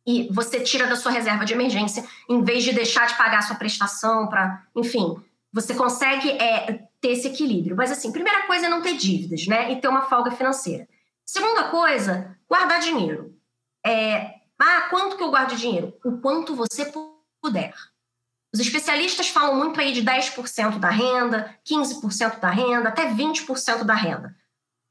e 0.05 0.27
você 0.31 0.59
tira 0.59 0.87
da 0.87 0.95
sua 0.95 1.11
reserva 1.11 1.45
de 1.45 1.53
emergência, 1.53 2.05
em 2.29 2.43
vez 2.43 2.63
de 2.63 2.73
deixar 2.73 3.07
de 3.07 3.17
pagar 3.17 3.39
a 3.39 3.41
sua 3.41 3.55
prestação 3.55 4.27
para, 4.27 4.63
enfim, 4.75 5.15
você 5.51 5.73
consegue 5.73 6.29
é, 6.31 6.87
ter 7.01 7.11
esse 7.11 7.27
equilíbrio. 7.27 7.75
Mas 7.75 7.91
assim, 7.91 8.11
primeira 8.11 8.45
coisa 8.45 8.67
é 8.67 8.69
não 8.69 8.81
ter 8.81 8.95
dívidas, 8.95 9.47
né? 9.47 9.71
E 9.71 9.81
ter 9.81 9.87
uma 9.87 10.03
folga 10.03 10.31
financeira. 10.31 10.87
Segunda 11.25 11.69
coisa, 11.69 12.37
guardar 12.47 12.79
dinheiro. 12.79 13.35
É, 13.85 14.35
ah, 14.59 14.87
quanto 14.89 15.17
que 15.17 15.23
eu 15.23 15.31
guardo 15.31 15.55
dinheiro? 15.55 15.93
O 16.03 16.17
quanto 16.17 16.55
você 16.55 16.91
puder. 17.41 17.73
Os 18.53 18.59
especialistas 18.59 19.27
falam 19.29 19.55
muito 19.55 19.79
aí 19.81 19.91
de 19.91 20.03
10% 20.03 20.79
da 20.79 20.89
renda, 20.89 21.53
15% 21.65 22.39
da 22.39 22.49
renda, 22.49 22.89
até 22.89 23.11
20% 23.11 23.83
da 23.83 23.93
renda. 23.93 24.35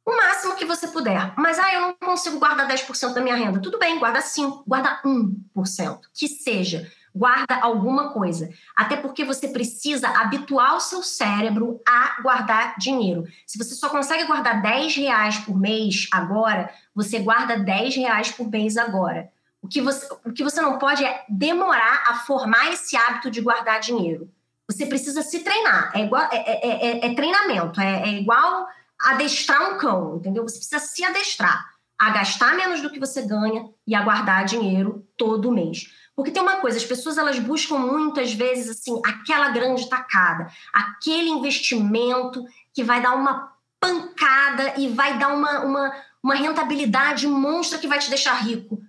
O 0.05 0.17
máximo 0.17 0.57
que 0.57 0.65
você 0.65 0.89
puder. 0.89 1.33
Mas, 1.37 1.59
ah, 1.59 1.73
eu 1.73 1.81
não 1.81 1.95
consigo 1.95 2.39
guardar 2.39 2.69
10% 2.69 3.15
da 3.15 3.21
minha 3.21 3.37
renda. 3.37 3.61
Tudo 3.61 3.79
bem, 3.79 3.99
guarda 3.99 4.21
5%, 4.21 4.65
guarda 4.67 5.01
1%. 5.05 6.01
Que 6.13 6.29
seja 6.29 6.91
guarda 7.15 7.61
alguma 7.61 8.11
coisa. 8.11 8.51
Até 8.77 8.97
porque 8.97 9.25
você 9.25 9.49
precisa 9.49 10.09
habituar 10.09 10.77
o 10.77 10.81
seu 10.81 11.03
cérebro 11.03 11.81
a 11.87 12.21
guardar 12.21 12.77
dinheiro. 12.77 13.25
Se 13.47 13.57
você 13.57 13.75
só 13.75 13.89
consegue 13.89 14.25
guardar 14.25 14.61
10 14.61 14.97
reais 14.97 15.39
por 15.39 15.57
mês 15.57 16.09
agora, 16.11 16.69
você 16.95 17.21
guarda 17.21 17.57
10 17.57 17.95
reais 17.97 18.33
por 18.33 18.51
mês 18.51 18.77
agora. 18.77 19.31
O 19.63 19.69
que 19.69 19.81
você, 19.81 20.07
o 20.25 20.33
que 20.33 20.43
você 20.43 20.61
não 20.61 20.79
pode 20.79 21.05
é 21.05 21.25
demorar 21.29 22.05
a 22.09 22.15
formar 22.17 22.73
esse 22.73 22.97
hábito 22.97 23.31
de 23.31 23.41
guardar 23.41 23.81
dinheiro. 23.81 24.29
Você 24.69 24.85
precisa 24.87 25.23
se 25.23 25.41
treinar. 25.41 25.93
É, 25.95 26.01
igual, 26.01 26.23
é, 26.33 26.37
é, 26.37 26.87
é, 26.87 27.07
é 27.07 27.15
treinamento. 27.15 27.81
É, 27.81 28.03
é 28.03 28.09
igual 28.09 28.67
adestrar 29.01 29.75
um 29.75 29.79
cão, 29.79 30.17
entendeu? 30.17 30.43
Você 30.43 30.59
precisa 30.59 30.79
se 30.79 31.05
adestrar 31.05 31.75
a 31.99 32.11
gastar 32.11 32.55
menos 32.57 32.81
do 32.81 32.91
que 32.91 32.99
você 32.99 33.23
ganha 33.23 33.69
e 33.87 33.95
a 33.95 34.03
guardar 34.03 34.45
dinheiro 34.45 35.07
todo 35.17 35.53
mês. 35.53 35.91
Porque 36.15 36.31
tem 36.31 36.43
uma 36.43 36.57
coisa, 36.57 36.77
as 36.77 36.85
pessoas 36.85 37.19
elas 37.19 37.39
buscam 37.39 37.79
muitas 37.79 38.33
vezes 38.33 38.69
assim 38.71 39.01
aquela 39.05 39.49
grande 39.51 39.89
tacada, 39.89 40.49
aquele 40.73 41.29
investimento 41.31 42.45
que 42.73 42.85
vai 42.85 43.01
dar 43.01 43.15
uma 43.15 43.53
pancada 43.81 44.75
e 44.79 44.89
vai 44.89 45.19
dar 45.19 45.29
uma, 45.29 45.61
uma, 45.61 45.93
uma 46.23 46.35
rentabilidade 46.35 47.27
monstra 47.27 47.79
que 47.79 47.89
vai 47.89 47.99
te 47.99 48.09
deixar 48.09 48.35
rico. 48.35 48.81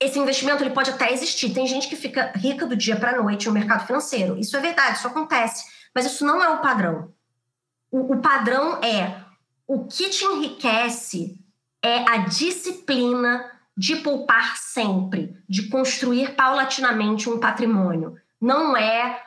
Esse 0.00 0.18
investimento 0.18 0.62
ele 0.62 0.74
pode 0.74 0.90
até 0.90 1.12
existir. 1.12 1.54
Tem 1.54 1.66
gente 1.66 1.88
que 1.88 1.96
fica 1.96 2.32
rica 2.34 2.66
do 2.66 2.76
dia 2.76 2.96
para 2.96 3.12
a 3.12 3.22
noite 3.22 3.46
no 3.46 3.52
mercado 3.52 3.86
financeiro. 3.86 4.38
Isso 4.38 4.56
é 4.56 4.60
verdade, 4.60 4.98
isso 4.98 5.06
acontece. 5.06 5.64
Mas 5.94 6.04
isso 6.04 6.24
não 6.24 6.42
é 6.42 6.48
o 6.50 6.60
padrão. 6.60 7.14
O, 7.90 8.14
o 8.14 8.20
padrão 8.20 8.82
é 8.82 9.20
o 9.66 9.86
que 9.86 10.08
te 10.10 10.24
enriquece 10.24 11.38
é 11.82 12.08
a 12.08 12.18
disciplina 12.18 13.50
de 13.76 13.96
poupar 13.96 14.56
sempre, 14.56 15.36
de 15.48 15.68
construir 15.68 16.34
paulatinamente 16.34 17.28
um 17.28 17.38
patrimônio. 17.38 18.16
Não 18.40 18.76
é 18.76 19.22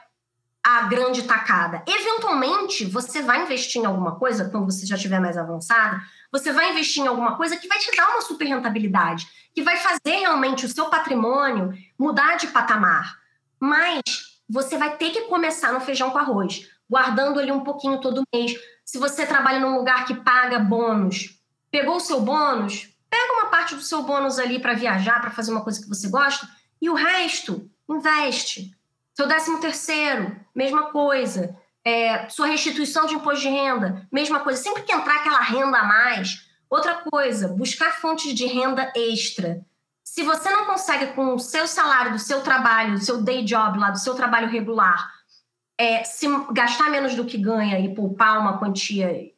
a 0.64 0.84
grande 0.84 1.24
tacada. 1.24 1.84
Eventualmente, 1.88 2.86
você 2.86 3.22
vai 3.22 3.43
investir 3.43 3.82
em 3.82 3.86
alguma 3.86 4.16
coisa, 4.16 4.49
quando 4.49 4.66
você 4.66 4.86
já 4.86 4.95
estiver 4.95 5.20
mais 5.20 5.38
avançada, 5.38 6.01
você 6.32 6.51
vai 6.51 6.72
investir 6.72 7.03
em 7.03 7.07
alguma 7.07 7.36
coisa 7.38 7.57
que 7.57 7.68
vai 7.68 7.78
te 7.78 7.95
dar 7.95 8.10
uma 8.10 8.22
super 8.22 8.45
rentabilidade, 8.45 9.28
que 9.53 9.64
vai 9.64 9.78
fazer 9.78 10.20
realmente 10.20 10.66
o 10.66 10.70
seu 10.70 10.86
patrimônio 10.86 11.74
mudar 11.97 12.38
de 12.38 12.47
patamar. 12.47 13.20
Mas 13.60 14.01
você 14.49 14.78
vai 14.78 14.97
ter 14.97 15.12
que 15.12 15.22
começar 15.22 15.72
no 15.72 15.80
feijão 15.80 16.12
com 16.12 16.18
arroz, 16.18 16.68
guardando 16.90 17.40
ali 17.40 17.52
um 17.52 17.64
pouquinho 17.64 18.02
todo 18.02 18.24
mês. 18.34 18.56
Se 18.84 18.98
você 18.98 19.26
trabalha 19.26 19.60
num 19.60 19.76
lugar 19.76 20.06
que 20.06 20.16
paga 20.16 20.60
bônus, 20.60 21.40
pegou 21.70 21.98
o 21.98 22.00
seu 22.00 22.22
bônus, 22.22 22.90
Pega 23.10 23.34
uma 23.34 23.48
parte 23.48 23.76
do 23.76 23.82
seu 23.82 24.04
bônus 24.04 24.38
ali 24.38 24.60
para 24.60 24.74
viajar, 24.74 25.20
para 25.20 25.32
fazer 25.32 25.52
uma 25.52 25.64
coisa 25.64 25.82
que 25.82 25.90
você 25.90 26.08
gosta, 26.08 26.48
e 26.82 26.90
o 26.90 26.94
resto 26.94 27.70
investe. 27.90 28.72
Seu 29.16 29.28
décimo 29.28 29.60
terceiro, 29.60 30.40
mesma 30.54 30.92
coisa. 30.92 31.58
É, 31.84 32.30
sua 32.30 32.46
restituição 32.46 33.06
de 33.08 33.16
imposto 33.16 33.42
de 33.42 33.50
renda, 33.50 34.08
mesma 34.12 34.42
coisa. 34.42 34.62
Sempre 34.62 34.84
que 34.84 34.94
entrar 34.94 35.16
aquela 35.16 35.42
renda 35.42 35.80
a 35.80 35.84
mais, 35.84 36.46
outra 36.70 36.96
coisa, 36.98 37.48
buscar 37.48 38.00
fontes 38.00 38.34
de 38.34 38.46
renda 38.46 38.92
extra. 38.96 39.66
Se 40.04 40.24
você 40.24 40.50
não 40.52 40.66
consegue, 40.66 41.14
com 41.14 41.34
o 41.34 41.40
seu 41.40 41.68
salário, 41.68 42.12
do 42.12 42.20
seu 42.20 42.42
trabalho, 42.42 42.94
do 42.94 43.04
seu 43.04 43.22
day 43.22 43.44
job 43.44 43.80
lá, 43.80 43.90
do 43.90 44.00
seu 44.00 44.14
trabalho 44.14 44.50
regular, 44.50 45.12
é, 45.80 46.04
se 46.04 46.28
gastar 46.52 46.90
menos 46.92 47.16
do 47.16 47.26
que 47.26 47.38
ganha 47.38 47.80
e 47.80 47.96
poupar 47.96 48.40
uma 48.40 48.58
quantia 48.60 49.32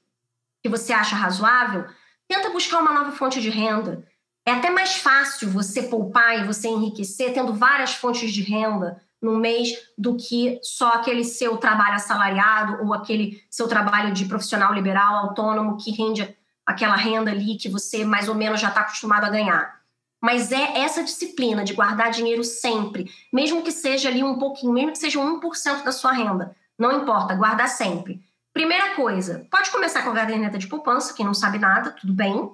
que 0.64 0.70
você 0.70 0.92
acha 0.92 1.16
razoável, 1.16 1.86
Tenta 2.32 2.50
buscar 2.50 2.80
uma 2.80 2.94
nova 2.94 3.12
fonte 3.12 3.42
de 3.42 3.50
renda. 3.50 4.08
É 4.46 4.54
até 4.54 4.70
mais 4.70 4.96
fácil 4.96 5.50
você 5.50 5.84
poupar 5.84 6.39
e 6.39 6.46
você 6.46 6.70
enriquecer 6.70 7.34
tendo 7.34 7.54
várias 7.54 7.94
fontes 7.94 8.32
de 8.32 8.42
renda 8.42 9.02
no 9.22 9.36
mês 9.36 9.74
do 9.98 10.16
que 10.16 10.58
só 10.64 10.94
aquele 10.94 11.26
seu 11.26 11.58
trabalho 11.58 11.96
assalariado 11.96 12.86
ou 12.86 12.94
aquele 12.94 13.44
seu 13.50 13.68
trabalho 13.68 14.14
de 14.14 14.24
profissional 14.24 14.74
liberal 14.74 15.18
autônomo 15.18 15.76
que 15.76 15.92
rende 15.92 16.34
aquela 16.66 16.96
renda 16.96 17.32
ali 17.32 17.58
que 17.58 17.68
você 17.68 18.06
mais 18.06 18.30
ou 18.30 18.36
menos 18.36 18.62
já 18.62 18.70
está 18.70 18.80
acostumado 18.80 19.26
a 19.26 19.30
ganhar. 19.30 19.81
Mas 20.22 20.51
é 20.51 20.80
essa 20.80 21.03
disciplina 21.03 21.63
de 21.63 21.74
guardar 21.74 22.11
dinheiro 22.11 22.43
sempre, 22.43 23.11
mesmo 23.34 23.63
que 23.63 23.72
seja 23.72 24.07
ali 24.07 24.24
um 24.24 24.38
pouquinho, 24.38 24.74
mesmo 24.74 24.91
que 24.91 24.99
seja 24.99 25.19
1% 25.19 25.84
da 25.84 25.91
sua 25.91 26.11
renda, 26.11 26.55
não 26.78 27.01
importa, 27.01 27.36
guardar 27.36 27.67
sempre. 27.67 28.24
Primeira 28.53 28.95
coisa, 28.95 29.47
pode 29.49 29.72
começar 29.72 30.03
com 30.03 30.11
a 30.11 30.15
caderneta 30.15 30.57
de 30.57 30.67
poupança, 30.67 31.13
quem 31.13 31.26
não 31.26 31.34
sabe 31.34 31.57
nada, 31.57 31.91
tudo 31.91 32.13
bem. 32.13 32.51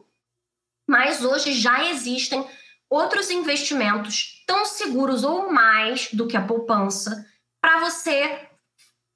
Mas 0.88 1.24
hoje 1.24 1.54
já 1.54 1.90
existem 1.90 2.46
outros 2.90 3.30
investimentos 3.30 4.44
tão 4.46 4.66
seguros 4.66 5.24
ou 5.24 5.52
mais 5.52 6.10
do 6.14 6.28
que 6.28 6.38
a 6.38 6.46
poupança 6.46 7.26
para 7.60 7.80
você 7.80 8.48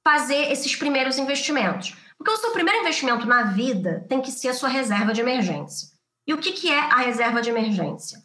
fazer 0.04 0.50
esses 0.50 0.76
primeiros 0.76 1.16
investimentos. 1.16 1.96
Porque 2.18 2.32
o 2.32 2.36
seu 2.36 2.50
primeiro 2.50 2.80
investimento 2.80 3.26
na 3.26 3.44
vida 3.44 4.04
tem 4.08 4.20
que 4.20 4.30
ser 4.30 4.48
a 4.48 4.54
sua 4.54 4.68
reserva 4.68 5.12
de 5.12 5.20
emergência. 5.20 5.88
E 6.26 6.34
o 6.34 6.38
que, 6.38 6.52
que 6.52 6.70
é 6.70 6.78
a 6.78 6.98
reserva 6.98 7.40
de 7.40 7.50
emergência? 7.50 8.22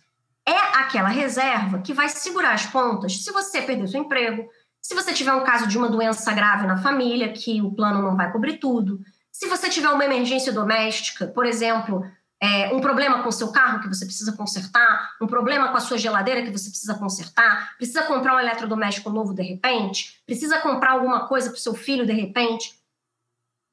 É 0.47 0.55
aquela 0.79 1.09
reserva 1.09 1.79
que 1.79 1.93
vai 1.93 2.07
segurar 2.07 2.53
as 2.53 2.65
pontas 2.65 3.21
se 3.21 3.31
você 3.31 3.61
perder 3.61 3.89
seu 3.89 3.99
emprego, 3.99 4.47
se 4.81 4.95
você 4.95 5.13
tiver 5.13 5.33
um 5.33 5.43
caso 5.43 5.67
de 5.67 5.77
uma 5.77 5.89
doença 5.89 6.31
grave 6.31 6.65
na 6.65 6.77
família, 6.77 7.33
que 7.33 7.61
o 7.61 7.73
plano 7.73 8.01
não 8.01 8.15
vai 8.15 8.31
cobrir 8.31 8.57
tudo. 8.57 9.01
Se 9.29 9.47
você 9.47 9.69
tiver 9.69 9.89
uma 9.89 10.05
emergência 10.05 10.53
doméstica, 10.53 11.27
por 11.27 11.45
exemplo, 11.45 12.01
é, 12.41 12.73
um 12.73 12.79
problema 12.79 13.23
com 13.23 13.29
o 13.29 13.33
seu 13.33 13.51
carro 13.51 13.81
que 13.81 13.89
você 13.89 14.05
precisa 14.05 14.31
consertar, 14.37 15.11
um 15.21 15.27
problema 15.27 15.69
com 15.69 15.77
a 15.77 15.81
sua 15.81 15.97
geladeira 15.97 16.41
que 16.41 16.51
você 16.51 16.69
precisa 16.69 16.95
consertar, 16.95 17.75
precisa 17.77 18.03
comprar 18.03 18.35
um 18.35 18.39
eletrodoméstico 18.39 19.09
novo 19.09 19.33
de 19.33 19.43
repente, 19.43 20.21
precisa 20.25 20.59
comprar 20.59 20.91
alguma 20.91 21.27
coisa 21.27 21.49
para 21.49 21.57
o 21.57 21.61
seu 21.61 21.73
filho 21.73 22.05
de 22.05 22.13
repente, 22.13 22.79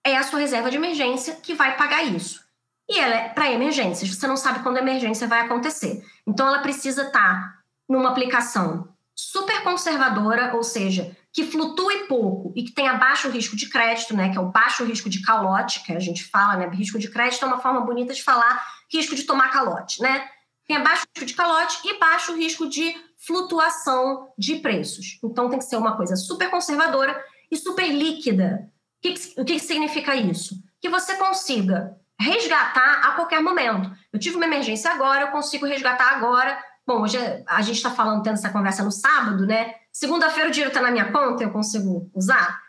é 0.05 0.17
a 0.17 0.23
sua 0.23 0.41
reserva 0.41 0.71
de 0.71 0.77
emergência 0.77 1.37
que 1.37 1.55
vai 1.55 1.77
pagar 1.77 2.03
isso. 2.05 2.44
E 2.89 2.99
ela 2.99 3.15
é 3.15 3.29
para 3.31 3.51
emergências, 3.51 4.11
você 4.11 4.27
não 4.27 4.37
sabe 4.37 4.63
quando 4.63 4.77
a 4.77 4.81
emergência 4.81 5.27
vai 5.27 5.41
acontecer. 5.41 6.05
Então 6.27 6.47
ela 6.47 6.59
precisa 6.59 7.03
estar 7.03 7.41
tá 7.41 7.59
numa 7.89 8.11
aplicação 8.11 8.89
super 9.15 9.63
conservadora, 9.63 10.55
ou 10.55 10.63
seja, 10.63 11.17
que 11.33 11.45
flutue 11.45 12.07
pouco 12.07 12.53
e 12.55 12.63
que 12.63 12.73
tenha 12.73 12.95
baixo 12.95 13.29
risco 13.29 13.57
de 13.57 13.69
crédito, 13.69 14.15
né, 14.15 14.31
que 14.31 14.39
é 14.39 14.41
o 14.41 14.51
baixo 14.51 14.85
risco 14.85 15.09
de 15.09 15.23
calote, 15.23 15.83
que 15.85 15.93
a 15.93 15.99
gente 15.99 16.25
fala, 16.25 16.57
né, 16.57 16.69
risco 16.69 16.99
de 16.99 17.11
crédito 17.11 17.45
é 17.45 17.49
uma 17.49 17.61
forma 17.61 17.81
bonita 17.81 18.13
de 18.13 18.23
falar 18.23 18.65
risco 18.93 19.15
de 19.15 19.25
tomar 19.25 19.51
calote, 19.51 20.01
né? 20.01 20.29
Tem 20.67 20.83
baixo 20.83 21.05
risco 21.15 21.27
de 21.27 21.35
calote 21.35 21.79
e 21.85 21.99
baixo 21.99 22.35
risco 22.37 22.69
de 22.69 22.95
flutuação 23.19 24.33
de 24.39 24.57
preços. 24.57 25.19
Então 25.23 25.51
tem 25.51 25.59
que 25.59 25.65
ser 25.65 25.77
uma 25.77 25.97
coisa 25.97 26.17
super 26.17 26.51
conservadora 26.51 27.23
e 27.51 27.57
super 27.57 27.89
líquida. 27.89 28.71
O 28.99 29.03
que, 29.03 29.41
o 29.41 29.45
que 29.45 29.59
significa 29.59 30.17
isso? 30.17 30.63
Que 30.81 30.89
você 30.89 31.17
consiga 31.17 31.99
resgatar 32.21 33.01
a 33.05 33.13
qualquer 33.13 33.43
momento. 33.43 33.91
Eu 34.13 34.19
tive 34.19 34.37
uma 34.37 34.47
emergência 34.47 34.91
agora, 34.91 35.23
eu 35.23 35.29
consigo 35.29 35.67
resgatar 35.67 36.15
agora 36.15 36.59
Bom, 36.87 37.03
hoje 37.03 37.17
a 37.47 37.63
gente 37.63 37.77
está 37.77 37.91
falando, 37.91 38.23
tendo 38.23 38.35
essa 38.35 38.51
conversa 38.51 38.85
no 38.85 38.91
sábado, 38.91 39.47
né? 39.47 39.75
Segunda-feira 39.91 40.51
o 40.51 40.53
dinheiro 40.53 40.69
está 40.69 40.83
na 40.83 40.91
minha 40.91 41.11
conta, 41.11 41.43
eu 41.43 41.51
consigo 41.51 42.11
usar? 42.15 42.61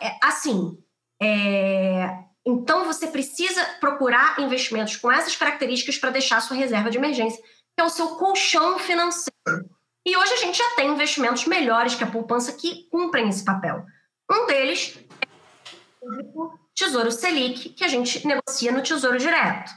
É, 0.00 0.18
assim, 0.22 0.76
é... 1.22 2.18
então 2.44 2.84
você 2.84 3.06
precisa 3.06 3.64
procurar 3.78 4.40
investimentos 4.40 4.96
com 4.96 5.10
essas 5.10 5.36
características 5.36 5.98
para 5.98 6.10
deixar 6.10 6.38
a 6.38 6.40
sua 6.40 6.56
reserva 6.56 6.90
de 6.90 6.98
emergência, 6.98 7.40
que 7.40 7.80
é 7.80 7.84
o 7.84 7.88
seu 7.88 8.16
colchão 8.16 8.78
financeiro. 8.80 9.30
E 10.04 10.16
hoje 10.16 10.32
a 10.32 10.38
gente 10.38 10.58
já 10.58 10.68
tem 10.74 10.90
investimentos 10.90 11.46
melhores 11.46 11.94
que 11.94 12.02
a 12.02 12.10
poupança 12.10 12.52
que 12.52 12.88
cumprem 12.90 13.28
esse 13.28 13.44
papel. 13.44 13.84
Um 14.28 14.46
deles 14.46 14.98
é 16.02 16.06
o 16.34 16.50
Tesouro 16.80 17.12
Selic, 17.12 17.68
que 17.68 17.84
a 17.84 17.88
gente 17.88 18.26
negocia 18.26 18.72
no 18.72 18.82
Tesouro 18.82 19.18
Direto. 19.18 19.70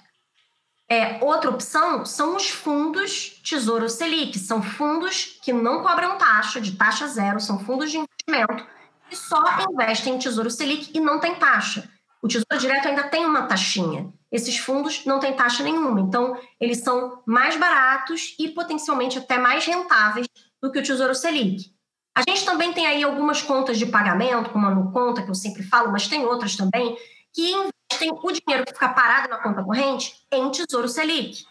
É, 0.88 1.22
outra 1.22 1.50
opção 1.50 2.06
são 2.06 2.38
os 2.38 2.50
fundos 2.50 3.42
Tesouro 3.44 3.90
Selic, 3.90 4.40
são 4.40 4.64
fundos 4.64 5.38
que 5.42 5.52
não 5.52 5.84
cobram 5.84 6.18
taxa, 6.18 6.62
de 6.62 6.78
taxa 6.78 7.06
zero, 7.08 7.42
são 7.42 7.60
fundos 7.60 7.92
de 7.92 7.98
investimento 7.98 8.66
que 9.10 9.18
só 9.18 9.44
investem 9.70 10.16
em 10.16 10.18
Tesouro 10.18 10.50
Selic 10.50 10.92
e 10.94 11.02
não 11.02 11.20
tem 11.20 11.36
taxa. 11.36 11.90
O 12.22 12.28
Tesouro 12.30 12.58
Direto 12.58 12.88
ainda 12.88 13.04
tem 13.04 13.26
uma 13.26 13.48
taxinha. 13.48 14.10
Esses 14.32 14.58
fundos 14.58 15.04
não 15.04 15.20
têm 15.20 15.36
taxa 15.36 15.62
nenhuma, 15.62 16.00
então 16.00 16.40
eles 16.58 16.86
são 16.86 17.22
mais 17.26 17.58
baratos 17.58 18.34
e 18.40 18.48
potencialmente 18.48 19.18
até 19.18 19.38
mais 19.38 19.66
rentáveis 19.66 20.26
do 20.62 20.72
que 20.72 20.80
o 20.80 20.84
Tesouro 20.84 21.14
Selic. 21.14 21.73
A 22.16 22.22
gente 22.28 22.46
também 22.46 22.72
tem 22.74 22.86
aí 22.86 23.04
algumas 23.04 23.42
contas 23.42 23.78
de 23.78 23.86
pagamento, 23.86 24.52
como 24.52 24.68
a 24.68 24.72
NuConta, 24.72 25.24
que 25.24 25.30
eu 25.30 25.36
sempre 25.36 25.64
falo, 25.64 25.92
mas 25.92 26.08
tem 26.08 26.26
outras 26.26 26.56
também, 26.56 26.96
que 27.34 27.52
investem 27.52 28.12
o 28.12 28.32
dinheiro 28.32 28.66
que 28.66 28.74
fica 28.74 28.90
parado 28.90 29.30
na 29.30 29.38
conta 29.40 29.64
corrente 29.64 30.14
em 30.32 30.52
Tesouro 30.52 30.88
Selic. 30.88 31.46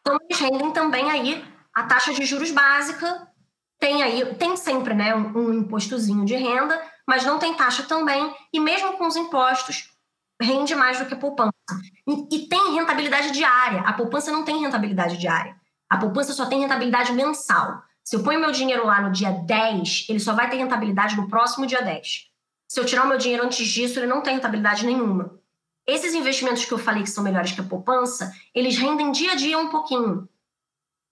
Então, 0.00 0.18
eles 0.20 0.38
rendem 0.38 0.70
também 0.72 1.10
aí 1.10 1.42
a 1.74 1.84
taxa 1.84 2.12
de 2.12 2.26
juros 2.26 2.50
básica, 2.50 3.26
tem 3.78 4.02
aí, 4.02 4.34
tem 4.34 4.56
sempre 4.56 4.94
né, 4.94 5.14
um, 5.14 5.36
um 5.36 5.54
impostozinho 5.54 6.24
de 6.24 6.36
renda, 6.36 6.80
mas 7.06 7.24
não 7.24 7.38
tem 7.38 7.54
taxa 7.54 7.82
também, 7.84 8.34
e 8.52 8.60
mesmo 8.60 8.92
com 8.92 9.06
os 9.06 9.16
impostos, 9.16 9.90
rende 10.40 10.74
mais 10.74 10.98
do 10.98 11.06
que 11.06 11.14
a 11.14 11.18
poupança. 11.18 11.52
E, 12.06 12.36
e 12.36 12.48
tem 12.48 12.74
rentabilidade 12.74 13.30
diária. 13.30 13.80
A 13.80 13.92
poupança 13.92 14.30
não 14.30 14.44
tem 14.44 14.60
rentabilidade 14.60 15.16
diária. 15.16 15.56
A 15.88 15.96
poupança 15.96 16.32
só 16.32 16.46
tem 16.46 16.60
rentabilidade 16.60 17.12
mensal. 17.12 17.82
Se 18.04 18.16
eu 18.16 18.22
ponho 18.22 18.40
meu 18.40 18.50
dinheiro 18.50 18.86
lá 18.86 19.00
no 19.00 19.12
dia 19.12 19.30
10, 19.30 20.06
ele 20.08 20.18
só 20.18 20.34
vai 20.34 20.50
ter 20.50 20.56
rentabilidade 20.56 21.16
no 21.16 21.28
próximo 21.28 21.66
dia 21.66 21.82
10. 21.82 22.30
Se 22.68 22.80
eu 22.80 22.84
tirar 22.84 23.04
o 23.04 23.08
meu 23.08 23.18
dinheiro 23.18 23.44
antes 23.44 23.66
disso, 23.66 23.98
ele 23.98 24.06
não 24.06 24.22
tem 24.22 24.34
rentabilidade 24.34 24.84
nenhuma. 24.84 25.38
Esses 25.86 26.14
investimentos 26.14 26.64
que 26.64 26.72
eu 26.72 26.78
falei 26.78 27.02
que 27.02 27.10
são 27.10 27.24
melhores 27.24 27.52
que 27.52 27.60
a 27.60 27.64
poupança, 27.64 28.32
eles 28.54 28.76
rendem 28.76 29.12
dia 29.12 29.32
a 29.32 29.34
dia 29.34 29.58
um 29.58 29.68
pouquinho. 29.68 30.28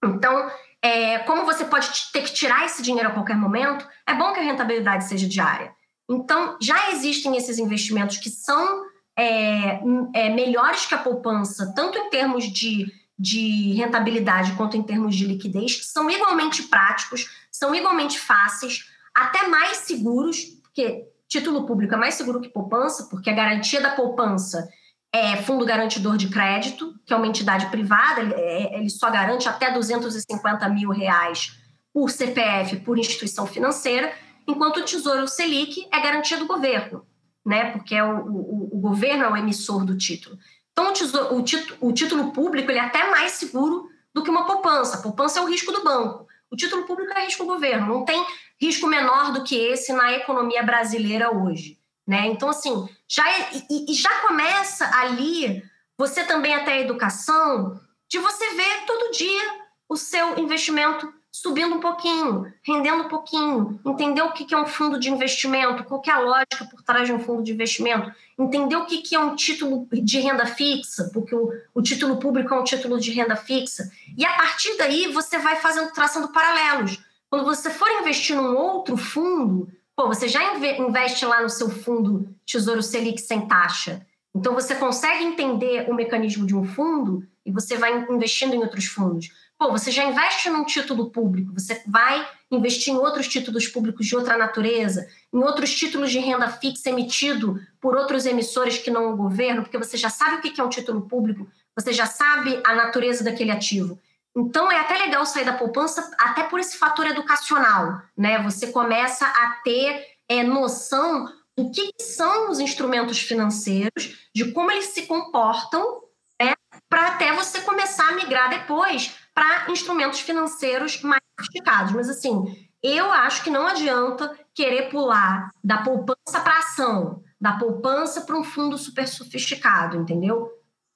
Então, 0.05 0.51
é, 0.83 1.19
como 1.21 1.45
você 1.45 1.65
pode 1.65 1.89
ter 2.13 2.23
que 2.23 2.33
tirar 2.33 2.65
esse 2.65 2.83
dinheiro 2.83 3.09
a 3.09 3.13
qualquer 3.13 3.37
momento, 3.37 3.87
é 4.07 4.15
bom 4.15 4.33
que 4.33 4.41
a 4.41 4.43
rentabilidade 4.43 5.05
seja 5.05 5.29
diária. 5.29 5.75
Então, 6.09 6.57
já 6.61 6.91
existem 6.93 7.37
esses 7.37 7.59
investimentos 7.59 8.17
que 8.17 8.31
são 8.31 8.85
é, 9.17 9.81
é, 10.15 10.29
melhores 10.31 10.87
que 10.87 10.95
a 10.95 10.99
poupança, 10.99 11.73
tanto 11.75 11.99
em 11.99 12.11
termos 12.11 12.45
de 12.45 12.87
de 13.21 13.75
rentabilidade 13.75 14.53
quanto 14.53 14.79
em 14.79 14.83
termos 14.83 15.15
de 15.15 15.27
liquidez 15.27 15.87
são 15.87 16.09
igualmente 16.09 16.63
práticos, 16.63 17.29
são 17.53 17.75
igualmente 17.75 18.19
fáceis, 18.19 18.87
até 19.15 19.47
mais 19.47 19.79
seguros, 19.79 20.43
porque 20.63 21.07
título 21.29 21.67
público 21.67 21.95
é 21.95 21.99
mais 21.99 22.15
seguro 22.15 22.41
que 22.41 22.49
poupança, 22.49 23.09
porque 23.11 23.29
a 23.29 23.35
garantia 23.35 23.83
da 23.83 23.91
poupança 23.91 24.67
é 25.13 25.37
fundo 25.37 25.67
garantidor 25.67 26.17
de 26.17 26.29
crédito, 26.29 26.95
que 27.05 27.13
é 27.13 27.17
uma 27.17 27.27
entidade 27.27 27.67
privada, 27.67 28.23
ele, 28.23 28.35
é, 28.35 28.89
só 28.89 29.11
garante 29.11 29.47
até 29.47 29.71
250 29.71 30.67
mil 30.71 30.89
reais 30.89 31.59
por 31.93 32.09
CPF, 32.11 32.77
por 32.81 32.99
instituição 32.99 33.47
financeira, 33.47 34.15
enquanto 34.49 34.79
o 34.79 34.85
Tesouro 34.85 35.29
Selic 35.29 35.87
é 35.93 36.01
garantia 36.01 36.39
do 36.39 36.47
governo, 36.47 37.05
né? 37.45 37.73
Porque 37.73 37.95
é 37.95 38.03
o, 38.03 38.21
o, 38.21 38.77
o 38.77 38.81
governo 38.81 39.25
é 39.25 39.31
o 39.31 39.37
emissor 39.37 39.85
do 39.85 39.99
título. 39.99 40.39
Então, 40.81 40.91
o, 40.91 40.93
tesouro, 40.93 41.37
o, 41.37 41.43
título, 41.43 41.77
o 41.81 41.93
título 41.93 42.33
público 42.33 42.71
ele 42.71 42.79
é 42.79 42.83
até 42.83 43.11
mais 43.11 43.33
seguro 43.33 43.91
do 44.15 44.23
que 44.23 44.31
uma 44.31 44.47
poupança. 44.47 44.97
A 44.97 45.03
poupança 45.03 45.39
é 45.39 45.43
o 45.43 45.47
risco 45.47 45.71
do 45.73 45.85
banco. 45.85 46.27
O 46.51 46.57
título 46.57 46.85
público 46.87 47.13
é 47.13 47.25
risco 47.25 47.45
do 47.45 47.53
governo. 47.53 47.87
Não 47.87 48.05
tem 48.05 48.25
risco 48.59 48.87
menor 48.87 49.33
do 49.33 49.45
que 49.45 49.55
esse 49.55 49.93
na 49.93 50.13
economia 50.15 50.63
brasileira 50.63 51.31
hoje. 51.31 51.79
Né? 52.07 52.27
Então, 52.29 52.49
assim, 52.49 52.89
já, 53.07 53.31
é, 53.31 53.51
e, 53.71 53.93
e 53.93 53.95
já 53.95 54.11
começa 54.21 54.91
ali, 54.97 55.63
você 55.99 56.25
também 56.25 56.55
até 56.55 56.73
a 56.73 56.81
educação, 56.81 57.79
de 58.09 58.19
você 58.19 58.51
ver 58.55 58.87
todo 58.87 59.13
dia 59.13 59.61
o 59.89 59.97
seu 59.97 60.39
investimento 60.39 61.13
subindo 61.41 61.75
um 61.75 61.81
pouquinho, 61.81 62.53
rendendo 62.63 63.05
um 63.05 63.09
pouquinho, 63.09 63.81
entender 63.87 64.21
o 64.21 64.33
que 64.33 64.53
é 64.53 64.59
um 64.59 64.67
fundo 64.67 65.01
de 65.01 65.09
investimento, 65.09 65.85
qual 65.85 66.03
é 66.07 66.11
a 66.11 66.19
lógica 66.19 66.67
por 66.71 66.83
trás 66.83 67.07
de 67.07 67.15
um 67.15 67.19
fundo 67.19 67.43
de 67.43 67.53
investimento, 67.53 68.13
entender 68.39 68.77
o 68.77 68.85
que 68.85 69.15
é 69.15 69.19
um 69.19 69.35
título 69.35 69.89
de 69.91 70.21
renda 70.21 70.45
fixa, 70.45 71.09
porque 71.15 71.35
o, 71.35 71.51
o 71.75 71.81
título 71.81 72.19
público 72.19 72.53
é 72.53 72.61
um 72.61 72.65
título 72.65 73.01
de 73.01 73.11
renda 73.13 73.37
fixa. 73.37 73.91
E 74.19 74.23
a 74.23 74.37
partir 74.37 74.77
daí 74.77 75.11
você 75.11 75.39
vai 75.39 75.57
fazendo, 75.57 75.91
traçando 75.93 76.29
paralelos. 76.29 77.03
Quando 77.31 77.47
você 77.47 77.71
for 77.71 77.89
investir 78.03 78.37
num 78.37 78.55
outro 78.55 78.99
fundo, 78.99 79.67
pô, 79.97 80.09
você 80.09 80.29
já 80.29 80.43
investe 80.55 81.25
lá 81.25 81.41
no 81.41 81.49
seu 81.49 81.71
fundo 81.71 82.29
Tesouro 82.45 82.83
Selic 82.83 83.19
sem 83.19 83.49
taxa. 83.49 84.07
Então 84.35 84.53
você 84.53 84.75
consegue 84.75 85.25
entender 85.25 85.91
o 85.91 85.95
mecanismo 85.95 86.45
de 86.45 86.55
um 86.55 86.65
fundo 86.65 87.27
e 87.47 87.51
você 87.51 87.79
vai 87.79 88.07
investindo 88.11 88.55
em 88.55 88.59
outros 88.59 88.85
fundos. 88.85 89.31
Pô, 89.61 89.71
você 89.71 89.91
já 89.91 90.05
investe 90.05 90.49
num 90.49 90.65
título 90.65 91.11
público, 91.11 91.53
você 91.53 91.83
vai 91.87 92.27
investir 92.51 92.95
em 92.95 92.97
outros 92.97 93.29
títulos 93.29 93.69
públicos 93.69 94.07
de 94.07 94.17
outra 94.17 94.39
natureza, 94.39 95.07
em 95.31 95.37
outros 95.37 95.75
títulos 95.75 96.11
de 96.11 96.19
renda 96.19 96.49
fixa 96.49 96.89
emitido 96.89 97.61
por 97.79 97.95
outros 97.95 98.25
emissores 98.25 98.79
que 98.79 98.91
não 98.91 99.13
o 99.13 99.17
governo, 99.19 99.61
porque 99.61 99.77
você 99.77 99.99
já 99.99 100.09
sabe 100.09 100.37
o 100.37 100.41
que 100.41 100.59
é 100.59 100.65
um 100.65 100.71
título 100.71 101.03
público, 101.03 101.47
você 101.77 101.93
já 101.93 102.07
sabe 102.07 102.59
a 102.65 102.75
natureza 102.75 103.23
daquele 103.23 103.51
ativo. 103.51 104.01
Então 104.35 104.73
é 104.73 104.81
até 104.81 104.97
legal 104.97 105.27
sair 105.27 105.45
da 105.45 105.53
poupança, 105.53 106.11
até 106.19 106.45
por 106.45 106.59
esse 106.59 106.79
fator 106.79 107.07
educacional, 107.09 108.01
né? 108.17 108.43
Você 108.43 108.69
começa 108.69 109.27
a 109.27 109.61
ter 109.63 110.07
é, 110.27 110.43
noção 110.43 111.31
do 111.55 111.71
que 111.71 111.91
são 112.01 112.51
os 112.51 112.61
instrumentos 112.61 113.19
financeiros, 113.19 114.27
de 114.35 114.53
como 114.53 114.71
eles 114.71 114.87
se 114.87 115.03
comportam, 115.03 116.01
né? 116.41 116.55
Para 116.89 117.09
até 117.09 117.35
você 117.35 117.61
começar 117.61 118.09
a 118.09 118.13
migrar 118.13 118.49
depois 118.49 119.21
para 119.41 119.73
instrumentos 119.73 120.21
financeiros 120.21 121.01
mais 121.01 121.23
sofisticados. 121.39 121.93
Mas, 121.93 122.11
assim, 122.11 122.69
eu 122.83 123.11
acho 123.11 123.43
que 123.43 123.49
não 123.49 123.67
adianta 123.67 124.39
querer 124.55 124.91
pular 124.91 125.49
da 125.65 125.79
poupança 125.79 126.43
para 126.43 126.59
ação, 126.59 127.23
da 127.41 127.53
poupança 127.53 128.21
para 128.21 128.37
um 128.37 128.45
fundo 128.45 128.77
super 128.77 129.09
sofisticado, 129.09 129.97
entendeu? 129.97 130.47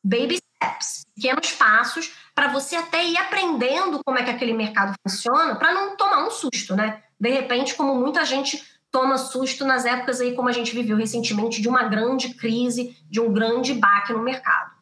Baby 0.04 0.36
steps, 0.36 1.06
pequenos 1.14 1.52
passos 1.52 2.14
para 2.34 2.48
você 2.48 2.76
até 2.76 3.02
ir 3.06 3.16
aprendendo 3.16 4.02
como 4.04 4.18
é 4.18 4.22
que 4.22 4.30
aquele 4.30 4.52
mercado 4.52 4.92
funciona, 5.08 5.56
para 5.56 5.72
não 5.72 5.96
tomar 5.96 6.26
um 6.26 6.30
susto, 6.30 6.76
né? 6.76 7.02
De 7.18 7.30
repente, 7.30 7.74
como 7.74 7.94
muita 7.94 8.26
gente 8.26 8.62
toma 8.90 9.16
susto 9.16 9.64
nas 9.64 9.86
épocas 9.86 10.20
aí 10.20 10.34
como 10.34 10.50
a 10.50 10.52
gente 10.52 10.74
viveu 10.74 10.98
recentemente 10.98 11.62
de 11.62 11.68
uma 11.68 11.84
grande 11.84 12.34
crise, 12.34 12.94
de 13.08 13.20
um 13.22 13.32
grande 13.32 13.72
baque 13.72 14.12
no 14.12 14.22
mercado. 14.22 14.73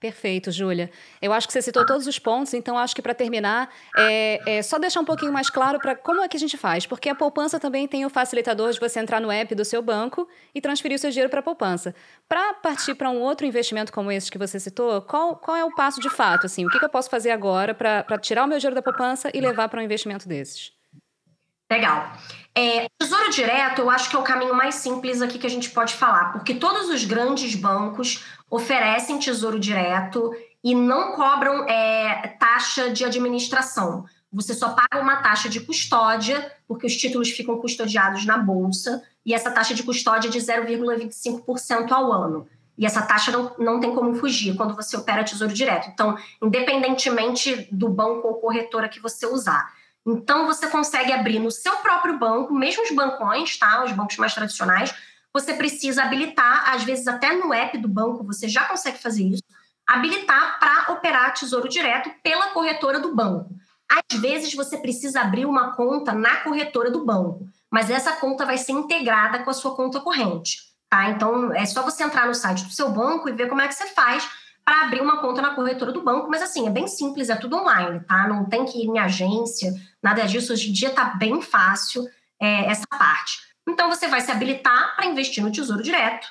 Perfeito, 0.00 0.50
Júlia. 0.50 0.90
Eu 1.20 1.30
acho 1.30 1.46
que 1.46 1.52
você 1.52 1.60
citou 1.60 1.84
todos 1.84 2.06
os 2.06 2.18
pontos, 2.18 2.54
então 2.54 2.78
acho 2.78 2.96
que 2.96 3.02
para 3.02 3.12
terminar, 3.12 3.68
é, 3.94 4.40
é, 4.46 4.62
só 4.62 4.78
deixar 4.78 4.98
um 5.00 5.04
pouquinho 5.04 5.30
mais 5.30 5.50
claro 5.50 5.78
para 5.78 5.94
como 5.94 6.22
é 6.22 6.28
que 6.28 6.38
a 6.38 6.40
gente 6.40 6.56
faz, 6.56 6.86
porque 6.86 7.10
a 7.10 7.14
poupança 7.14 7.60
também 7.60 7.86
tem 7.86 8.06
o 8.06 8.08
facilitador 8.08 8.72
de 8.72 8.80
você 8.80 8.98
entrar 8.98 9.20
no 9.20 9.30
app 9.30 9.54
do 9.54 9.62
seu 9.62 9.82
banco 9.82 10.26
e 10.54 10.60
transferir 10.60 10.96
o 10.96 10.98
seu 10.98 11.10
dinheiro 11.10 11.28
para 11.28 11.40
a 11.40 11.42
poupança. 11.42 11.94
Para 12.26 12.54
partir 12.54 12.94
para 12.94 13.10
um 13.10 13.20
outro 13.20 13.44
investimento 13.44 13.92
como 13.92 14.10
esse 14.10 14.30
que 14.30 14.38
você 14.38 14.58
citou, 14.58 15.02
qual, 15.02 15.36
qual 15.36 15.54
é 15.54 15.64
o 15.66 15.74
passo 15.74 16.00
de 16.00 16.08
fato? 16.08 16.46
Assim, 16.46 16.64
o 16.64 16.70
que, 16.70 16.78
que 16.78 16.84
eu 16.86 16.88
posso 16.90 17.10
fazer 17.10 17.30
agora 17.30 17.74
para 17.74 18.18
tirar 18.18 18.44
o 18.44 18.46
meu 18.46 18.56
dinheiro 18.56 18.74
da 18.74 18.82
poupança 18.82 19.30
e 19.34 19.40
levar 19.40 19.68
para 19.68 19.80
um 19.80 19.84
investimento 19.84 20.26
desses? 20.26 20.79
Legal. 21.70 22.12
É, 22.54 22.88
tesouro 22.98 23.30
direto, 23.30 23.80
eu 23.80 23.90
acho 23.90 24.10
que 24.10 24.16
é 24.16 24.18
o 24.18 24.24
caminho 24.24 24.54
mais 24.54 24.74
simples 24.76 25.22
aqui 25.22 25.38
que 25.38 25.46
a 25.46 25.50
gente 25.50 25.70
pode 25.70 25.94
falar, 25.94 26.32
porque 26.32 26.54
todos 26.54 26.88
os 26.88 27.04
grandes 27.04 27.54
bancos 27.54 28.24
oferecem 28.50 29.20
tesouro 29.20 29.58
direto 29.58 30.34
e 30.62 30.74
não 30.74 31.12
cobram 31.12 31.64
é, 31.68 32.36
taxa 32.40 32.90
de 32.90 33.04
administração. 33.04 34.04
Você 34.32 34.52
só 34.52 34.70
paga 34.70 35.00
uma 35.00 35.16
taxa 35.22 35.48
de 35.48 35.60
custódia, 35.60 36.52
porque 36.66 36.86
os 36.86 36.96
títulos 36.96 37.30
ficam 37.30 37.58
custodiados 37.58 38.26
na 38.26 38.36
bolsa, 38.36 39.02
e 39.24 39.32
essa 39.32 39.50
taxa 39.50 39.74
de 39.74 39.82
custódia 39.82 40.28
é 40.28 40.30
de 40.30 40.38
0,25% 40.38 41.92
ao 41.92 42.12
ano. 42.12 42.48
E 42.76 42.86
essa 42.86 43.02
taxa 43.02 43.30
não, 43.30 43.54
não 43.58 43.80
tem 43.80 43.94
como 43.94 44.14
fugir 44.14 44.56
quando 44.56 44.74
você 44.74 44.96
opera 44.96 45.22
tesouro 45.22 45.52
direto. 45.52 45.88
Então, 45.92 46.16
independentemente 46.42 47.68
do 47.70 47.88
banco 47.88 48.26
ou 48.26 48.34
corretora 48.40 48.88
que 48.88 49.00
você 49.00 49.26
usar. 49.26 49.70
Então, 50.06 50.46
você 50.46 50.68
consegue 50.68 51.12
abrir 51.12 51.38
no 51.38 51.50
seu 51.50 51.76
próprio 51.76 52.18
banco, 52.18 52.54
mesmo 52.54 52.82
os 52.82 52.90
bancões, 52.90 53.58
tá? 53.58 53.84
Os 53.84 53.92
bancos 53.92 54.16
mais 54.16 54.34
tradicionais, 54.34 54.94
você 55.32 55.54
precisa 55.54 56.02
habilitar, 56.02 56.70
às 56.70 56.84
vezes 56.84 57.06
até 57.06 57.32
no 57.36 57.52
app 57.52 57.76
do 57.78 57.88
banco 57.88 58.24
você 58.24 58.48
já 58.48 58.64
consegue 58.64 58.98
fazer 58.98 59.24
isso, 59.24 59.42
habilitar 59.86 60.58
para 60.58 60.92
operar 60.92 61.34
tesouro 61.34 61.68
direto 61.68 62.10
pela 62.22 62.50
corretora 62.50 62.98
do 62.98 63.14
banco. 63.14 63.54
Às 63.88 64.20
vezes 64.20 64.54
você 64.54 64.78
precisa 64.78 65.20
abrir 65.20 65.46
uma 65.46 65.74
conta 65.74 66.12
na 66.12 66.36
corretora 66.38 66.90
do 66.90 67.04
banco, 67.04 67.48
mas 67.70 67.90
essa 67.90 68.12
conta 68.12 68.44
vai 68.44 68.58
ser 68.58 68.72
integrada 68.72 69.40
com 69.40 69.50
a 69.50 69.54
sua 69.54 69.74
conta 69.74 70.00
corrente. 70.00 70.70
Tá? 70.88 71.10
Então 71.10 71.52
é 71.52 71.64
só 71.66 71.82
você 71.82 72.02
entrar 72.02 72.26
no 72.26 72.34
site 72.34 72.64
do 72.64 72.72
seu 72.72 72.90
banco 72.90 73.28
e 73.28 73.32
ver 73.32 73.48
como 73.48 73.60
é 73.60 73.68
que 73.68 73.74
você 73.74 73.86
faz 73.88 74.28
para 74.70 74.82
abrir 74.82 75.00
uma 75.00 75.20
conta 75.20 75.42
na 75.42 75.52
corretora 75.52 75.90
do 75.90 76.00
banco, 76.00 76.30
mas 76.30 76.40
assim, 76.42 76.64
é 76.68 76.70
bem 76.70 76.86
simples, 76.86 77.28
é 77.28 77.34
tudo 77.34 77.56
online, 77.56 77.98
tá? 78.04 78.28
Não 78.28 78.44
tem 78.44 78.64
que 78.64 78.78
ir 78.78 78.86
em 78.86 79.00
agência, 79.00 79.74
nada 80.00 80.22
disso. 80.22 80.52
Hoje 80.52 80.70
em 80.70 80.72
dia 80.72 80.90
tá 80.90 81.06
bem 81.06 81.42
fácil 81.42 82.06
é, 82.40 82.66
essa 82.66 82.86
parte. 82.86 83.40
Então 83.68 83.90
você 83.90 84.06
vai 84.06 84.20
se 84.20 84.30
habilitar 84.30 84.94
para 84.94 85.06
investir 85.06 85.42
no 85.42 85.50
Tesouro 85.50 85.82
Direto. 85.82 86.28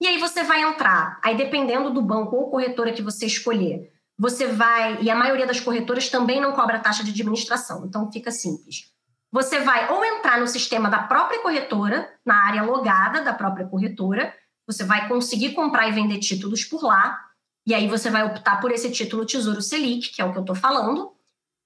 E 0.00 0.08
aí 0.08 0.18
você 0.18 0.42
vai 0.42 0.62
entrar, 0.62 1.20
aí 1.22 1.36
dependendo 1.36 1.92
do 1.92 2.02
banco 2.02 2.34
ou 2.34 2.50
corretora 2.50 2.92
que 2.92 3.02
você 3.02 3.24
escolher, 3.24 3.92
você 4.18 4.48
vai, 4.48 5.00
e 5.00 5.08
a 5.08 5.14
maioria 5.14 5.46
das 5.46 5.60
corretoras 5.60 6.08
também 6.08 6.40
não 6.40 6.54
cobra 6.54 6.80
taxa 6.80 7.04
de 7.04 7.12
administração, 7.12 7.86
então 7.86 8.10
fica 8.10 8.32
simples. 8.32 8.90
Você 9.30 9.60
vai 9.60 9.92
ou 9.92 10.04
entrar 10.04 10.40
no 10.40 10.48
sistema 10.48 10.90
da 10.90 11.04
própria 11.04 11.40
corretora, 11.40 12.12
na 12.24 12.48
área 12.48 12.64
logada 12.64 13.22
da 13.22 13.32
própria 13.32 13.64
corretora, 13.64 14.34
você 14.66 14.82
vai 14.82 15.06
conseguir 15.06 15.52
comprar 15.52 15.86
e 15.86 15.92
vender 15.92 16.18
títulos 16.18 16.64
por 16.64 16.82
lá, 16.82 17.25
e 17.66 17.74
aí 17.74 17.88
você 17.88 18.10
vai 18.10 18.24
optar 18.24 18.60
por 18.60 18.70
esse 18.70 18.90
título 18.90 19.26
Tesouro 19.26 19.60
Selic, 19.60 20.10
que 20.10 20.22
é 20.22 20.24
o 20.24 20.32
que 20.32 20.38
eu 20.38 20.42
estou 20.42 20.54
falando, 20.54 21.12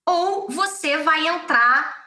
ou 0.07 0.49
você 0.49 0.99
vai 0.99 1.29
entrar 1.29 2.01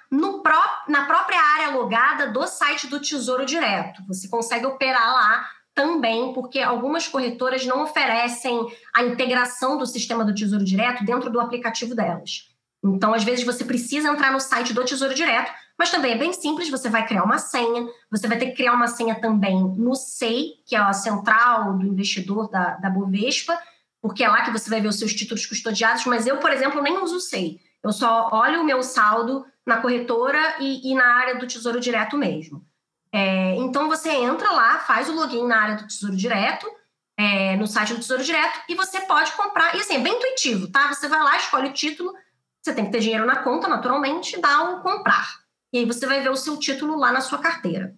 pró 0.43 0.61
na 0.87 1.05
própria 1.05 1.39
área 1.39 1.75
logada 1.75 2.27
do 2.27 2.45
site 2.45 2.87
do 2.87 2.99
Tesouro 2.99 3.45
Direto. 3.45 4.03
Você 4.07 4.27
consegue 4.27 4.65
operar 4.65 5.11
lá 5.13 5.47
também, 5.73 6.33
porque 6.33 6.59
algumas 6.59 7.07
corretoras 7.07 7.65
não 7.65 7.83
oferecem 7.83 8.67
a 8.95 9.03
integração 9.03 9.77
do 9.77 9.87
sistema 9.87 10.23
do 10.23 10.35
Tesouro 10.35 10.63
Direto 10.63 11.03
dentro 11.03 11.31
do 11.31 11.39
aplicativo 11.39 11.95
delas. 11.95 12.49
Então, 12.83 13.13
às 13.13 13.23
vezes, 13.23 13.45
você 13.45 13.63
precisa 13.63 14.09
entrar 14.09 14.31
no 14.31 14.39
site 14.39 14.73
do 14.73 14.83
Tesouro 14.83 15.15
Direto, 15.15 15.51
mas 15.79 15.89
também 15.89 16.11
é 16.11 16.17
bem 16.17 16.33
simples, 16.33 16.69
você 16.69 16.89
vai 16.89 17.07
criar 17.07 17.23
uma 17.23 17.39
senha, 17.39 17.87
você 18.11 18.27
vai 18.27 18.37
ter 18.37 18.47
que 18.47 18.57
criar 18.57 18.73
uma 18.73 18.87
senha 18.87 19.15
também 19.15 19.55
no 19.55 19.95
SEI, 19.95 20.51
que 20.67 20.75
é 20.75 20.79
a 20.79 20.93
central 20.93 21.77
do 21.77 21.87
investidor 21.87 22.49
da, 22.49 22.75
da 22.75 22.89
Bovespa, 22.89 23.57
porque 24.03 24.21
é 24.21 24.27
lá 24.27 24.43
que 24.43 24.51
você 24.51 24.69
vai 24.69 24.81
ver 24.81 24.89
os 24.89 24.99
seus 24.99 25.13
títulos 25.13 25.45
custodiados, 25.45 26.05
mas 26.05 26.27
eu, 26.27 26.37
por 26.37 26.51
exemplo, 26.51 26.81
nem 26.81 27.01
uso 27.01 27.15
o 27.15 27.21
SEI. 27.21 27.61
Eu 27.81 27.93
só 27.93 28.29
olho 28.33 28.59
o 28.59 28.65
meu 28.65 28.83
saldo 28.83 29.45
na 29.65 29.77
corretora 29.77 30.57
e, 30.59 30.91
e 30.91 30.93
na 30.93 31.05
área 31.05 31.35
do 31.35 31.47
Tesouro 31.47 31.79
Direto 31.79 32.17
mesmo. 32.17 32.67
É, 33.13 33.55
então 33.55 33.87
você 33.87 34.09
entra 34.09 34.51
lá, 34.51 34.79
faz 34.79 35.07
o 35.07 35.15
login 35.15 35.47
na 35.47 35.57
área 35.57 35.75
do 35.77 35.87
Tesouro 35.87 36.17
Direto, 36.17 36.69
é, 37.17 37.55
no 37.55 37.65
site 37.65 37.93
do 37.93 38.01
Tesouro 38.01 38.21
Direto, 38.25 38.59
e 38.67 38.75
você 38.75 38.99
pode 38.99 39.31
comprar. 39.31 39.73
E 39.73 39.79
assim, 39.79 39.95
é 39.95 39.99
bem 39.99 40.17
intuitivo, 40.17 40.69
tá? 40.69 40.93
Você 40.93 41.07
vai 41.07 41.23
lá, 41.23 41.37
escolhe 41.37 41.69
o 41.69 41.73
título, 41.73 42.13
você 42.61 42.73
tem 42.73 42.85
que 42.85 42.91
ter 42.91 42.99
dinheiro 42.99 43.25
na 43.25 43.37
conta, 43.37 43.69
naturalmente, 43.69 44.37
dá 44.37 44.63
o 44.63 44.81
comprar. 44.81 45.29
E 45.71 45.77
aí 45.77 45.85
você 45.85 46.05
vai 46.05 46.19
ver 46.19 46.29
o 46.29 46.35
seu 46.35 46.57
título 46.57 46.97
lá 46.97 47.13
na 47.13 47.21
sua 47.21 47.37
carteira. 47.37 47.95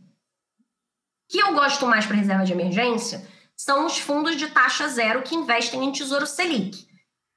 O 0.60 1.32
que 1.32 1.40
eu 1.40 1.52
gosto 1.56 1.88
mais 1.88 2.06
para 2.06 2.16
reserva 2.16 2.46
de 2.46 2.54
emergência 2.54 3.28
são 3.56 3.86
os 3.86 3.98
fundos 3.98 4.36
de 4.36 4.48
taxa 4.48 4.88
zero 4.88 5.22
que 5.22 5.36
investem 5.36 5.84
em 5.84 5.92
Tesouro 5.92 6.28
Selic. 6.28 6.88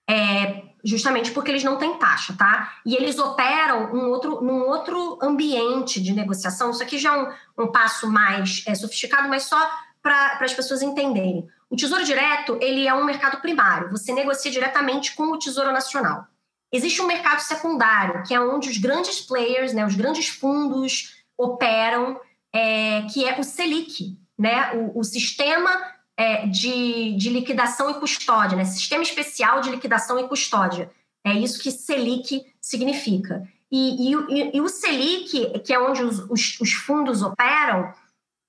É, 0.08 0.62
justamente 0.84 1.32
porque 1.32 1.50
eles 1.50 1.64
não 1.64 1.76
têm 1.76 1.98
taxa, 1.98 2.34
tá? 2.36 2.72
E 2.84 2.94
eles 2.94 3.18
operam 3.18 3.92
um 3.92 4.08
outro, 4.08 4.40
num 4.40 4.62
outro 4.62 5.18
ambiente 5.22 6.00
de 6.00 6.12
negociação. 6.12 6.70
Isso 6.70 6.82
aqui 6.82 6.98
já 6.98 7.14
é 7.14 7.22
um, 7.22 7.64
um 7.64 7.72
passo 7.72 8.10
mais 8.10 8.64
é, 8.66 8.74
sofisticado, 8.74 9.28
mas 9.28 9.44
só 9.44 9.58
para 10.02 10.38
as 10.40 10.54
pessoas 10.54 10.80
entenderem. 10.82 11.46
O 11.68 11.76
Tesouro 11.76 12.04
Direto, 12.04 12.56
ele 12.62 12.86
é 12.86 12.94
um 12.94 13.04
mercado 13.04 13.40
primário. 13.42 13.90
Você 13.90 14.12
negocia 14.12 14.50
diretamente 14.50 15.14
com 15.14 15.24
o 15.24 15.38
Tesouro 15.38 15.72
Nacional. 15.72 16.26
Existe 16.72 17.02
um 17.02 17.06
mercado 17.06 17.40
secundário, 17.40 18.22
que 18.24 18.34
é 18.34 18.40
onde 18.40 18.70
os 18.70 18.78
grandes 18.78 19.20
players, 19.20 19.72
né, 19.72 19.86
os 19.86 19.94
grandes 19.94 20.28
fundos 20.28 21.16
operam, 21.36 22.20
é, 22.52 23.02
que 23.12 23.26
é 23.26 23.38
o 23.38 23.44
Selic, 23.44 24.18
né? 24.38 24.72
O, 24.74 25.00
o 25.00 25.04
sistema 25.04 25.70
é, 26.18 26.48
de, 26.48 27.16
de 27.16 27.30
liquidação 27.30 27.88
e 27.88 27.94
custódia, 27.94 28.56
né? 28.56 28.64
Sistema 28.64 29.04
Especial 29.04 29.60
de 29.60 29.70
Liquidação 29.70 30.18
e 30.18 30.26
Custódia. 30.26 30.90
É 31.24 31.32
isso 31.32 31.62
que 31.62 31.70
Selic 31.70 32.44
significa. 32.60 33.48
E, 33.70 34.12
e, 34.12 34.56
e 34.56 34.60
o 34.60 34.68
Selic, 34.68 35.60
que 35.60 35.72
é 35.72 35.78
onde 35.78 36.02
os, 36.02 36.18
os, 36.28 36.60
os, 36.60 36.72
fundos 36.72 37.22
operam, 37.22 37.94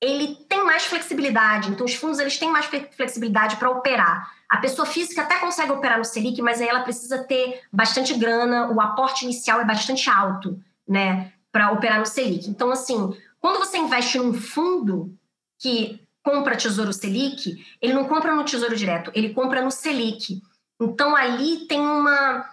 ele 0.01 0.35
tem 0.47 0.63
mais 0.65 0.85
flexibilidade. 0.85 1.69
Então, 1.69 1.85
os 1.85 1.93
fundos 1.93 2.17
eles 2.17 2.39
têm 2.39 2.49
mais 2.49 2.65
flexibilidade 2.65 3.57
para 3.57 3.69
operar. 3.69 4.31
A 4.49 4.57
pessoa 4.57 4.87
física 4.87 5.21
até 5.21 5.37
consegue 5.37 5.71
operar 5.71 5.99
no 5.99 6.05
Selic, 6.05 6.41
mas 6.41 6.59
aí 6.59 6.67
ela 6.67 6.81
precisa 6.81 7.23
ter 7.23 7.61
bastante 7.71 8.15
grana, 8.15 8.71
o 8.71 8.81
aporte 8.81 9.25
inicial 9.25 9.61
é 9.61 9.65
bastante 9.65 10.09
alto, 10.09 10.59
né, 10.87 11.33
para 11.51 11.71
operar 11.71 11.99
no 11.99 12.05
Selic. 12.05 12.49
Então, 12.49 12.71
assim, 12.71 13.15
quando 13.39 13.59
você 13.59 13.77
investe 13.77 14.17
num 14.17 14.33
fundo 14.33 15.15
que 15.59 16.01
compra 16.23 16.55
Tesouro 16.55 16.93
Selic, 16.93 17.65
ele 17.81 17.93
não 17.93 18.05
compra 18.05 18.35
no 18.35 18.43
Tesouro 18.43 18.75
Direto, 18.75 19.11
ele 19.13 19.33
compra 19.33 19.61
no 19.61 19.71
Selic. 19.71 20.41
Então 20.81 21.15
ali 21.15 21.65
tem 21.67 21.79
uma 21.79 22.49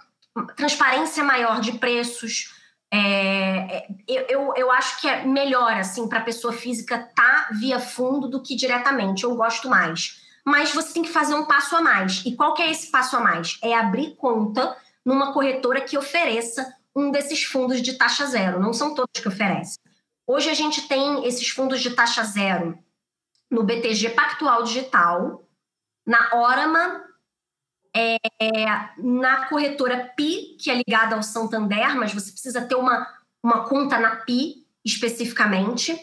transparência 0.57 1.23
maior 1.25 1.61
de 1.61 1.73
preços. 1.73 2.55
É, 2.93 3.79
é 3.79 3.87
eu, 4.09 4.53
eu 4.57 4.71
acho 4.71 5.01
que 5.01 5.09
é 5.09 5.25
melhor 5.25 5.73
assim 5.73 6.09
para 6.09 6.21
a 6.21 6.25
pessoa 6.25 6.53
física 6.53 7.11
tá 7.15 7.49
via 7.53 7.79
fundo 7.79 8.29
do 8.29 8.43
que 8.43 8.57
diretamente. 8.57 9.25
Eu 9.25 9.35
gosto 9.37 9.69
mais. 9.69 10.23
Mas 10.45 10.73
você 10.73 10.95
tem 10.95 11.03
que 11.03 11.13
fazer 11.13 11.35
um 11.35 11.45
passo 11.45 11.75
a 11.75 11.83
mais. 11.83 12.23
E 12.25 12.37
qual 12.37 12.55
que 12.55 12.63
é 12.63 12.71
esse 12.71 12.91
passo 12.91 13.17
a 13.17 13.21
mais? 13.21 13.59
É 13.63 13.75
abrir 13.75 14.15
conta 14.17 14.77
numa 15.05 15.33
corretora 15.33 15.81
que 15.81 15.99
ofereça 15.99 16.73
um 16.95 17.11
desses 17.11 17.43
fundos 17.45 17.83
de 17.83 17.95
taxa 17.95 18.27
zero. 18.27 18.61
Não 18.61 18.73
são 18.73 18.95
todos 18.95 19.21
que 19.21 19.29
oferecem. 19.29 19.79
Hoje 20.27 20.49
a 20.49 20.55
gente 20.55 20.89
tem 20.89 21.25
esses 21.27 21.49
fundos 21.49 21.81
de 21.81 21.91
taxa 21.91 22.23
zero 22.25 22.79
no 23.51 23.63
BTG 23.63 24.11
Pactual 24.11 24.65
Digital, 24.65 25.49
na 26.07 26.35
Orama, 26.35 27.05
é, 27.95 28.19
na 28.99 29.47
corretora 29.49 30.13
PI, 30.17 30.57
que 30.61 30.71
é 30.71 30.75
ligada 30.75 31.17
ao 31.17 31.23
Santander, 31.23 31.97
mas 31.97 32.13
você 32.13 32.31
precisa 32.31 32.67
ter 32.67 32.75
uma, 32.75 33.07
uma 33.43 33.69
conta 33.69 33.99
na 33.99 34.17
PI 34.17 34.67
especificamente. 34.85 35.99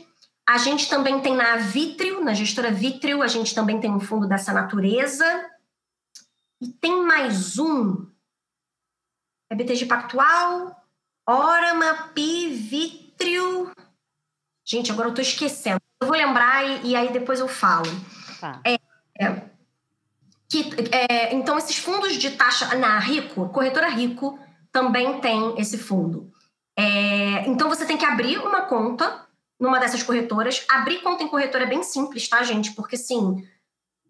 A 0.48 0.58
gente 0.58 0.89
também 0.89 1.22
tem 1.22 1.36
na 1.36 1.58
Vitrio, 1.58 2.24
na 2.24 2.34
gestora 2.34 2.72
Vitrio, 2.72 3.22
a 3.22 3.28
gente 3.28 3.56
também 3.56 3.80
tem 3.80 3.91
um 3.91 4.00
fundo 4.00 4.28
dessa 4.28 4.52
natureza. 4.52 5.26
E 6.62 6.70
tem 6.70 7.04
mais 7.04 7.58
um. 7.60 8.08
É 9.50 9.56
BTG 9.56 9.86
Pactual, 9.86 10.76
Orama, 11.28 12.10
PI, 12.14 12.50
Vitrio. 12.56 13.72
Gente, 14.66 14.91
agora 14.91 15.10
eu 15.10 15.12
estou 15.12 15.24
esquecendo. 15.24 15.82
Eu 16.04 16.08
vou 16.08 16.18
lembrar 16.18 16.66
e, 16.66 16.89
e 16.89 16.95
aí 16.97 17.14
depois 17.14 17.39
eu 17.39 17.47
falo. 17.47 17.89
Tá. 18.41 18.60
É, 18.66 18.74
é, 19.18 19.41
que, 20.49 20.70
é, 20.91 21.34
então, 21.34 21.58
esses 21.58 21.78
fundos 21.78 22.14
de 22.16 22.32
taxa 22.32 22.76
na 22.76 22.99
Rico, 22.99 23.47
corretora 23.49 23.88
Rico, 23.88 24.38
também 24.70 25.22
tem 25.22 25.58
esse 25.58 25.78
fundo. 25.78 26.30
É, 26.78 27.47
então, 27.47 27.70
você 27.70 27.86
tem 27.86 27.95
que 27.95 28.04
abrir 28.04 28.38
uma 28.38 28.64
conta 28.64 29.26
numa 29.58 29.80
dessas 29.80 30.04
corretoras. 30.04 30.66
Abrir 30.70 30.99
conta 30.99 31.24
em 31.24 31.30
corretora 31.30 31.64
é 31.64 31.68
bem 31.68 31.84
simples, 31.84 32.28
tá, 32.28 32.43
gente? 32.43 32.74
Porque, 32.74 32.95
assim, 32.95 33.47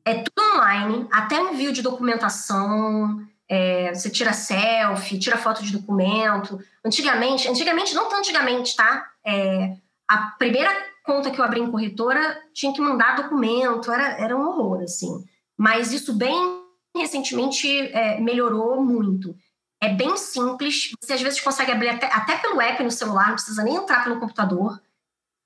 é 0.04 0.16
tudo 0.16 0.56
online, 0.56 1.08
até 1.12 1.39
envio 1.39 1.72
de 1.72 1.84
documentação, 1.84 3.24
é, 3.48 3.94
você 3.94 4.10
tira 4.10 4.34
selfie, 4.34 5.20
tira 5.20 5.38
foto 5.38 5.62
de 5.64 5.72
documento. 5.72 6.60
Antigamente, 6.84 7.48
antigamente, 7.48 7.94
não 7.94 8.10
tão 8.10 8.18
antigamente, 8.18 8.76
tá? 8.76 9.12
É, 9.24 9.76
a 10.08 10.18
primeira 10.39 10.93
conta 11.04 11.30
que 11.30 11.39
eu 11.39 11.45
abri 11.45 11.60
em 11.60 11.70
corretora, 11.70 12.41
tinha 12.54 12.74
que 12.74 12.82
mandar 12.82 13.16
documento, 13.16 13.91
era, 13.91 14.18
era 14.18 14.36
um 14.36 14.47
horror, 14.47 14.82
assim. 14.84 15.24
Mas 15.58 15.91
isso 15.91 16.14
bem 16.14 16.64
recentemente 16.95 17.68
é, 17.93 18.20
melhorou 18.20 18.82
muito. 18.82 19.36
É 19.82 19.89
bem 19.89 20.16
simples, 20.16 20.91
você 21.01 21.14
às 21.14 21.22
vezes 21.22 21.41
consegue 21.41 21.72
abrir 21.72 21.89
até, 21.89 22.06
até 22.08 22.38
pelo 22.38 22.62
app 22.62 22.82
no 22.82 22.91
celular, 22.91 23.28
não 23.28 23.36
precisa 23.36 23.64
nem 23.64 23.76
entrar 23.76 24.04
pelo 24.04 24.20
computador. 24.20 24.82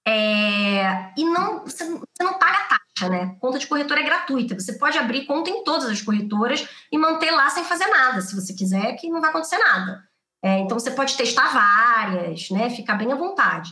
É, 0.07 1.11
e 1.17 1.25
não, 1.25 1.61
você, 1.61 1.83
você 1.85 2.23
não 2.23 2.37
paga 2.37 2.67
taxa, 2.69 3.09
né? 3.09 3.35
Conta 3.41 3.59
de 3.59 3.67
corretora 3.67 3.99
é 3.99 4.03
gratuita. 4.03 4.57
Você 4.57 4.73
pode 4.73 4.97
abrir 4.97 5.25
conta 5.25 5.49
em 5.49 5.63
todas 5.63 5.89
as 5.89 6.01
corretoras 6.01 6.67
e 6.91 6.97
manter 6.97 7.31
lá 7.31 7.49
sem 7.49 7.63
fazer 7.63 7.87
nada, 7.87 8.21
se 8.21 8.35
você 8.35 8.53
quiser, 8.53 8.93
que 8.93 9.09
não 9.09 9.19
vai 9.19 9.31
acontecer 9.31 9.57
nada. 9.57 10.07
É, 10.41 10.59
então 10.59 10.77
você 10.79 10.91
pode 10.91 11.17
testar 11.17 11.51
várias, 11.51 12.49
né? 12.51 12.69
Ficar 12.69 12.93
bem 12.93 13.11
à 13.11 13.15
vontade. 13.15 13.71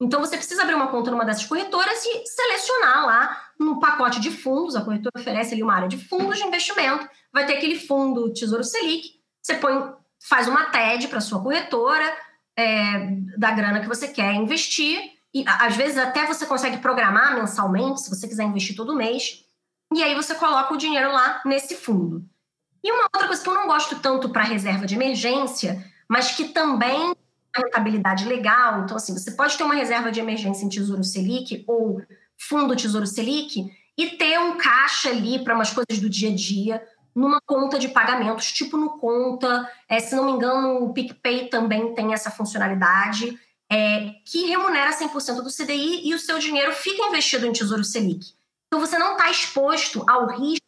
Então, 0.00 0.20
você 0.20 0.36
precisa 0.36 0.62
abrir 0.62 0.74
uma 0.74 0.88
conta 0.88 1.10
numa 1.10 1.24
dessas 1.24 1.46
corretoras 1.46 2.04
e 2.04 2.26
selecionar 2.26 3.06
lá 3.06 3.42
no 3.58 3.78
pacote 3.78 4.20
de 4.20 4.30
fundos. 4.30 4.74
A 4.76 4.82
corretora 4.82 5.20
oferece 5.20 5.54
ali 5.54 5.62
uma 5.62 5.74
área 5.74 5.88
de 5.88 5.96
fundos 5.96 6.38
de 6.38 6.44
investimento. 6.44 7.08
Vai 7.32 7.46
ter 7.46 7.56
aquele 7.56 7.78
fundo 7.78 8.32
Tesouro 8.32 8.64
Selic. 8.64 9.20
Você 9.40 9.54
põe, 9.54 9.92
faz 10.28 10.48
uma 10.48 10.66
TED 10.66 11.08
para 11.08 11.20
sua 11.20 11.42
corretora 11.42 12.16
é, 12.56 13.08
da 13.38 13.52
grana 13.52 13.80
que 13.80 13.88
você 13.88 14.08
quer 14.08 14.34
investir. 14.34 15.12
E 15.32 15.44
às 15.46 15.76
vezes 15.76 15.98
até 15.98 16.26
você 16.26 16.46
consegue 16.46 16.78
programar 16.78 17.34
mensalmente, 17.34 18.02
se 18.02 18.10
você 18.10 18.28
quiser 18.28 18.44
investir 18.44 18.76
todo 18.76 18.96
mês. 18.96 19.44
E 19.92 20.02
aí 20.02 20.14
você 20.14 20.34
coloca 20.34 20.74
o 20.74 20.76
dinheiro 20.76 21.12
lá 21.12 21.40
nesse 21.44 21.76
fundo. 21.76 22.24
E 22.82 22.92
uma 22.92 23.04
outra 23.04 23.26
coisa 23.26 23.42
que 23.42 23.48
eu 23.48 23.54
não 23.54 23.66
gosto 23.66 23.98
tanto 24.00 24.28
para 24.28 24.42
reserva 24.42 24.86
de 24.86 24.94
emergência, 24.94 25.82
mas 26.08 26.32
que 26.32 26.48
também 26.48 27.14
rentabilidade 27.54 28.26
legal. 28.26 28.82
Então, 28.82 28.96
assim, 28.96 29.12
você 29.12 29.30
pode 29.32 29.56
ter 29.56 29.64
uma 29.64 29.74
reserva 29.74 30.10
de 30.10 30.20
emergência 30.20 30.64
em 30.64 30.68
Tesouro 30.68 31.04
Selic 31.04 31.64
ou 31.66 32.02
fundo 32.36 32.76
Tesouro 32.76 33.06
Selic 33.06 33.70
e 33.96 34.10
ter 34.10 34.38
um 34.38 34.56
caixa 34.56 35.10
ali 35.10 35.42
para 35.42 35.54
umas 35.54 35.70
coisas 35.70 36.00
do 36.00 36.10
dia 36.10 36.30
a 36.30 36.34
dia 36.34 36.82
numa 37.14 37.40
conta 37.46 37.78
de 37.78 37.88
pagamentos, 37.88 38.52
tipo 38.52 38.76
no 38.76 38.98
Conta. 38.98 39.70
É, 39.88 40.00
se 40.00 40.16
não 40.16 40.26
me 40.26 40.32
engano, 40.32 40.84
o 40.84 40.92
PicPay 40.92 41.48
também 41.48 41.94
tem 41.94 42.12
essa 42.12 42.30
funcionalidade, 42.30 43.38
é, 43.70 44.14
que 44.24 44.46
remunera 44.46 44.90
100% 44.90 45.42
do 45.42 45.50
CDI 45.50 46.08
e 46.08 46.14
o 46.14 46.18
seu 46.18 46.38
dinheiro 46.38 46.72
fica 46.72 47.06
investido 47.06 47.46
em 47.46 47.52
Tesouro 47.52 47.84
Selic. 47.84 48.34
Então, 48.66 48.80
você 48.80 48.98
não 48.98 49.12
está 49.12 49.30
exposto 49.30 50.04
ao 50.08 50.26
risco 50.26 50.64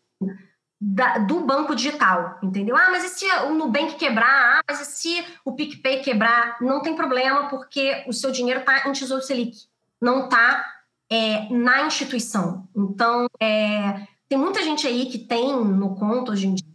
da, 0.80 1.18
do 1.18 1.40
banco 1.40 1.74
digital, 1.74 2.38
entendeu? 2.42 2.76
Ah, 2.76 2.88
mas 2.90 3.04
e 3.04 3.08
se 3.08 3.24
o 3.46 3.54
Nubank 3.54 3.94
quebrar? 3.94 4.58
Ah, 4.58 4.62
mas 4.68 4.80
e 4.80 4.84
se 4.84 5.24
o 5.44 5.52
PicPay 5.52 6.02
quebrar? 6.02 6.56
Não 6.60 6.80
tem 6.82 6.94
problema, 6.94 7.48
porque 7.48 8.04
o 8.06 8.12
seu 8.12 8.30
dinheiro 8.30 8.60
está 8.60 8.88
em 8.88 8.92
Tesouro 8.92 9.22
Selic, 9.22 9.56
não 10.00 10.24
está 10.24 10.66
é, 11.10 11.48
na 11.50 11.86
instituição. 11.86 12.68
Então, 12.76 13.26
é, 13.40 14.06
tem 14.28 14.38
muita 14.38 14.62
gente 14.62 14.86
aí 14.86 15.06
que 15.06 15.18
tem 15.18 15.56
no 15.56 15.94
conto 15.96 16.32
hoje 16.32 16.46
em 16.46 16.54
dia, 16.54 16.66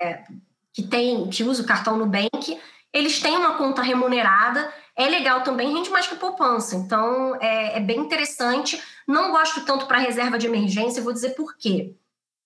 é, 0.00 0.24
que, 0.72 0.82
tem, 0.82 1.28
que 1.30 1.42
usa 1.42 1.62
o 1.62 1.66
cartão 1.66 1.96
Nubank, 1.96 2.60
eles 2.92 3.20
têm 3.20 3.36
uma 3.36 3.56
conta 3.56 3.82
remunerada, 3.82 4.72
é 4.96 5.08
legal 5.08 5.42
também, 5.42 5.72
rende 5.72 5.88
mais 5.90 6.06
que 6.06 6.16
poupança. 6.16 6.76
Então, 6.76 7.36
é, 7.40 7.78
é 7.78 7.80
bem 7.80 8.00
interessante. 8.00 8.82
Não 9.06 9.30
gosto 9.30 9.64
tanto 9.64 9.86
para 9.86 9.98
reserva 9.98 10.38
de 10.38 10.46
emergência, 10.46 11.02
vou 11.02 11.12
dizer 11.12 11.30
por 11.30 11.56
quê. 11.56 11.94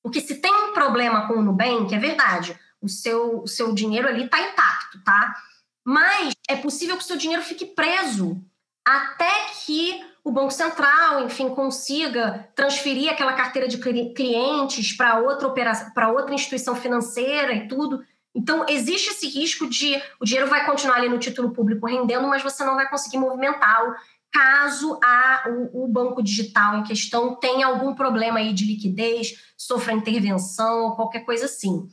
Porque 0.05 0.21
se 0.21 0.35
tem 0.35 0.53
um 0.53 0.75
problema 0.75 1.27
com 1.27 1.39
o 1.39 1.43
Nubank, 1.43 1.95
é 1.95 1.99
verdade, 1.99 2.55
o 2.79 2.91
seu, 2.91 3.41
o 3.41 3.49
seu 3.49 3.73
dinheiro 3.73 4.07
ali 4.07 4.27
está 4.27 4.39
intacto, 4.39 5.03
tá? 5.03 5.35
Mas 5.83 6.35
é 6.47 6.57
possível 6.57 6.99
que 6.99 7.03
o 7.03 7.07
seu 7.07 7.17
dinheiro 7.17 7.43
fique 7.43 7.65
preso 7.65 8.39
até 8.85 9.31
que 9.65 10.05
o 10.23 10.31
Banco 10.31 10.51
Central, 10.51 11.25
enfim, 11.25 11.49
consiga 11.49 12.51
transferir 12.55 13.11
aquela 13.11 13.33
carteira 13.33 13.67
de 13.67 13.79
clientes 13.79 14.95
para 14.95 15.21
outra 15.21 15.49
operação, 15.49 15.91
para 15.93 16.13
outra 16.13 16.35
instituição 16.35 16.77
financeira 16.77 17.55
e 17.55 17.67
tudo. 17.67 18.05
Então, 18.35 18.67
existe 18.69 19.11
esse 19.11 19.27
risco 19.27 19.67
de 19.67 20.03
o 20.21 20.27
dinheiro 20.27 20.51
vai 20.51 20.67
continuar 20.67 20.97
ali 20.97 21.09
no 21.09 21.19
título 21.19 21.51
público 21.51 21.87
rendendo, 21.87 22.29
mas 22.29 22.43
você 22.43 22.63
não 22.63 22.75
vai 22.75 22.91
conseguir 22.91 23.17
movimentá-lo 23.17 23.95
caso 24.35 24.99
a, 25.01 25.45
o, 25.49 25.85
o, 25.85 25.89
banco 25.89 26.21
digital 26.21 26.79
em 26.79 26.83
questão 26.83 27.37
tenha 27.37 27.69
algum 27.69 27.95
problema 27.95 28.41
aí 28.41 28.53
de 28.53 28.65
liquidez, 28.65 29.35
sofra 29.57 29.93
intervenção 29.93 30.87
ou 30.87 30.97
qualquer 30.97 31.21
coisa 31.21 31.45
assim. 31.45 31.87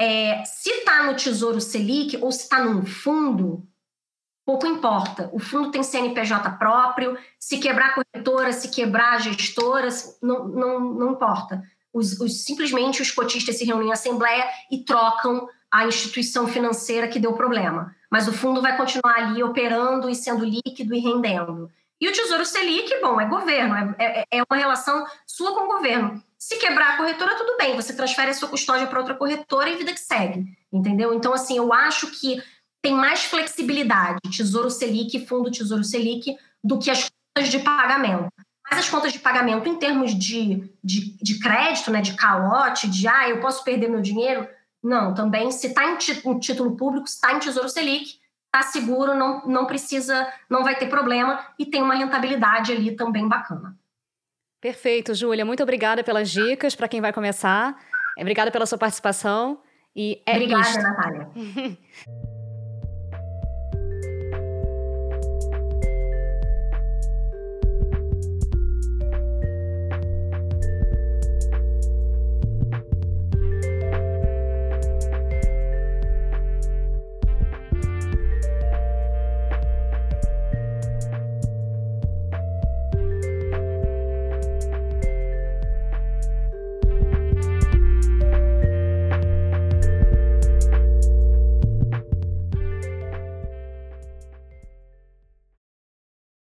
É, 0.00 0.44
se 0.44 0.70
está 0.70 1.02
no 1.02 1.16
Tesouro 1.16 1.60
Selic 1.60 2.16
ou 2.18 2.30
se 2.30 2.44
está 2.44 2.64
num 2.64 2.86
fundo, 2.86 3.66
pouco 4.46 4.64
importa. 4.64 5.28
O 5.32 5.40
fundo 5.40 5.72
tem 5.72 5.82
CNPJ 5.82 6.52
próprio, 6.52 7.18
se 7.36 7.58
quebrar 7.58 7.90
a 7.90 7.94
corretora, 7.94 8.52
se 8.52 8.68
quebrar 8.68 9.14
a 9.14 9.18
gestora, 9.18 9.88
não, 10.22 10.46
não, 10.46 10.80
não 10.80 11.12
importa. 11.12 11.62
Os, 11.92 12.18
os, 12.20 12.44
simplesmente 12.44 13.02
os 13.02 13.10
cotistas 13.10 13.58
se 13.58 13.64
reúnem 13.64 13.88
em 13.88 13.92
assembleia 13.92 14.48
e 14.70 14.84
trocam 14.84 15.48
a 15.70 15.84
instituição 15.84 16.46
financeira 16.46 17.08
que 17.08 17.18
deu 17.18 17.32
problema. 17.32 17.92
Mas 18.12 18.28
o 18.28 18.32
fundo 18.32 18.60
vai 18.60 18.76
continuar 18.76 19.14
ali 19.16 19.42
operando 19.42 20.10
e 20.10 20.14
sendo 20.14 20.44
líquido 20.44 20.94
e 20.94 20.98
rendendo. 20.98 21.70
E 21.98 22.06
o 22.06 22.12
Tesouro 22.12 22.44
Selic, 22.44 23.00
bom, 23.00 23.18
é 23.18 23.24
governo, 23.24 23.94
é, 23.98 24.20
é, 24.20 24.24
é 24.30 24.42
uma 24.42 24.58
relação 24.58 25.06
sua 25.26 25.54
com 25.54 25.62
o 25.62 25.76
governo. 25.76 26.22
Se 26.38 26.58
quebrar 26.58 26.92
a 26.92 26.96
corretora, 26.98 27.36
tudo 27.36 27.56
bem, 27.56 27.74
você 27.74 27.96
transfere 27.96 28.30
a 28.30 28.34
sua 28.34 28.50
custódia 28.50 28.86
para 28.86 28.98
outra 28.98 29.14
corretora 29.14 29.70
e 29.70 29.76
vida 29.76 29.94
que 29.94 30.00
segue, 30.00 30.44
entendeu? 30.70 31.14
Então, 31.14 31.32
assim, 31.32 31.56
eu 31.56 31.72
acho 31.72 32.08
que 32.08 32.42
tem 32.82 32.92
mais 32.92 33.24
flexibilidade, 33.24 34.18
Tesouro 34.36 34.68
Selic, 34.68 35.24
Fundo 35.24 35.50
Tesouro 35.50 35.84
Selic, 35.84 36.36
do 36.62 36.78
que 36.78 36.90
as 36.90 37.08
contas 37.34 37.50
de 37.50 37.60
pagamento. 37.60 38.28
Mas 38.68 38.80
as 38.80 38.90
contas 38.90 39.12
de 39.12 39.20
pagamento, 39.20 39.68
em 39.68 39.76
termos 39.76 40.14
de, 40.14 40.70
de, 40.84 41.16
de 41.22 41.38
crédito, 41.38 41.90
né, 41.90 42.02
de 42.02 42.14
calote, 42.14 42.90
de 42.90 43.08
ah, 43.08 43.28
eu 43.28 43.40
posso 43.40 43.64
perder 43.64 43.88
meu 43.88 44.02
dinheiro, 44.02 44.46
não, 44.82 45.14
também, 45.14 45.50
se 45.52 45.68
está 45.68 45.84
em, 45.84 45.96
em, 45.96 46.38
título 46.38 46.76
público, 46.76 47.06
se 47.06 47.14
está 47.14 47.32
em 47.32 47.38
Tesouro 47.38 47.68
Selic, 47.68 48.18
está 48.46 48.62
seguro, 48.62 49.14
não, 49.14 49.46
não 49.46 49.66
precisa, 49.66 50.30
não 50.50 50.64
vai 50.64 50.76
ter 50.76 50.88
problema 50.88 51.46
e 51.58 51.64
tem 51.64 51.80
uma 51.80 51.94
rentabilidade 51.94 52.72
ali 52.72 52.96
também 52.96 53.28
bacana. 53.28 53.76
Perfeito, 54.60 55.14
Júlia. 55.14 55.44
Muito 55.44 55.62
obrigada 55.62 56.04
pelas 56.04 56.30
dicas 56.30 56.74
para 56.74 56.88
quem 56.88 57.00
vai 57.00 57.12
começar. 57.12 57.76
Obrigada 58.18 58.50
pela 58.50 58.66
sua 58.66 58.78
participação. 58.78 59.60
E 59.94 60.22
é 60.26 60.32
obrigada, 60.32 60.62
isto. 60.62 60.82
Natália. 60.82 61.30